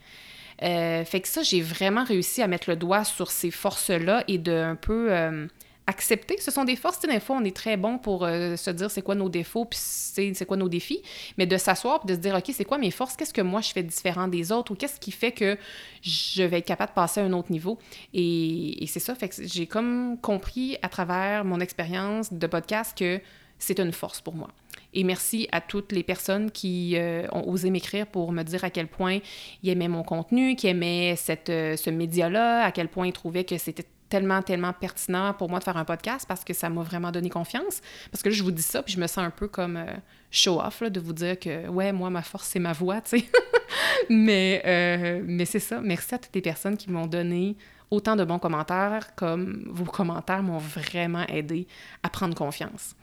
Euh, 0.63 1.05
fait 1.05 1.21
que 1.21 1.29
ça, 1.29 1.43
j'ai 1.43 1.63
vraiment 1.63 2.05
réussi 2.05 2.43
à 2.43 2.47
mettre 2.47 2.69
le 2.69 2.77
doigt 2.77 3.05
sur 3.05 3.31
ces 3.31 3.51
forces-là 3.51 4.25
et 4.29 4.39
de 4.39 4.53
un 4.53 4.77
peu 4.77 5.11
euh, 5.11 5.47
accepter 5.91 6.37
ce 6.41 6.51
sont 6.51 6.65
des 6.65 6.77
forces. 6.77 7.01
des 7.01 7.21
fois, 7.21 7.37
on 7.37 7.45
est 7.45 7.55
très 7.55 7.77
bon 7.77 7.99
pour 7.99 8.25
euh, 8.25 8.57
se 8.57 8.71
dire 8.71 8.91
c'est 8.91 9.03
quoi 9.03 9.17
nos 9.17 9.29
défauts, 9.29 9.65
puis 9.65 9.79
c'est 9.79 10.47
quoi 10.47 10.57
nos 10.57 10.69
défis, 10.69 11.03
mais 11.37 11.47
de 11.47 11.57
s'asseoir 11.57 12.07
de 12.07 12.15
se 12.15 12.21
dire, 12.21 12.35
OK, 12.35 12.51
c'est 12.55 12.65
quoi 12.65 12.79
mes 12.79 12.93
forces? 12.93 13.17
Qu'est-ce 13.17 13.35
que 13.35 13.43
moi 13.43 13.61
je 13.61 13.73
fais 13.73 13.83
différent 13.83 14.29
des 14.29 14.53
autres? 14.53 14.73
Ou 14.73 14.77
qu'est-ce 14.77 15.01
qui 15.01 15.11
fait 15.11 15.33
que 15.33 15.59
je 16.03 16.43
vais 16.45 16.59
être 16.59 16.67
capable 16.67 16.91
de 16.91 16.95
passer 16.95 17.21
à 17.21 17.25
un 17.25 17.33
autre 17.33 17.51
niveau? 17.51 17.79
Et, 18.15 18.85
c'est 18.87 19.01
ça, 19.01 19.15
j'ai 19.41 19.67
comme 19.67 20.17
compris 20.21 20.79
à 20.83 20.89
travers 20.89 21.45
mon 21.45 21.61
expérience 21.61 22.33
de 22.33 22.47
podcast 22.47 22.97
que 22.97 23.21
c'est 23.59 23.79
une 23.79 23.93
force 23.93 24.21
pour 24.21 24.35
moi. 24.35 24.49
Et 24.95 25.05
merci 25.05 25.49
à 25.53 25.61
toutes 25.61 25.93
les 25.93 26.03
personnes 26.03 26.51
qui 26.51 26.97
euh, 26.97 27.27
ont 27.33 27.49
osé 27.49 27.71
m'écrire 27.71 28.07
pour 28.07 28.33
me 28.33 28.43
dire 28.43 28.65
à 28.65 28.71
quel 28.71 28.87
point 28.87 29.19
ils 29.63 29.71
aimaient 29.71 29.89
mon 29.89 30.03
contenu, 30.03 30.57
qu'ils 30.57 30.71
aimaient 30.71 31.15
euh, 31.49 31.77
ce 31.77 31.91
média-là, 31.91 32.65
à 32.65 32.73
quel 32.73 32.89
point 32.89 33.07
ils 33.07 33.13
trouvaient 33.13 33.45
que 33.45 33.59
c'était 33.59 33.87
tellement, 34.11 34.43
tellement 34.43 34.75
pertinent 34.75 35.33
pour 35.33 35.49
moi 35.49 35.61
de 35.61 35.65
faire 35.65 35.79
un 35.79 35.85
podcast 35.85 36.27
parce 36.29 36.45
que 36.45 36.53
ça 36.53 36.69
m'a 36.69 36.83
vraiment 36.83 37.11
donné 37.11 37.31
confiance. 37.31 37.81
Parce 38.11 38.23
que 38.23 38.29
là, 38.29 38.35
je 38.35 38.43
vous 38.43 38.51
dis 38.51 38.63
ça, 38.63 38.83
puis 38.83 38.93
je 38.93 39.01
me 39.01 39.07
sens 39.07 39.19
un 39.19 39.31
peu 39.31 39.49
comme 39.49 39.77
euh, 39.79 39.87
show-off, 40.31 40.83
de 40.83 41.01
vous 41.01 41.15
dire 41.15 41.39
que, 41.39 41.69
ouais, 41.69 41.93
moi, 41.93 42.11
ma 42.11 42.23
force, 42.23 42.49
c'est 42.49 42.59
ma 42.59 42.73
voix, 42.73 43.01
tu 43.01 43.21
sais. 43.21 43.25
mais 44.11 44.63
euh, 44.67 45.23
mais 45.25 45.47
c'est 45.47 45.61
ça. 45.61 45.81
Merci 45.81 46.15
à 46.15 46.19
toutes 46.19 46.35
les 46.35 46.43
personnes 46.43 46.77
qui 46.77 46.91
m'ont 46.91 47.07
donné 47.07 47.57
autant 47.91 48.17
de 48.17 48.25
bons 48.25 48.39
commentaires, 48.39 49.15
comme 49.15 49.65
vos 49.71 49.85
commentaires 49.85 50.43
m'ont 50.43 50.59
vraiment 50.59 51.27
aidé 51.29 51.67
à 52.03 52.11
prendre 52.11 52.35
confiance. 52.35 52.95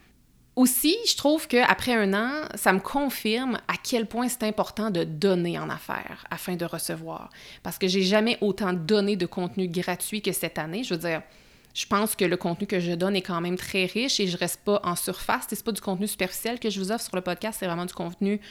Aussi, 0.57 0.97
je 1.07 1.15
trouve 1.15 1.47
qu'après 1.47 1.93
un 1.93 2.15
an, 2.15 2.31
ça 2.55 2.73
me 2.73 2.79
confirme 2.79 3.59
à 3.67 3.75
quel 3.81 4.07
point 4.07 4.27
c'est 4.27 4.41
important 4.41 4.89
de 4.89 5.03
donner 5.03 5.59
en 5.59 5.69
affaires 5.69 6.25
afin 6.31 6.55
de 6.55 6.65
recevoir. 6.65 7.29
Parce 7.61 7.77
que 7.77 7.87
j'ai 7.87 8.01
jamais 8.01 8.39
autant 8.41 8.73
donné 8.73 9.15
de 9.15 9.27
contenu 9.27 9.67
gratuit 9.67 10.23
que 10.23 10.31
cette 10.31 10.57
année. 10.57 10.83
Je 10.83 10.95
veux 10.95 10.99
dire, 10.99 11.21
je 11.75 11.85
pense 11.85 12.15
que 12.15 12.25
le 12.25 12.37
contenu 12.37 12.65
que 12.65 12.79
je 12.79 12.93
donne 12.93 13.15
est 13.15 13.21
quand 13.21 13.39
même 13.39 13.55
très 13.55 13.85
riche 13.85 14.19
et 14.19 14.25
je 14.25 14.35
reste 14.35 14.61
pas 14.61 14.81
en 14.83 14.95
surface. 14.95 15.45
C'est 15.47 15.63
pas 15.63 15.71
du 15.71 15.79
contenu 15.79 16.07
superficiel 16.07 16.59
que 16.59 16.71
je 16.71 16.79
vous 16.79 16.91
offre 16.91 17.05
sur 17.05 17.15
le 17.15 17.21
podcast, 17.21 17.57
c'est 17.59 17.67
vraiment 17.67 17.85
du 17.85 17.93
contenu 17.93 18.41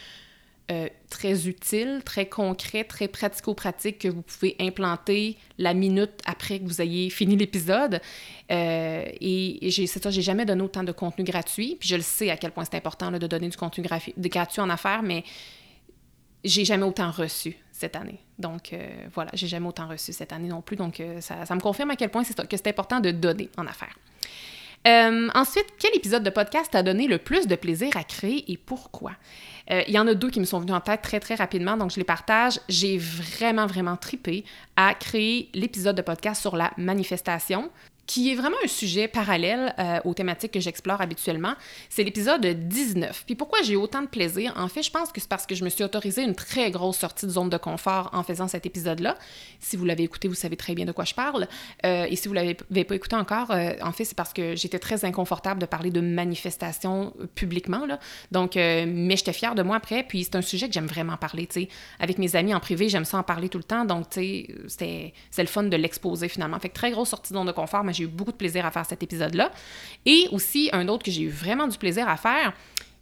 euh, 0.69 0.89
très 1.09 1.47
utile, 1.47 2.01
très 2.03 2.25
concret, 2.27 2.83
très 2.83 3.07
pratico-pratique 3.07 3.99
que 3.99 4.09
vous 4.09 4.21
pouvez 4.21 4.53
implanter 4.59 5.37
la 5.57 5.73
minute 5.73 6.19
après 6.25 6.59
que 6.59 6.65
vous 6.65 6.81
ayez 6.81 7.09
fini 7.09 7.37
l'épisode. 7.37 8.01
Euh, 8.51 9.05
et, 9.21 9.69
c'est 9.71 10.03
ça, 10.03 10.11
j'ai 10.11 10.21
jamais 10.21 10.43
donné 10.43 10.61
autant 10.61 10.83
de 10.83 10.91
contenu 10.91 11.23
gratuit. 11.23 11.77
Puis 11.79 11.87
je 11.87 11.95
le 11.95 12.01
sais 12.01 12.29
à 12.29 12.35
quel 12.35 12.51
point 12.51 12.65
c'est 12.65 12.75
important 12.75 13.11
de 13.11 13.27
donner 13.27 13.47
du 13.47 13.55
contenu 13.55 13.81
gratuit 14.17 14.61
en 14.61 14.69
affaires, 14.69 15.03
mais 15.03 15.23
j'ai 16.43 16.65
jamais 16.65 16.83
autant 16.83 17.11
reçu 17.11 17.55
cette 17.71 17.95
année. 17.95 18.19
Donc 18.37 18.73
euh, 18.73 18.89
voilà, 19.13 19.31
j'ai 19.35 19.47
jamais 19.47 19.67
autant 19.67 19.87
reçu 19.87 20.11
cette 20.11 20.33
année 20.33 20.49
non 20.49 20.61
plus. 20.61 20.75
Donc 20.75 21.01
ça, 21.21 21.45
ça, 21.45 21.55
me 21.55 21.61
confirme 21.61 21.91
à 21.91 21.95
quel 21.95 22.09
point 22.09 22.25
c'est 22.25 22.45
que 22.45 22.57
c'est 22.57 22.67
important 22.67 22.99
de 22.99 23.11
donner 23.11 23.49
en 23.57 23.65
affaires. 23.67 23.95
Euh, 24.87 25.27
ensuite, 25.35 25.65
quel 25.77 25.95
épisode 25.95 26.23
de 26.23 26.29
podcast 26.29 26.71
t'a 26.71 26.81
donné 26.81 27.07
le 27.07 27.17
plus 27.17 27.47
de 27.47 27.55
plaisir 27.55 27.89
à 27.97 28.03
créer 28.03 28.49
et 28.51 28.57
pourquoi? 28.57 29.11
Euh, 29.69 29.83
il 29.87 29.93
y 29.93 29.99
en 29.99 30.07
a 30.07 30.13
deux 30.13 30.29
qui 30.29 30.39
me 30.39 30.45
sont 30.45 30.59
venus 30.59 30.73
en 30.75 30.79
tête 30.79 31.01
très 31.01 31.19
très 31.19 31.35
rapidement, 31.35 31.75
donc 31.75 31.91
je 31.91 31.97
les 31.97 32.05
partage. 32.05 32.59
J'ai 32.69 32.97
vraiment 32.97 33.65
vraiment 33.65 33.97
tripé 33.97 34.45
à 34.77 34.93
créer 34.93 35.49
l'épisode 35.53 35.97
de 35.97 36.01
podcast 36.01 36.39
sur 36.39 36.55
la 36.55 36.71
manifestation. 36.77 37.69
Qui 38.07 38.31
est 38.31 38.35
vraiment 38.35 38.55
un 38.63 38.67
sujet 38.67 39.09
parallèle 39.09 39.75
euh, 39.77 39.99
aux 40.05 40.13
thématiques 40.13 40.53
que 40.53 40.61
j'explore 40.61 41.01
habituellement. 41.01 41.53
C'est 41.89 42.05
l'épisode 42.05 42.45
19. 42.45 43.23
Puis 43.25 43.35
pourquoi 43.35 43.61
j'ai 43.61 43.75
autant 43.75 44.01
de 44.01 44.07
plaisir? 44.07 44.53
En 44.55 44.69
fait, 44.69 44.81
je 44.81 44.89
pense 44.89 45.11
que 45.11 45.19
c'est 45.19 45.29
parce 45.29 45.45
que 45.45 45.55
je 45.55 45.63
me 45.65 45.69
suis 45.69 45.83
autorisé 45.83 46.23
une 46.23 46.33
très 46.33 46.71
grosse 46.71 46.97
sortie 46.97 47.25
de 47.25 47.31
zone 47.31 47.49
de 47.49 47.57
confort 47.57 48.09
en 48.13 48.23
faisant 48.23 48.47
cet 48.47 48.65
épisode-là. 48.65 49.17
Si 49.59 49.75
vous 49.75 49.83
l'avez 49.83 50.03
écouté, 50.03 50.29
vous 50.29 50.35
savez 50.35 50.55
très 50.55 50.73
bien 50.73 50.85
de 50.85 50.93
quoi 50.93 51.03
je 51.03 51.13
parle. 51.13 51.47
Euh, 51.85 52.07
et 52.09 52.15
si 52.15 52.29
vous 52.29 52.33
ne 52.33 52.39
l'avez 52.39 52.83
pas 52.85 52.95
écouté 52.95 53.17
encore, 53.17 53.51
euh, 53.51 53.73
en 53.81 53.91
fait, 53.91 54.05
c'est 54.05 54.15
parce 54.15 54.31
que 54.31 54.55
j'étais 54.55 54.79
très 54.79 55.03
inconfortable 55.03 55.59
de 55.59 55.65
parler 55.65 55.91
de 55.91 55.99
manifestations 55.99 57.13
publiquement. 57.35 57.85
Donc, 58.31 58.55
mais 58.55 59.17
j'étais 59.17 59.33
fière 59.33 59.53
de 59.53 59.63
moi 59.63 59.75
après. 59.75 60.03
Puis 60.03 60.23
c'est 60.23 60.35
un 60.35 60.41
sujet 60.41 60.67
que 60.67 60.73
j'aime 60.73 60.87
vraiment 60.87 61.17
parler. 61.17 61.45
sais. 61.51 61.67
Avec 61.99 62.19
mes 62.19 62.37
amis 62.37 62.53
en 62.53 62.61
privé, 62.61 62.87
j'aime 62.87 63.05
ça 63.05 63.17
en 63.17 63.23
parler 63.23 63.49
tout 63.49 63.57
le 63.57 63.65
temps. 63.65 63.83
Donc, 63.83 64.05
c'était 64.11 65.13
le 65.37 65.45
fun 65.45 65.63
de 65.63 65.75
l'exposer 65.75 66.29
finalement. 66.29 66.57
Fait 66.59 66.69
que 66.69 66.75
très 66.75 66.91
grosse 66.91 67.09
sortie 67.09 67.33
de 67.33 67.37
zone 67.37 67.47
de 67.47 67.51
confort, 67.51 67.83
mais 67.83 67.96
j'ai 67.97 68.03
eu 68.05 68.07
beaucoup 68.07 68.31
de 68.31 68.37
plaisir 68.37 68.65
à 68.65 68.71
faire 68.71 68.85
cet 68.85 69.03
épisode-là. 69.03 69.51
Et 70.05 70.27
aussi, 70.31 70.69
un 70.73 70.87
autre 70.87 71.03
que 71.03 71.11
j'ai 71.11 71.23
eu 71.23 71.29
vraiment 71.29 71.67
du 71.67 71.77
plaisir 71.77 72.07
à 72.07 72.17
faire, 72.17 72.53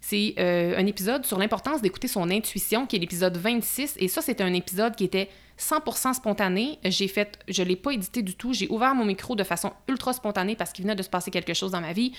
c'est 0.02 0.36
euh, 0.38 0.78
un 0.78 0.86
épisode 0.86 1.26
sur 1.26 1.40
l'importance 1.40 1.82
d'écouter 1.82 2.08
son 2.08 2.30
intuition, 2.30 2.86
qui 2.86 2.96
est 2.96 3.00
l'épisode 3.00 3.38
26. 3.38 3.96
Et 3.98 4.08
ça, 4.08 4.22
c'était 4.22 4.44
un 4.44 4.54
épisode 4.54 4.96
qui 4.96 5.04
était 5.04 5.30
100% 5.60 6.14
spontané. 6.14 6.78
J'ai 6.84 7.08
fait, 7.08 7.40
je 7.48 7.64
l'ai 7.64 7.76
pas 7.76 7.92
édité 7.92 8.22
du 8.22 8.36
tout. 8.36 8.54
J'ai 8.54 8.68
ouvert 8.70 8.94
mon 8.94 9.06
micro 9.06 9.36
de 9.36 9.44
façon 9.44 9.72
ultra 9.88 10.14
spontanée 10.14 10.56
parce 10.56 10.74
qu'il 10.74 10.84
venait 10.84 10.96
de 10.96 11.02
se 11.02 11.10
passer 11.10 11.32
quelque 11.32 11.54
chose 11.54 11.72
dans 11.72 11.82
ma 11.82 11.94
vie. 11.94 12.14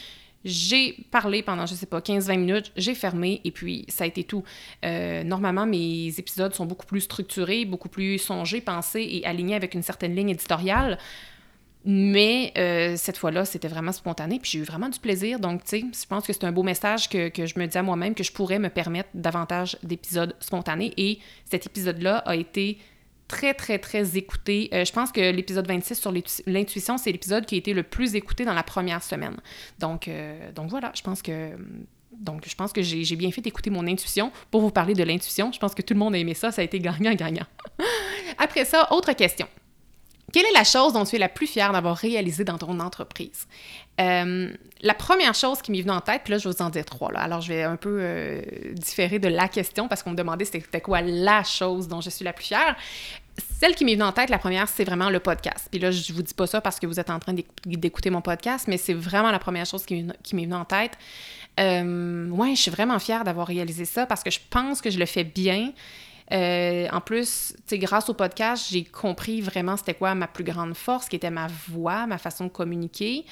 J'ai 0.44 0.96
parlé 1.10 1.42
pendant, 1.42 1.66
je 1.66 1.74
sais 1.74 1.86
pas, 1.86 2.00
15-20 2.00 2.38
minutes, 2.38 2.72
j'ai 2.76 2.94
fermé 2.94 3.40
et 3.44 3.50
puis 3.50 3.84
ça 3.88 4.04
a 4.04 4.06
été 4.06 4.24
tout. 4.24 4.44
Euh, 4.84 5.24
normalement, 5.24 5.66
mes 5.66 6.08
épisodes 6.18 6.54
sont 6.54 6.66
beaucoup 6.66 6.86
plus 6.86 7.00
structurés, 7.02 7.64
beaucoup 7.64 7.88
plus 7.88 8.18
songés, 8.18 8.60
pensés 8.60 9.06
et 9.10 9.26
alignés 9.26 9.54
avec 9.54 9.74
une 9.74 9.82
certaine 9.82 10.14
ligne 10.14 10.30
éditoriale. 10.30 10.98
Mais 11.88 12.52
euh, 12.58 12.94
cette 12.96 13.16
fois-là, 13.16 13.44
c'était 13.44 13.68
vraiment 13.68 13.92
spontané, 13.92 14.40
puis 14.40 14.50
j'ai 14.50 14.58
eu 14.58 14.64
vraiment 14.64 14.88
du 14.88 14.98
plaisir. 14.98 15.38
Donc, 15.38 15.62
tu 15.62 15.70
sais, 15.70 15.80
je 15.80 16.06
pense 16.06 16.26
que 16.26 16.32
c'est 16.32 16.42
un 16.42 16.50
beau 16.50 16.64
message 16.64 17.08
que, 17.08 17.28
que 17.28 17.46
je 17.46 17.56
me 17.60 17.66
dis 17.66 17.78
à 17.78 17.82
moi-même 17.84 18.16
que 18.16 18.24
je 18.24 18.32
pourrais 18.32 18.58
me 18.58 18.68
permettre 18.68 19.08
davantage 19.14 19.78
d'épisodes 19.84 20.34
spontanés. 20.40 20.92
Et 20.96 21.20
cet 21.48 21.64
épisode-là 21.64 22.18
a 22.18 22.34
été 22.34 22.78
très, 23.28 23.54
très, 23.54 23.78
très 23.78 24.16
écouté. 24.16 24.68
Euh, 24.72 24.84
je 24.84 24.92
pense 24.92 25.12
que 25.12 25.20
l'épisode 25.30 25.68
26 25.68 25.94
sur 25.94 26.12
l'intuition, 26.46 26.98
c'est 26.98 27.12
l'épisode 27.12 27.46
qui 27.46 27.54
a 27.54 27.58
été 27.58 27.72
le 27.72 27.84
plus 27.84 28.16
écouté 28.16 28.44
dans 28.44 28.54
la 28.54 28.64
première 28.64 29.04
semaine. 29.04 29.36
Donc, 29.78 30.08
euh, 30.08 30.50
donc 30.52 30.70
voilà, 30.70 30.90
je 30.94 31.02
pense 31.02 31.22
que... 31.22 31.50
Donc, 32.12 32.48
je 32.48 32.54
pense 32.54 32.72
que 32.72 32.82
j'ai 32.82 33.14
bien 33.14 33.30
fait 33.30 33.42
d'écouter 33.42 33.68
mon 33.70 33.86
intuition 33.86 34.32
pour 34.50 34.62
vous 34.62 34.70
parler 34.70 34.94
de 34.94 35.04
l'intuition. 35.04 35.52
Je 35.52 35.58
pense 35.58 35.74
que 35.74 35.82
tout 35.82 35.92
le 35.92 36.00
monde 36.00 36.14
a 36.14 36.18
aimé 36.18 36.34
ça. 36.34 36.50
Ça 36.50 36.62
a 36.62 36.64
été 36.64 36.80
gagnant-gagnant. 36.80 37.44
Après 38.38 38.64
ça, 38.64 38.90
autre 38.90 39.12
question. 39.12 39.46
Quelle 40.32 40.44
est 40.46 40.52
la 40.52 40.64
chose 40.64 40.92
dont 40.92 41.04
tu 41.04 41.16
es 41.16 41.18
la 41.18 41.28
plus 41.28 41.46
fière 41.46 41.72
d'avoir 41.72 41.96
réalisé 41.96 42.44
dans 42.44 42.58
ton 42.58 42.80
entreprise? 42.80 43.46
Euh, 44.00 44.50
la 44.82 44.94
première 44.94 45.34
chose 45.34 45.62
qui 45.62 45.70
m'est 45.70 45.80
venue 45.80 45.92
en 45.92 46.00
tête, 46.00 46.22
puis 46.24 46.32
là, 46.32 46.38
je 46.38 46.48
vais 46.48 46.54
vous 46.54 46.62
en 46.62 46.68
dire 46.68 46.84
trois. 46.84 47.10
Alors, 47.16 47.40
je 47.40 47.48
vais 47.48 47.62
un 47.62 47.76
peu 47.76 47.98
euh, 48.00 48.42
différer 48.72 49.18
de 49.18 49.28
la 49.28 49.48
question 49.48 49.88
parce 49.88 50.02
qu'on 50.02 50.10
me 50.10 50.16
demandait 50.16 50.44
c'était 50.44 50.80
quoi 50.80 51.00
la 51.00 51.44
chose 51.44 51.88
dont 51.88 52.00
je 52.00 52.10
suis 52.10 52.24
la 52.24 52.32
plus 52.32 52.46
fière. 52.46 52.76
Celle 53.60 53.74
qui 53.74 53.84
m'est 53.84 53.94
venue 53.94 54.04
en 54.04 54.12
tête, 54.12 54.30
la 54.30 54.38
première, 54.38 54.68
c'est 54.68 54.84
vraiment 54.84 55.10
le 55.10 55.20
podcast. 55.20 55.68
Puis 55.70 55.78
là, 55.78 55.90
je 55.90 56.12
vous 56.12 56.22
dis 56.22 56.34
pas 56.34 56.46
ça 56.46 56.60
parce 56.60 56.80
que 56.80 56.86
vous 56.86 56.98
êtes 56.98 57.10
en 57.10 57.18
train 57.18 57.34
d'écouter 57.64 58.10
mon 58.10 58.22
podcast, 58.22 58.66
mais 58.66 58.78
c'est 58.78 58.94
vraiment 58.94 59.30
la 59.30 59.38
première 59.38 59.66
chose 59.66 59.84
qui, 59.84 60.02
m'est 60.02 60.44
venue 60.44 60.54
en 60.54 60.64
tête. 60.64 60.92
Euh, 61.58 62.28
je 62.54 62.60
suis 62.60 62.70
vraiment 62.70 62.98
fière 62.98 63.24
d'avoir 63.24 63.46
réalisé 63.46 63.84
ça 63.84 64.06
parce 64.06 64.22
que 64.22 64.30
je 64.30 64.40
pense 64.50 64.80
que 64.80 64.90
je 64.90 64.98
le 64.98 65.06
fais 65.06 65.24
bien. 65.24 65.72
Euh, 66.32 66.88
en 66.90 67.00
plus, 67.00 67.54
grâce 67.72 68.08
au 68.08 68.14
podcast, 68.14 68.66
j'ai 68.70 68.84
compris 68.84 69.40
vraiment 69.40 69.76
c'était 69.76 69.94
quoi 69.94 70.14
ma 70.14 70.26
plus 70.26 70.44
grande 70.44 70.74
force, 70.74 71.08
qui 71.08 71.16
était 71.16 71.30
ma 71.30 71.46
voix, 71.68 72.06
ma 72.06 72.18
façon 72.18 72.44
de 72.44 72.50
communiquer. 72.50 73.24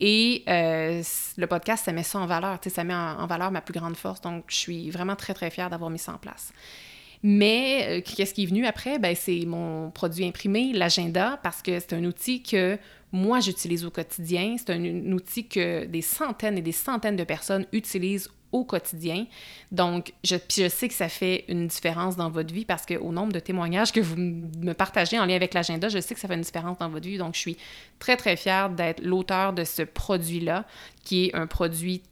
Et 0.00 0.42
euh, 0.48 1.02
le 1.36 1.46
podcast, 1.46 1.84
ça 1.84 1.92
met 1.92 2.02
ça 2.02 2.18
en 2.18 2.26
valeur, 2.26 2.58
ça 2.66 2.84
met 2.84 2.94
en, 2.94 3.26
valeur 3.26 3.50
ma 3.50 3.60
plus 3.60 3.78
grande 3.78 3.96
force. 3.96 4.20
Donc, 4.20 4.44
je 4.48 4.56
suis 4.56 4.90
vraiment 4.90 5.16
très, 5.16 5.34
très 5.34 5.50
fière 5.50 5.70
d'avoir 5.70 5.90
mis 5.90 5.98
ça 5.98 6.12
en 6.12 6.18
place. 6.18 6.52
Mais 7.22 7.86
euh, 7.88 8.00
qu'est-ce 8.02 8.34
qui 8.34 8.42
est 8.42 8.46
venu 8.46 8.66
après? 8.66 8.98
Ben, 8.98 9.14
c'est 9.14 9.44
mon 9.46 9.90
produit 9.90 10.26
imprimé, 10.26 10.72
l'agenda, 10.72 11.38
parce 11.42 11.62
que 11.62 11.78
c'est 11.78 11.94
un 11.94 12.04
outil 12.04 12.42
que 12.42 12.78
moi, 13.12 13.40
j'utilise 13.40 13.84
au 13.84 13.90
quotidien. 13.90 14.56
C'est 14.58 14.70
un, 14.70 15.12
outil 15.12 15.46
que 15.46 15.84
des 15.84 16.02
centaines 16.02 16.58
et 16.58 16.62
des 16.62 16.72
centaines 16.72 17.16
de 17.16 17.24
personnes 17.24 17.66
utilisent 17.72 18.30
au 18.52 18.64
quotidien. 18.64 19.26
Donc, 19.70 20.12
je, 20.24 20.36
je 20.50 20.68
sais 20.68 20.88
que 20.88 20.94
ça 20.94 21.08
fait 21.08 21.44
une 21.48 21.66
différence 21.68 22.16
dans 22.16 22.30
votre 22.30 22.52
vie 22.52 22.64
parce 22.64 22.84
qu'au 22.84 23.12
nombre 23.12 23.32
de 23.32 23.40
témoignages 23.40 23.92
que 23.92 24.00
vous 24.00 24.16
me 24.16 24.72
partagez 24.72 25.18
en 25.18 25.24
lien 25.24 25.36
avec 25.36 25.54
l'agenda, 25.54 25.88
je 25.88 25.98
sais 25.98 26.14
que 26.14 26.20
ça 26.20 26.28
fait 26.28 26.34
une 26.34 26.42
différence 26.42 26.78
dans 26.78 26.90
votre 26.90 27.06
vie. 27.06 27.18
Donc, 27.18 27.34
je 27.34 27.40
suis 27.40 27.56
très, 27.98 28.16
très 28.16 28.36
fière 28.36 28.68
d'être 28.70 29.02
l'auteur 29.02 29.52
de 29.52 29.64
ce 29.64 29.82
produit-là, 29.82 30.66
qui 31.04 31.26
est 31.26 31.34
un 31.34 31.46
produit 31.46 32.02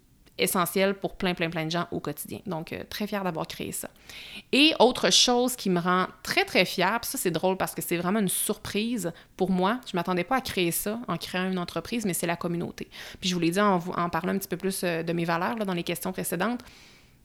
essentiel 0.43 0.95
pour 0.95 1.17
plein, 1.17 1.35
plein, 1.35 1.51
plein 1.51 1.67
de 1.67 1.71
gens 1.71 1.87
au 1.91 2.01
quotidien. 2.01 2.41
Donc, 2.47 2.73
euh, 2.73 2.83
très 2.89 3.07
fière 3.07 3.25
d'avoir 3.25 3.47
créé 3.47 3.73
ça. 3.73 3.89
Et 4.53 4.75
autre 4.79 5.11
chose 5.11 5.57
qui 5.57 5.71
me 5.71 5.81
rend 5.81 6.07
très, 6.23 6.45
très 6.45 6.65
fière, 6.65 7.01
ça, 7.03 7.19
c'est 7.19 7.31
drôle 7.31 7.57
parce 7.57 7.75
que 7.75 7.83
c'est 7.83 7.97
vraiment 7.97 8.21
une 8.21 8.29
surprise 8.29 9.13
pour 9.37 9.51
moi. 9.51 9.81
Je 9.87 9.95
ne 9.95 9.99
m'attendais 9.99 10.25
pas 10.25 10.37
à 10.37 10.41
créer 10.41 10.71
ça 10.71 10.99
en 11.09 11.17
créant 11.17 11.51
une 11.51 11.59
entreprise, 11.59 12.05
mais 12.05 12.15
c'est 12.15 12.27
la 12.27 12.37
communauté. 12.37 12.89
Puis 13.21 13.29
je 13.29 13.35
vous 13.35 13.41
l'ai 13.41 13.51
dit 13.51 13.61
en, 13.61 13.79
en 13.79 14.09
parlant 14.09 14.33
un 14.33 14.39
petit 14.39 14.49
peu 14.49 14.57
plus 14.57 14.83
euh, 14.85 15.03
de 15.03 15.13
mes 15.13 15.25
valeurs 15.25 15.57
dans 15.57 15.75
les 15.75 15.85
questions 15.85 16.13
précédentes. 16.13 16.61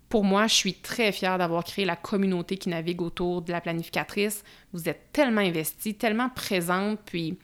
Pour 0.10 0.24
moi, 0.24 0.48
je 0.48 0.54
suis 0.54 0.74
très 0.76 1.12
fière 1.12 1.38
d'avoir 1.38 1.64
créé 1.64 1.84
la 1.84 1.96
communauté 1.96 2.58
qui 2.58 2.70
navigue 2.70 3.02
autour 3.02 3.42
de 3.42 3.52
la 3.52 3.60
planificatrice. 3.60 4.44
Vous 4.72 4.88
êtes 4.88 5.12
tellement 5.12 5.42
investie, 5.42 5.96
tellement 5.96 6.30
présente, 6.30 7.00
puis 7.06 7.38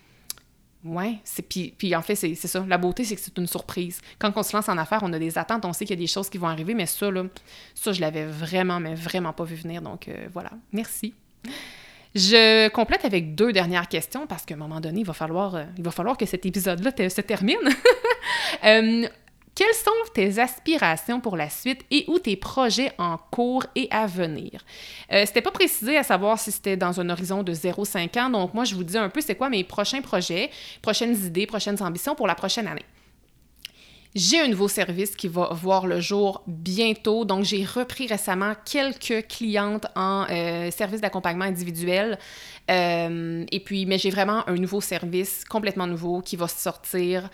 Ouais, 0.84 1.20
c'est 1.24 1.44
puis, 1.44 1.74
puis 1.78 1.96
en 1.96 2.02
fait 2.02 2.16
c'est 2.16 2.36
ça. 2.36 2.66
La 2.68 2.78
beauté 2.78 3.04
c'est 3.04 3.16
que 3.16 3.22
c'est 3.22 3.38
une 3.38 3.48
surprise. 3.48 4.02
Quand 4.18 4.32
on 4.36 4.44
se 4.44 4.56
lance 4.56 4.68
en 4.68 4.78
affaires, 4.78 5.02
on 5.04 5.14
a 5.14 5.20
des 5.20 5.38
attentes, 5.38 5.64
on 5.66 5.74
sait 5.74 5.86
qu'il 5.86 5.96
y 5.96 6.00
a 6.00 6.02
des 6.02 6.08
choses 6.08 6.30
qui 6.30 6.40
vont 6.40 6.48
arriver, 6.48 6.74
mais 6.74 6.88
ça 6.88 7.12
là, 7.12 7.24
ça 7.76 7.92
je 7.92 8.02
l'avais 8.02 8.26
vraiment 8.26 8.80
mais 8.80 8.96
vraiment 8.96 9.32
pas 9.32 9.44
vu 9.44 9.56
venir. 9.56 9.82
Donc 9.82 10.08
euh, 10.08 10.28
voilà, 10.34 10.50
merci. 10.72 11.14
Je 12.14 12.68
complète 12.70 13.06
avec 13.06 13.36
deux 13.36 13.54
dernières 13.54 13.88
questions 13.88 14.28
parce 14.28 14.44
qu'à 14.44 14.56
un 14.56 14.58
moment 14.58 14.82
donné, 14.82 15.02
il 15.02 15.06
va 15.06 15.14
falloir, 15.14 15.56
euh, 15.56 15.64
il 15.78 15.84
va 15.84 15.92
falloir 15.92 16.18
que 16.18 16.26
cet 16.26 16.46
épisode-là 16.46 16.92
se 17.10 17.22
termine. 17.22 17.56
euh, 18.66 19.08
quelles 19.56 19.74
sont 19.74 19.92
tes 20.14 20.40
aspirations 20.40 21.20
pour 21.20 21.36
la 21.36 21.50
suite 21.50 21.82
et 21.92 22.06
ou 22.08 22.20
tes 22.20 22.36
projets 22.36 22.92
en 22.98 23.18
cours 23.18 23.66
et 23.76 23.88
à 23.92 24.08
venir? 24.08 24.64
Euh, 25.12 25.24
c'était 25.26 25.42
pas 25.42 25.52
précisé 25.52 25.98
à 25.98 26.04
savoir 26.04 26.40
si 26.40 26.52
c'était 26.52 26.78
dans 26.78 27.00
un 27.00 27.10
horizon 27.10 27.44
de 27.44 27.54
0-5 27.54 28.20
ans, 28.20 28.30
donc 28.30 28.54
moi 28.54 28.64
je 28.64 28.76
vous 28.76 28.84
dis 28.84 28.98
un 28.98 29.10
peu 29.10 29.22
c'est 29.22 29.36
quoi 29.36 29.50
mes 29.50 29.64
prochains 29.64 30.02
projets, 30.02 30.50
prochaines 30.82 31.16
idées, 31.26 31.46
prochaines 31.46 31.82
ambitions 31.82 32.16
pour 32.16 32.28
la 32.28 32.36
prochaine 32.36 32.68
année. 32.68 32.86
J'ai 34.14 34.42
un 34.42 34.50
nouveau 34.50 34.68
service 34.68 35.16
qui 35.16 35.30
va 35.30 35.50
voir 35.54 35.88
le 35.88 36.02
jour 36.02 36.44
bientôt. 36.46 37.24
Donc, 37.24 37.46
j'ai 37.46 37.64
repris 37.64 38.08
récemment 38.08 38.56
quelques 38.66 39.26
clientes 39.28 39.88
en 39.96 40.26
euh, 40.30 40.70
service 40.70 41.00
d'accompagnement 41.00 41.46
individuel. 41.46 42.20
Euh, 42.70 43.46
et 43.50 43.60
puis, 43.62 43.86
mais 43.86 43.98
j'ai 43.98 44.10
vraiment 44.10 44.48
un 44.50 44.56
nouveau 44.56 44.82
service 44.82 45.46
complètement 45.46 45.88
nouveau 45.88 46.20
qui 46.22 46.36
va 46.36 46.50
sortir 46.50 47.30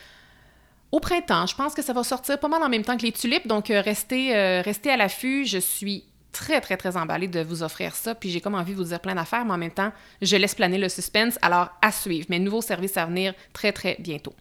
au 0.91 0.99
printemps. 0.99 1.45
Je 1.45 1.55
pense 1.55 1.73
que 1.73 1.81
ça 1.81 1.93
va 1.93 2.03
sortir 2.03 2.39
pas 2.39 2.47
mal 2.47 2.63
en 2.63 2.69
même 2.69 2.83
temps 2.83 2.97
que 2.97 3.03
les 3.03 3.11
tulipes, 3.11 3.47
donc 3.47 3.69
euh, 3.69 3.81
euh, 3.81 4.61
restez 4.63 4.91
à 4.91 4.97
l'affût. 4.97 5.45
Je 5.45 5.57
suis 5.57 6.03
très, 6.31 6.61
très, 6.61 6.77
très 6.77 6.97
emballée 6.97 7.27
de 7.27 7.41
vous 7.41 7.63
offrir 7.63 7.95
ça. 7.95 8.15
Puis 8.15 8.29
j'ai 8.29 8.41
comme 8.41 8.55
envie 8.55 8.73
de 8.73 8.77
vous 8.77 8.85
dire 8.85 8.99
plein 8.99 9.15
d'affaires, 9.15 9.45
mais 9.45 9.53
en 9.53 9.57
même 9.57 9.71
temps, 9.71 9.91
je 10.21 10.35
laisse 10.35 10.55
planer 10.55 10.77
le 10.77 10.89
suspense. 10.89 11.37
Alors, 11.41 11.69
à 11.81 11.91
suivre. 11.91 12.27
Mes 12.29 12.39
nouveaux 12.39 12.61
services 12.61 12.97
à 12.97 13.05
venir 13.05 13.33
très, 13.53 13.71
très 13.71 13.97
bientôt. 13.99 14.33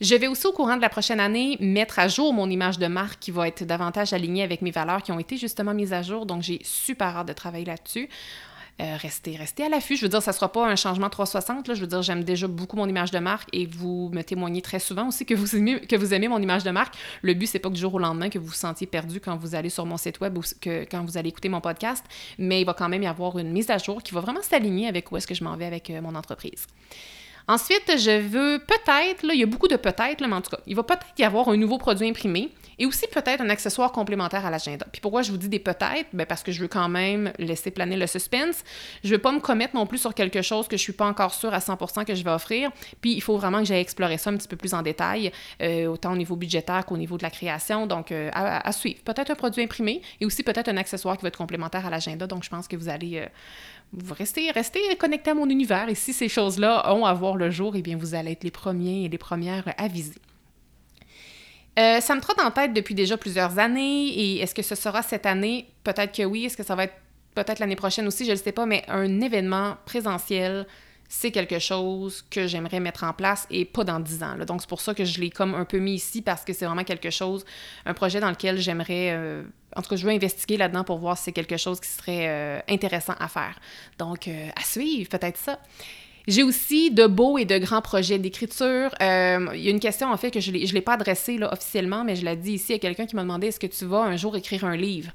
Je 0.00 0.14
vais 0.14 0.28
aussi, 0.28 0.46
au 0.46 0.52
courant 0.52 0.76
de 0.76 0.80
la 0.80 0.88
prochaine 0.88 1.18
année, 1.18 1.56
mettre 1.58 1.98
à 1.98 2.06
jour 2.06 2.32
mon 2.32 2.48
image 2.48 2.78
de 2.78 2.86
marque 2.86 3.18
qui 3.18 3.32
va 3.32 3.48
être 3.48 3.64
davantage 3.64 4.12
alignée 4.12 4.44
avec 4.44 4.62
mes 4.62 4.70
valeurs 4.70 5.02
qui 5.02 5.10
ont 5.10 5.18
été 5.18 5.36
justement 5.36 5.74
mises 5.74 5.92
à 5.92 6.02
jour. 6.02 6.24
Donc, 6.24 6.42
j'ai 6.42 6.60
super 6.62 7.16
hâte 7.16 7.26
de 7.28 7.32
travailler 7.32 7.64
là-dessus. 7.64 8.08
Euh, 8.80 8.96
restez, 8.96 9.34
restez 9.34 9.64
à 9.64 9.68
l'affût. 9.68 9.96
Je 9.96 10.02
veux 10.02 10.08
dire, 10.08 10.22
ça 10.22 10.30
ne 10.30 10.36
sera 10.36 10.52
pas 10.52 10.64
un 10.64 10.76
changement 10.76 11.10
360. 11.10 11.66
Là. 11.66 11.74
Je 11.74 11.80
veux 11.80 11.86
dire, 11.86 12.02
j'aime 12.02 12.22
déjà 12.22 12.46
beaucoup 12.46 12.76
mon 12.76 12.88
image 12.88 13.10
de 13.10 13.18
marque 13.18 13.48
et 13.52 13.66
vous 13.66 14.08
me 14.12 14.22
témoignez 14.22 14.62
très 14.62 14.78
souvent 14.78 15.08
aussi 15.08 15.26
que 15.26 15.34
vous 15.34 15.56
aimez, 16.14 16.28
mon 16.28 16.40
image 16.40 16.62
de 16.62 16.70
marque. 16.70 16.94
Le 17.22 17.34
but, 17.34 17.46
c'est 17.46 17.58
pas 17.58 17.70
que 17.70 17.74
du 17.74 17.80
jour 17.80 17.94
au 17.94 17.98
lendemain 17.98 18.28
que 18.28 18.38
vous 18.38 18.46
vous 18.46 18.52
sentiez 18.52 18.86
perdu 18.86 19.20
quand 19.20 19.36
vous 19.36 19.56
allez 19.56 19.68
sur 19.70 19.84
mon 19.84 19.96
site 19.96 20.20
web 20.20 20.38
ou 20.38 20.42
quand 20.62 21.04
vous 21.04 21.18
allez 21.18 21.30
écouter 21.30 21.48
mon 21.48 21.60
podcast, 21.60 22.04
mais 22.38 22.60
il 22.60 22.64
va 22.64 22.74
quand 22.74 22.88
même 22.88 23.02
y 23.02 23.08
avoir 23.08 23.38
une 23.38 23.50
mise 23.50 23.70
à 23.70 23.78
jour 23.78 24.02
qui 24.02 24.14
va 24.14 24.20
vraiment 24.20 24.42
s'aligner 24.42 24.86
avec 24.86 25.10
où 25.10 25.16
est-ce 25.16 25.26
que 25.26 25.34
je 25.34 25.42
m'en 25.42 25.56
vais 25.56 25.66
avec 25.66 25.90
euh, 25.90 26.00
mon 26.00 26.14
entreprise. 26.14 26.66
Ensuite, 27.48 27.96
je 27.96 28.20
veux 28.20 28.58
peut-être, 28.58 29.24
il 29.24 29.40
y 29.40 29.42
a 29.42 29.46
beaucoup 29.46 29.68
de 29.68 29.76
peut-être, 29.76 30.20
mais 30.20 30.34
en 30.34 30.42
tout 30.42 30.50
cas, 30.50 30.60
il 30.66 30.76
va 30.76 30.82
peut-être 30.82 31.06
y 31.18 31.24
avoir 31.24 31.48
un 31.48 31.56
nouveau 31.56 31.78
produit 31.78 32.06
imprimé 32.06 32.50
et 32.78 32.86
aussi 32.86 33.06
peut-être 33.08 33.40
un 33.40 33.48
accessoire 33.48 33.90
complémentaire 33.90 34.46
à 34.46 34.50
l'agenda. 34.50 34.86
Puis 34.92 35.00
pourquoi 35.00 35.22
je 35.22 35.30
vous 35.30 35.38
dis 35.38 35.48
des 35.48 35.58
peut-être? 35.58 36.06
Ben 36.12 36.26
parce 36.26 36.42
que 36.42 36.52
je 36.52 36.60
veux 36.60 36.68
quand 36.68 36.88
même 36.88 37.32
laisser 37.38 37.70
planer 37.70 37.96
le 37.96 38.06
suspense. 38.06 38.62
Je 39.02 39.10
veux 39.10 39.18
pas 39.18 39.32
me 39.32 39.40
commettre 39.40 39.74
non 39.74 39.86
plus 39.86 39.98
sur 39.98 40.14
quelque 40.14 40.42
chose 40.42 40.68
que 40.68 40.76
je 40.76 40.82
suis 40.82 40.92
pas 40.92 41.06
encore 41.06 41.34
sûre 41.34 41.52
à 41.54 41.58
100% 41.58 42.04
que 42.04 42.14
je 42.14 42.22
vais 42.22 42.30
offrir. 42.30 42.70
Puis 43.00 43.14
il 43.14 43.22
faut 43.22 43.36
vraiment 43.36 43.60
que 43.60 43.64
j'aille 43.64 43.80
explorer 43.80 44.18
ça 44.18 44.30
un 44.30 44.36
petit 44.36 44.48
peu 44.48 44.56
plus 44.56 44.74
en 44.74 44.82
détail, 44.82 45.32
euh, 45.62 45.86
autant 45.86 46.12
au 46.12 46.16
niveau 46.16 46.36
budgétaire 46.36 46.84
qu'au 46.84 46.96
niveau 46.96 47.16
de 47.16 47.22
la 47.22 47.30
création. 47.30 47.86
Donc 47.86 48.12
euh, 48.12 48.30
à, 48.32 48.72
suivre. 48.72 49.00
Peut-être 49.04 49.30
un 49.30 49.36
produit 49.36 49.62
imprimé 49.62 50.02
et 50.20 50.26
aussi 50.26 50.42
peut-être 50.42 50.68
un 50.68 50.76
accessoire 50.76 51.16
qui 51.16 51.22
va 51.22 51.28
être 51.28 51.38
complémentaire 51.38 51.86
à 51.86 51.90
l'agenda. 51.90 52.26
Donc 52.26 52.44
je 52.44 52.50
pense 52.50 52.68
que 52.68 52.76
vous 52.76 52.88
allez... 52.88 53.18
Euh, 53.18 53.26
restez, 54.10 54.50
restez 54.50 54.80
connectés 54.98 55.30
à 55.30 55.34
mon 55.34 55.48
univers 55.48 55.88
et 55.88 55.94
si 55.94 56.12
ces 56.12 56.28
choses-là 56.28 56.94
ont 56.94 57.04
à 57.04 57.14
voir 57.14 57.36
le 57.36 57.50
jour, 57.50 57.74
eh 57.76 57.82
bien, 57.82 57.96
vous 57.96 58.14
allez 58.14 58.32
être 58.32 58.44
les 58.44 58.50
premiers 58.50 59.04
et 59.04 59.08
les 59.08 59.18
premières 59.18 59.72
avisés. 59.78 60.20
Euh, 61.78 62.00
ça 62.00 62.14
me 62.16 62.20
trotte 62.20 62.40
en 62.40 62.50
tête 62.50 62.72
depuis 62.72 62.94
déjà 62.94 63.16
plusieurs 63.16 63.58
années 63.58 64.08
et 64.08 64.40
est-ce 64.40 64.54
que 64.54 64.62
ce 64.62 64.74
sera 64.74 65.02
cette 65.02 65.26
année? 65.26 65.68
Peut-être 65.84 66.16
que 66.16 66.24
oui. 66.24 66.44
Est-ce 66.44 66.56
que 66.56 66.64
ça 66.64 66.74
va 66.74 66.84
être 66.84 66.94
peut-être 67.34 67.60
l'année 67.60 67.76
prochaine 67.76 68.06
aussi? 68.08 68.24
Je 68.24 68.32
ne 68.32 68.36
sais 68.36 68.50
pas, 68.50 68.66
mais 68.66 68.84
un 68.88 69.20
événement 69.20 69.76
présentiel, 69.84 70.66
c'est 71.08 71.30
quelque 71.30 71.58
chose 71.58 72.22
que 72.30 72.46
j'aimerais 72.46 72.80
mettre 72.80 73.04
en 73.04 73.12
place 73.12 73.46
et 73.50 73.64
pas 73.64 73.84
dans 73.84 73.98
dix 73.98 74.22
ans. 74.22 74.36
Donc, 74.46 74.60
c'est 74.60 74.68
pour 74.68 74.80
ça 74.80 74.94
que 74.94 75.04
je 75.04 75.20
l'ai 75.20 75.30
comme 75.30 75.54
un 75.54 75.64
peu 75.64 75.78
mis 75.78 75.94
ici 75.94 76.22
parce 76.22 76.44
que 76.44 76.52
c'est 76.52 76.66
vraiment 76.66 76.84
quelque 76.84 77.10
chose, 77.10 77.44
un 77.86 77.94
projet 77.94 78.20
dans 78.20 78.30
lequel 78.30 78.58
j'aimerais, 78.58 79.12
euh, 79.12 79.42
en 79.74 79.82
tout 79.82 79.90
cas, 79.90 79.96
je 79.96 80.04
veux 80.04 80.12
investiguer 80.12 80.56
là-dedans 80.56 80.84
pour 80.84 80.98
voir 80.98 81.16
si 81.16 81.24
c'est 81.24 81.32
quelque 81.32 81.56
chose 81.56 81.80
qui 81.80 81.88
serait 81.88 82.28
euh, 82.28 82.60
intéressant 82.68 83.14
à 83.18 83.28
faire. 83.28 83.58
Donc, 83.98 84.28
à 84.28 84.62
suivre, 84.62 85.08
peut-être 85.08 85.38
ça. 85.38 85.58
J'ai 86.28 86.42
aussi 86.42 86.90
de 86.90 87.06
beaux 87.06 87.38
et 87.38 87.46
de 87.46 87.56
grands 87.56 87.80
projets 87.80 88.18
d'écriture. 88.18 88.94
Euh, 89.00 89.48
il 89.54 89.62
y 89.62 89.68
a 89.68 89.70
une 89.70 89.80
question, 89.80 90.12
en 90.12 90.16
fait, 90.18 90.30
que 90.30 90.40
je 90.40 90.50
ne 90.52 90.58
l'ai 90.58 90.82
pas 90.82 90.92
adressée 90.92 91.38
officiellement, 91.42 92.04
mais 92.04 92.16
je 92.16 92.24
l'ai 92.24 92.36
dit 92.36 92.52
ici 92.52 92.74
à 92.74 92.78
quelqu'un 92.78 93.06
qui 93.06 93.16
m'a 93.16 93.22
demandé 93.22 93.46
est-ce 93.46 93.58
que 93.58 93.66
tu 93.66 93.86
vas 93.86 94.02
un 94.02 94.16
jour 94.18 94.36
écrire 94.36 94.66
un 94.66 94.76
livre? 94.76 95.10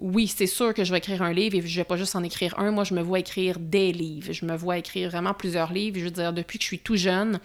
Oui, 0.00 0.28
c'est 0.28 0.46
sûr 0.46 0.74
que 0.74 0.84
je 0.84 0.92
vais 0.92 0.98
écrire 0.98 1.22
un 1.22 1.32
livre 1.32 1.56
et 1.56 1.60
je 1.60 1.76
vais 1.76 1.84
pas 1.84 1.96
juste 1.96 2.14
en 2.14 2.22
écrire 2.22 2.58
un. 2.58 2.70
Moi, 2.70 2.84
je 2.84 2.94
me 2.94 3.02
vois 3.02 3.18
écrire 3.18 3.58
des 3.58 3.92
livres. 3.92 4.32
Je 4.32 4.44
me 4.44 4.56
vois 4.56 4.78
écrire 4.78 5.10
vraiment 5.10 5.34
plusieurs 5.34 5.72
livres. 5.72 5.98
Je 5.98 6.04
veux 6.04 6.10
dire, 6.10 6.32
depuis 6.32 6.58
que 6.58 6.62
je 6.62 6.68
suis 6.68 6.78
tout 6.78 6.96
jeune, 6.96 7.40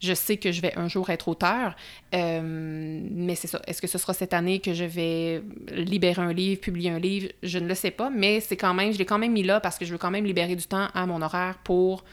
je 0.00 0.12
sais 0.12 0.36
que 0.36 0.52
je 0.52 0.60
vais 0.60 0.76
un 0.76 0.88
jour 0.88 1.08
être 1.08 1.28
auteur. 1.28 1.74
Euh, 2.14 3.00
mais 3.10 3.34
c'est 3.34 3.48
ça. 3.48 3.62
Est-ce 3.66 3.80
que 3.80 3.86
ce 3.86 3.96
sera 3.96 4.12
cette 4.12 4.34
année 4.34 4.60
que 4.60 4.74
je 4.74 4.84
vais 4.84 5.42
libérer 5.72 6.20
un 6.20 6.32
livre, 6.32 6.60
publier 6.60 6.90
un 6.90 6.98
livre? 6.98 7.28
Je 7.42 7.58
ne 7.58 7.66
le 7.66 7.74
sais 7.74 7.90
pas, 7.90 8.10
mais 8.10 8.40
c'est 8.40 8.56
quand 8.56 8.74
même, 8.74 8.92
je 8.92 8.98
l'ai 8.98 9.06
quand 9.06 9.18
même 9.18 9.32
mis 9.32 9.42
là 9.42 9.60
parce 9.60 9.78
que 9.78 9.84
je 9.86 9.92
veux 9.92 9.98
quand 9.98 10.10
même 10.10 10.26
libérer 10.26 10.56
du 10.56 10.66
temps 10.66 10.88
à 10.92 11.06
mon 11.06 11.22
horaire 11.22 11.58
pour 11.64 12.04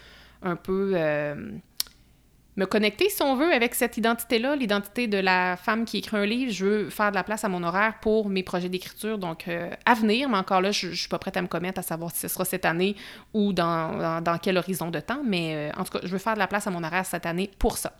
un 0.41 0.55
peu 0.55 0.93
euh, 0.95 1.35
me 2.57 2.65
connecter, 2.65 3.09
si 3.09 3.21
on 3.21 3.35
veut, 3.35 3.51
avec 3.51 3.75
cette 3.75 3.97
identité-là, 3.97 4.55
l'identité 4.55 5.07
de 5.07 5.17
la 5.17 5.55
femme 5.57 5.85
qui 5.85 5.99
écrit 5.99 6.17
un 6.17 6.25
livre. 6.25 6.51
Je 6.51 6.65
veux 6.65 6.89
faire 6.89 7.11
de 7.11 7.15
la 7.15 7.23
place 7.23 7.43
à 7.43 7.49
mon 7.49 7.63
horaire 7.63 7.95
pour 8.01 8.29
mes 8.29 8.43
projets 8.43 8.69
d'écriture. 8.69 9.17
Donc, 9.17 9.47
euh, 9.47 9.69
à 9.85 9.93
venir, 9.93 10.29
mais 10.29 10.37
encore 10.37 10.61
là, 10.61 10.71
je 10.71 10.87
ne 10.87 10.93
suis 10.93 11.07
pas 11.07 11.19
prête 11.19 11.37
à 11.37 11.41
me 11.41 11.47
commettre 11.47 11.79
à 11.79 11.83
savoir 11.83 12.11
si 12.11 12.19
ce 12.19 12.27
sera 12.27 12.45
cette 12.45 12.65
année 12.65 12.95
ou 13.33 13.53
dans, 13.53 14.21
dans, 14.21 14.37
quel 14.37 14.57
horizon 14.57 14.91
de 14.91 14.99
temps. 14.99 15.21
Mais 15.23 15.55
euh, 15.55 15.79
en 15.79 15.83
tout 15.83 15.97
cas, 15.97 15.99
je 16.03 16.09
veux 16.09 16.17
faire 16.17 16.33
de 16.33 16.39
la 16.39 16.47
place 16.47 16.67
à 16.67 16.71
mon 16.71 16.83
horaire 16.83 17.05
cette 17.05 17.25
année 17.25 17.49
pour 17.57 17.77
ça. 17.77 17.93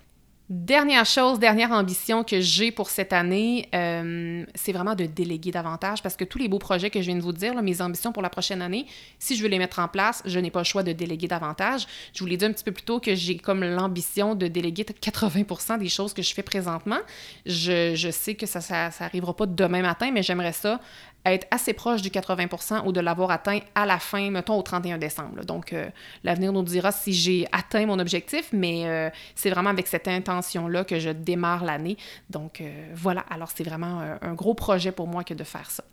Dernière 0.54 1.06
chose, 1.06 1.40
dernière 1.40 1.72
ambition 1.72 2.26
que 2.26 2.42
j'ai 2.42 2.74
pour 2.74 2.90
cette 2.90 3.14
année, 3.14 3.70
euh, 3.74 4.44
c'est 4.54 4.74
vraiment 4.74 4.96
de 4.96 5.06
déléguer 5.06 5.50
davantage 5.50 6.04
parce 6.04 6.18
que 6.18 6.26
tous 6.26 6.40
les 6.40 6.50
beaux 6.50 6.60
projets 6.60 6.90
que 6.90 7.00
je 7.00 7.06
viens 7.06 7.16
de 7.16 7.22
vous 7.22 7.32
dire, 7.32 7.54
mes 7.62 7.82
ambitions 7.82 8.12
pour 8.12 8.22
la 8.22 8.30
prochaine 8.30 8.62
année, 8.62 8.86
si 9.18 9.38
je 9.38 9.44
veux 9.44 9.48
les 9.48 9.60
mettre 9.60 9.80
en 9.80 9.88
place, 9.88 10.22
je 10.26 10.38
n'ai 10.40 10.52
pas 10.52 10.60
le 10.60 10.66
choix 10.66 10.84
de 10.84 10.92
déléguer 10.92 11.30
davantage. 11.30 11.88
Je 12.14 12.20
vous 12.20 12.26
l'ai 12.26 12.36
dit 12.36 12.44
un 12.44 12.52
petit 12.52 12.66
peu 12.66 12.74
plus 12.74 12.84
tôt 12.84 13.00
que 13.00 13.16
j'ai 13.16 13.38
comme 13.38 13.64
l'ambition 13.64 14.36
de 14.36 14.48
déléguer 14.48 14.84
80% 14.84 15.80
des 15.80 15.88
choses 15.88 16.14
que 16.14 16.22
je 16.22 16.34
fais 16.34 16.44
présentement. 16.44 17.00
Je, 17.46 18.10
sais 18.12 18.36
que 18.36 18.46
ça 18.46 18.90
n'arrivera 19.00 19.34
pas 19.34 19.46
demain 19.46 19.82
matin, 19.82 20.12
mais 20.12 20.22
j'aimerais 20.22 20.52
ça 20.52 20.82
être 21.26 21.48
assez 21.52 21.74
proche 21.74 22.02
du 22.02 22.10
80% 22.10 22.86
ou 22.86 22.92
de 22.92 23.00
l'avoir 23.00 23.32
atteint 23.32 23.60
à 23.76 23.86
la 23.86 24.00
fin, 24.00 24.32
mettons 24.32 24.58
au 24.58 24.62
31 24.62 24.98
décembre. 24.98 25.46
Donc, 25.46 25.74
euh, 25.74 25.90
l'avenir 26.24 26.52
nous 26.52 26.64
dira 26.64 26.92
si 26.92 27.14
j'ai 27.14 27.48
atteint 27.52 27.86
mon 27.86 28.00
objectif, 28.00 28.50
mais 28.52 28.88
euh, 28.88 29.10
c'est 29.36 29.50
vraiment 29.50 29.70
avec 29.70 29.88
cette 29.88 30.08
intention-là 30.08 30.84
que 30.84 31.00
je 31.00 31.10
démarre 31.10 31.64
l'année. 31.64 31.98
Donc, 32.30 32.62
euh, 32.62 32.92
voilà. 32.96 33.22
Alors, 33.30 33.50
c'est 33.54 33.64
vraiment 33.64 34.02
un 34.22 34.34
gros 34.34 34.56
projet 34.56 34.92
pour 34.92 35.08
moi 35.08 35.24
que 35.24 35.34
de 35.34 35.44
faire 35.44 35.70
ça. 35.70 35.84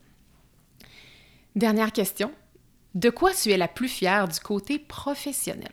Dernière 1.57 1.93
question. 1.93 2.33
De 2.95 3.11
quoi 3.11 3.33
tu 3.35 3.51
es 3.51 3.57
la 3.57 3.69
plus 3.69 3.89
fière 3.89 4.29
du 4.29 4.41
côté 4.41 4.79
professionnel? 4.79 5.73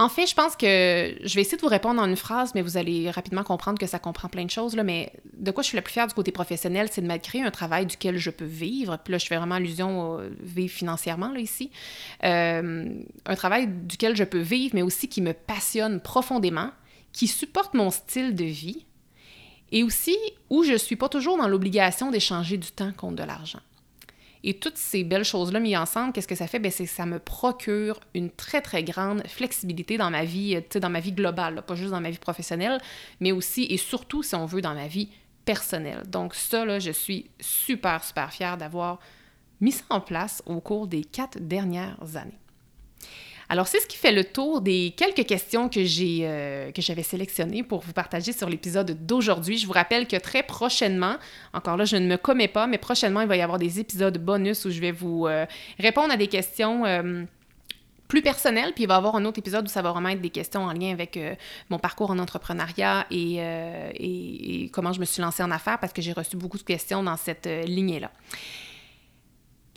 En 0.00 0.08
fait, 0.08 0.26
je 0.26 0.34
pense 0.34 0.56
que 0.56 1.14
je 1.22 1.34
vais 1.34 1.42
essayer 1.42 1.58
de 1.58 1.60
vous 1.60 1.68
répondre 1.68 2.00
en 2.00 2.06
une 2.06 2.16
phrase, 2.16 2.52
mais 2.54 2.62
vous 2.62 2.78
allez 2.78 3.10
rapidement 3.10 3.42
comprendre 3.42 3.78
que 3.78 3.86
ça 3.86 3.98
comprend 3.98 4.28
plein 4.28 4.46
de 4.46 4.50
choses. 4.50 4.74
Là, 4.74 4.82
mais 4.82 5.12
de 5.34 5.50
quoi 5.50 5.62
je 5.62 5.68
suis 5.68 5.76
la 5.76 5.82
plus 5.82 5.92
fière 5.92 6.06
du 6.06 6.14
côté 6.14 6.32
professionnel, 6.32 6.88
c'est 6.90 7.02
de 7.02 7.06
m'être 7.06 7.22
créé 7.22 7.42
un 7.42 7.50
travail 7.50 7.84
duquel 7.84 8.16
je 8.16 8.30
peux 8.30 8.46
vivre. 8.46 8.96
Puis 9.04 9.12
là, 9.12 9.18
je 9.18 9.26
fais 9.26 9.36
vraiment 9.36 9.56
allusion 9.56 10.00
au 10.00 10.20
vivre 10.40 10.72
financièrement, 10.72 11.30
là, 11.30 11.40
ici. 11.40 11.70
Euh, 12.24 12.88
un 13.26 13.34
travail 13.34 13.68
duquel 13.68 14.16
je 14.16 14.24
peux 14.24 14.38
vivre, 14.38 14.74
mais 14.74 14.80
aussi 14.80 15.06
qui 15.06 15.20
me 15.20 15.34
passionne 15.34 16.00
profondément, 16.00 16.70
qui 17.12 17.26
supporte 17.26 17.74
mon 17.74 17.90
style 17.90 18.34
de 18.34 18.44
vie, 18.44 18.86
et 19.70 19.82
aussi 19.82 20.16
où 20.48 20.64
je 20.64 20.72
ne 20.72 20.78
suis 20.78 20.96
pas 20.96 21.10
toujours 21.10 21.36
dans 21.36 21.46
l'obligation 21.46 22.10
d'échanger 22.10 22.56
du 22.56 22.70
temps 22.70 22.92
contre 22.96 23.16
de 23.16 23.24
l'argent. 23.24 23.60
Et 24.42 24.54
toutes 24.58 24.78
ces 24.78 25.04
belles 25.04 25.24
choses-là 25.24 25.60
mises 25.60 25.76
ensemble, 25.76 26.12
qu'est-ce 26.12 26.28
que 26.28 26.34
ça 26.34 26.46
fait? 26.46 26.58
Ben, 26.58 26.70
c'est 26.70 26.86
ça 26.86 27.04
me 27.04 27.18
procure 27.18 28.00
une 28.14 28.30
très, 28.30 28.62
très 28.62 28.82
grande 28.82 29.26
flexibilité 29.26 29.98
dans 29.98 30.10
ma 30.10 30.24
vie, 30.24 30.62
dans 30.80 30.90
ma 30.90 31.00
vie 31.00 31.12
globale, 31.12 31.62
pas 31.66 31.74
juste 31.74 31.90
dans 31.90 32.00
ma 32.00 32.10
vie 32.10 32.18
professionnelle, 32.18 32.80
mais 33.20 33.32
aussi 33.32 33.64
et 33.64 33.76
surtout, 33.76 34.22
si 34.22 34.34
on 34.34 34.46
veut, 34.46 34.62
dans 34.62 34.74
ma 34.74 34.86
vie 34.86 35.10
personnelle. 35.44 36.02
Donc 36.08 36.34
ça, 36.34 36.64
là, 36.64 36.78
je 36.78 36.90
suis 36.90 37.30
super, 37.40 38.02
super 38.04 38.32
fière 38.32 38.56
d'avoir 38.56 38.98
mis 39.60 39.72
ça 39.72 39.84
en 39.90 40.00
place 40.00 40.42
au 40.46 40.60
cours 40.60 40.86
des 40.86 41.04
quatre 41.04 41.38
dernières 41.38 42.16
années. 42.16 42.38
Alors, 43.50 43.66
c'est 43.66 43.80
ce 43.80 43.88
qui 43.88 43.96
fait 43.96 44.12
le 44.12 44.22
tour 44.22 44.60
des 44.60 44.94
quelques 44.96 45.26
questions 45.26 45.68
euh, 45.76 46.70
que 46.70 46.80
j'avais 46.80 47.02
sélectionnées 47.02 47.64
pour 47.64 47.80
vous 47.80 47.92
partager 47.92 48.32
sur 48.32 48.48
l'épisode 48.48 49.04
d'aujourd'hui. 49.04 49.58
Je 49.58 49.66
vous 49.66 49.72
rappelle 49.72 50.06
que 50.06 50.14
très 50.14 50.44
prochainement, 50.44 51.16
encore 51.52 51.76
là, 51.76 51.84
je 51.84 51.96
ne 51.96 52.06
me 52.06 52.16
commets 52.16 52.46
pas, 52.46 52.68
mais 52.68 52.78
prochainement, 52.78 53.22
il 53.22 53.26
va 53.26 53.36
y 53.36 53.42
avoir 53.42 53.58
des 53.58 53.80
épisodes 53.80 54.16
bonus 54.18 54.64
où 54.66 54.70
je 54.70 54.78
vais 54.78 54.92
vous 54.92 55.26
euh, 55.26 55.46
répondre 55.80 56.12
à 56.12 56.16
des 56.16 56.28
questions. 56.28 56.86
Euh, 56.86 57.24
plus 58.06 58.22
personnelles. 58.22 58.72
puis 58.74 58.82
il 58.84 58.86
va 58.88 58.94
y 58.94 58.96
avoir 58.96 59.14
un 59.14 59.24
autre 59.24 59.38
épisode 59.38 59.66
où 59.66 59.68
ça 59.68 59.82
va 59.82 59.92
vraiment 59.92 60.08
être 60.08 60.20
des 60.20 60.30
questions 60.30 60.62
en 60.62 60.72
lien 60.72 60.90
avec 60.90 61.16
mon 61.68 61.78
parcours 61.78 62.10
en 62.10 62.18
entrepreneuriat 62.18 63.06
et, 63.08 63.36
et, 63.36 64.68
comment 64.72 64.92
je 64.92 64.98
me 64.98 65.04
suis 65.04 65.22
lancée 65.22 65.44
en 65.44 65.50
affaires 65.52 65.78
parce 65.78 65.92
que 65.92 66.02
j'ai 66.02 66.12
reçu 66.12 66.36
beaucoup 66.36 66.58
de 66.58 66.64
questions 66.64 67.04
dans 67.04 67.16
cette 67.16 67.46
lignée-là. 67.46 68.10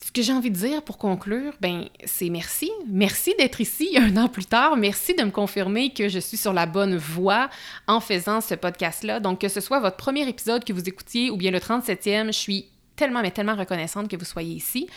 Ce 0.05 0.11
que 0.11 0.21
j'ai 0.21 0.33
envie 0.33 0.51
de 0.51 0.57
dire 0.57 0.81
pour 0.81 0.97
conclure, 0.97 1.53
ben, 1.61 1.85
c'est 2.03 2.27
merci. 2.27 2.69
Merci 2.87 3.33
d'être 3.39 3.61
ici 3.61 3.97
un 3.97 4.17
an 4.17 4.27
plus 4.27 4.45
tard. 4.45 4.75
Merci 4.75 5.15
de 5.15 5.23
me 5.23 5.31
confirmer 5.31 5.93
que 5.93 6.09
je 6.09 6.19
suis 6.19 6.35
sur 6.35 6.51
la 6.51 6.65
bonne 6.65 6.97
voie 6.97 7.49
en 7.87 8.01
faisant 8.01 8.41
ce 8.41 8.53
podcast-là. 8.53 9.21
Donc, 9.21 9.39
que 9.39 9.47
ce 9.47 9.61
soit 9.61 9.79
votre 9.79 9.95
premier 9.95 10.27
épisode 10.27 10.65
que 10.65 10.73
vous 10.73 10.89
écoutiez 10.89 11.31
ou 11.31 11.37
bien 11.37 11.51
le 11.51 11.59
37e, 11.59 12.27
je 12.27 12.31
suis 12.37 12.65
tellement, 12.97 13.21
mais 13.21 13.31
tellement 13.31 13.55
reconnaissante 13.55 14.09
que 14.09 14.17
vous 14.17 14.25
soyez 14.25 14.53
ici. 14.53 14.87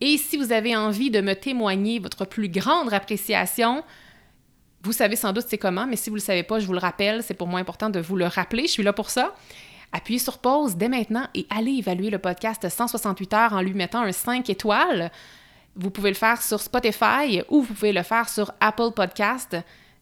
Et 0.00 0.16
si 0.16 0.36
vous 0.36 0.52
avez 0.52 0.76
envie 0.76 1.10
de 1.10 1.20
me 1.20 1.34
témoigner 1.34 1.98
votre 1.98 2.24
plus 2.24 2.48
grande 2.48 2.92
appréciation, 2.92 3.82
vous 4.82 4.92
savez 4.92 5.16
sans 5.16 5.32
doute 5.32 5.46
c'est 5.48 5.58
comment, 5.58 5.88
mais 5.88 5.96
si 5.96 6.08
vous 6.08 6.16
ne 6.16 6.20
le 6.20 6.24
savez 6.24 6.44
pas, 6.44 6.60
je 6.60 6.66
vous 6.66 6.72
le 6.72 6.78
rappelle, 6.78 7.24
c'est 7.24 7.34
pour 7.34 7.48
moi 7.48 7.58
important 7.58 7.90
de 7.90 7.98
vous 7.98 8.14
le 8.14 8.26
rappeler. 8.26 8.68
Je 8.68 8.72
suis 8.72 8.84
là 8.84 8.92
pour 8.92 9.10
ça 9.10 9.34
appuyez 9.92 10.18
sur 10.18 10.38
pause 10.38 10.76
dès 10.76 10.88
maintenant 10.88 11.26
et 11.34 11.46
allez 11.50 11.72
évaluer 11.72 12.10
le 12.10 12.18
podcast 12.18 12.68
168 12.68 13.34
heures 13.34 13.52
en 13.52 13.62
lui 13.62 13.74
mettant 13.74 14.02
un 14.02 14.12
5 14.12 14.48
étoiles. 14.50 15.10
Vous 15.74 15.90
pouvez 15.90 16.10
le 16.10 16.16
faire 16.16 16.40
sur 16.42 16.60
Spotify 16.60 17.42
ou 17.48 17.62
vous 17.62 17.74
pouvez 17.74 17.92
le 17.92 18.02
faire 18.02 18.28
sur 18.28 18.52
Apple 18.60 18.92
Podcast. 18.94 19.56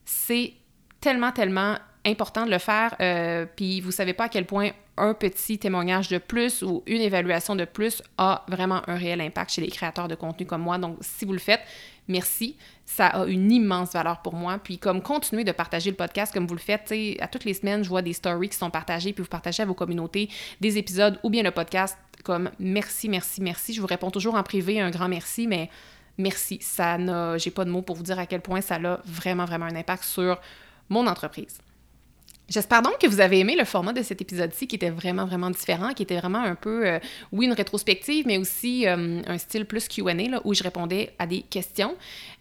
C'est 0.05 0.53
tellement, 1.01 1.32
tellement 1.32 1.76
important 2.05 2.45
de 2.47 2.51
le 2.51 2.59
faire. 2.59 2.95
Euh, 3.01 3.47
puis 3.57 3.80
vous 3.80 3.91
savez 3.91 4.12
pas 4.12 4.24
à 4.24 4.28
quel 4.28 4.47
point 4.47 4.70
un 4.97 5.14
petit 5.14 5.59
témoignage 5.59 6.09
de 6.09 6.18
plus 6.18 6.62
ou 6.62 6.82
une 6.87 7.01
évaluation 7.01 7.57
de 7.57 7.64
plus 7.64 8.03
a 8.18 8.45
vraiment 8.49 8.82
un 8.89 8.97
réel 8.97 9.20
impact 9.20 9.53
chez 9.53 9.61
les 9.61 9.68
créateurs 9.68 10.09
de 10.09 10.14
contenu 10.14 10.47
comme 10.47 10.62
moi. 10.62 10.78
Donc, 10.78 10.99
si 11.01 11.24
vous 11.24 11.32
le 11.32 11.39
faites, 11.39 11.62
merci. 12.09 12.57
Ça 12.87 13.07
a 13.07 13.26
une 13.26 13.51
immense 13.51 13.93
valeur 13.93 14.20
pour 14.20 14.35
moi. 14.35 14.59
Puis, 14.59 14.78
comme 14.78 15.01
continuez 15.01 15.45
de 15.45 15.53
partager 15.53 15.91
le 15.91 15.97
podcast 15.97 16.32
comme 16.32 16.47
vous 16.47 16.55
le 16.55 16.61
faites, 16.61 16.93
à 17.20 17.28
toutes 17.28 17.45
les 17.45 17.55
semaines, 17.55 17.82
je 17.82 17.89
vois 17.89 18.03
des 18.03 18.12
stories 18.12 18.51
qui 18.51 18.59
sont 18.59 18.70
partagées, 18.70 19.12
puis 19.12 19.22
vous 19.22 19.28
partagez 19.28 19.62
à 19.62 19.66
vos 19.66 19.74
communautés 19.74 20.28
des 20.61 20.76
épisodes 20.78 21.18
ou 21.22 21.30
bien 21.30 21.43
le 21.43 21.51
podcast 21.51 21.97
comme 22.24 22.51
merci, 22.59 23.09
merci, 23.09 23.41
merci. 23.41 23.74
Je 23.74 23.80
vous 23.80 23.87
réponds 23.87 24.11
toujours 24.11 24.35
en 24.35 24.43
privé 24.43 24.80
un 24.80 24.91
grand 24.91 25.09
merci, 25.09 25.47
mais 25.47 25.70
merci. 26.18 26.59
Ça 26.61 26.99
n'a, 26.99 27.39
j'ai 27.39 27.51
pas 27.51 27.64
de 27.64 27.70
mots 27.70 27.82
pour 27.82 27.97
vous 27.97 28.03
dire 28.03 28.18
à 28.18 28.26
quel 28.26 28.41
point 28.41 28.61
ça 28.61 28.76
a 28.76 29.01
vraiment, 29.05 29.45
vraiment 29.45 29.66
un 29.66 29.76
impact 29.76 30.05
sur 30.05 30.41
mon 30.89 31.07
entreprise. 31.07 31.59
J'espère 32.49 32.82
donc 32.82 32.99
que 32.99 33.07
vous 33.07 33.20
avez 33.20 33.38
aimé 33.38 33.57
le 33.59 33.64
format 33.64 33.95
de 33.95 34.03
cet 34.03 34.20
épisode-ci 34.20 34.66
qui 34.66 34.76
était 34.76 34.90
vraiment, 34.90 35.24
vraiment 35.24 35.49
différent, 35.49 35.95
qui 35.95 36.03
était 36.03 36.18
vraiment 36.18 36.42
un 36.42 36.55
peu, 36.55 36.86
euh, 36.86 36.99
oui, 37.32 37.47
une 37.47 37.55
rétrospective, 37.55 38.26
mais 38.26 38.36
aussi 38.36 38.86
euh, 38.86 39.22
un 39.26 39.38
style 39.38 39.64
plus 39.64 39.88
QA, 39.88 40.12
où 40.45 40.53
je 40.53 40.62
répondais 40.62 41.14
à 41.18 41.26
des 41.26 41.40
questions. 41.40 41.97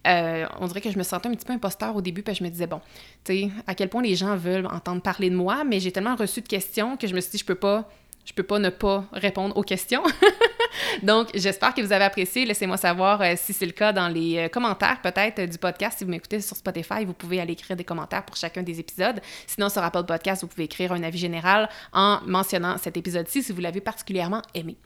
Euh, 0.06 0.46
on 0.60 0.68
dirait 0.68 0.82
que 0.82 0.92
je 0.92 0.98
me 0.98 1.04
sentais 1.04 1.30
un 1.30 1.32
petit 1.32 1.46
peu 1.46 1.54
imposteur 1.54 1.96
au 1.96 2.02
début, 2.02 2.22
puis 2.22 2.36
je 2.36 2.44
me 2.44 2.50
disais, 2.50 2.68
bon, 2.68 2.82
tu 3.24 3.34
sais, 3.34 3.50
à 3.66 3.76
quel 3.76 3.88
point 3.88 4.02
les 4.02 4.16
gens 4.16 4.36
veulent 4.36 4.68
entendre 4.68 5.02
parler 5.02 5.30
de 5.30 5.36
moi, 5.36 5.64
mais 5.64 5.80
j'ai 5.80 5.94
tellement 5.94 6.16
reçu 6.16 6.42
de 6.42 6.48
questions 6.50 6.98
que 6.98 7.08
je 7.08 7.16
me 7.16 7.22
suis 7.22 7.32
dit, 7.32 7.38
je 7.38 7.46
peux 7.46 7.56
pas 7.56 7.90
je 8.26 8.34
peux 8.34 8.44
pas 8.44 8.60
ne 8.60 8.70
pas 8.70 9.06
répondre 9.12 9.56
aux 9.58 9.64
questions. 9.64 10.04
Donc, 11.04 11.30
j'espère 11.34 11.74
que 11.74 11.82
vous 11.82 11.92
avez 11.92 12.06
apprécié. 12.06 12.46
Laissez-moi 12.46 12.78
savoir 12.78 13.22
euh, 13.22 13.34
si 13.36 13.54
c'est 13.54 13.66
le 13.66 13.72
cas 13.72 13.94
dans 13.94 14.08
les 14.08 14.38
euh, 14.38 14.48
commentaires 14.48 15.02
peut-être 15.02 15.50
du 15.50 15.58
podcast. 15.58 15.98
Si 15.98 16.04
vous 16.04 16.12
m'écoutez 16.12 16.42
sur 16.42 16.56
Spotify, 16.56 17.06
vous 17.06 17.14
pouvez 17.14 17.40
aller 17.40 17.54
écrire 17.54 17.76
des 17.76 17.84
commentaires 17.84 18.24
pour 18.24 18.36
chacun 18.36 18.64
des 18.64 18.80
épisodes. 18.80 19.20
Sinon, 19.48 19.70
sur 19.70 19.84
Apple 19.84 20.04
Podcast, 20.06 20.42
vous 20.42 20.48
pouvez 20.48 20.66
écrire 20.66 20.92
un 20.92 21.04
avis 21.04 21.20
général 21.20 21.70
en 21.92 22.20
mentionnant 22.26 22.78
cet 22.78 22.98
épisode-ci 22.98 23.44
si 23.44 23.52
vous 23.52 23.62
l'avez 23.62 23.82
particulièrement 23.82 24.42
aimé. 24.54 24.78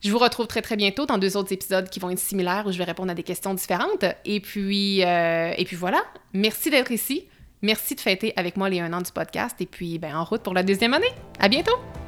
Je 0.00 0.12
vous 0.12 0.18
retrouve 0.18 0.46
très 0.46 0.62
très 0.62 0.76
bientôt 0.76 1.06
dans 1.06 1.18
deux 1.18 1.36
autres 1.36 1.52
épisodes 1.52 1.88
qui 1.88 1.98
vont 1.98 2.10
être 2.10 2.20
similaires 2.20 2.64
où 2.66 2.72
je 2.72 2.78
vais 2.78 2.84
répondre 2.84 3.10
à 3.10 3.14
des 3.14 3.24
questions 3.24 3.52
différentes. 3.54 4.04
Et 4.24 4.40
puis, 4.40 5.04
euh, 5.04 5.52
et 5.56 5.64
puis 5.64 5.76
voilà, 5.76 6.02
merci 6.32 6.70
d'être 6.70 6.92
ici. 6.92 7.24
Merci 7.62 7.96
de 7.96 8.00
fêter 8.00 8.32
avec 8.36 8.56
moi 8.56 8.68
les 8.68 8.78
un 8.78 8.92
an 8.92 9.00
du 9.00 9.10
podcast 9.10 9.56
et 9.60 9.66
puis 9.66 9.98
ben, 9.98 10.14
en 10.14 10.24
route 10.24 10.42
pour 10.42 10.54
la 10.54 10.62
deuxième 10.62 10.94
année. 10.94 11.12
À 11.40 11.48
bientôt! 11.48 12.07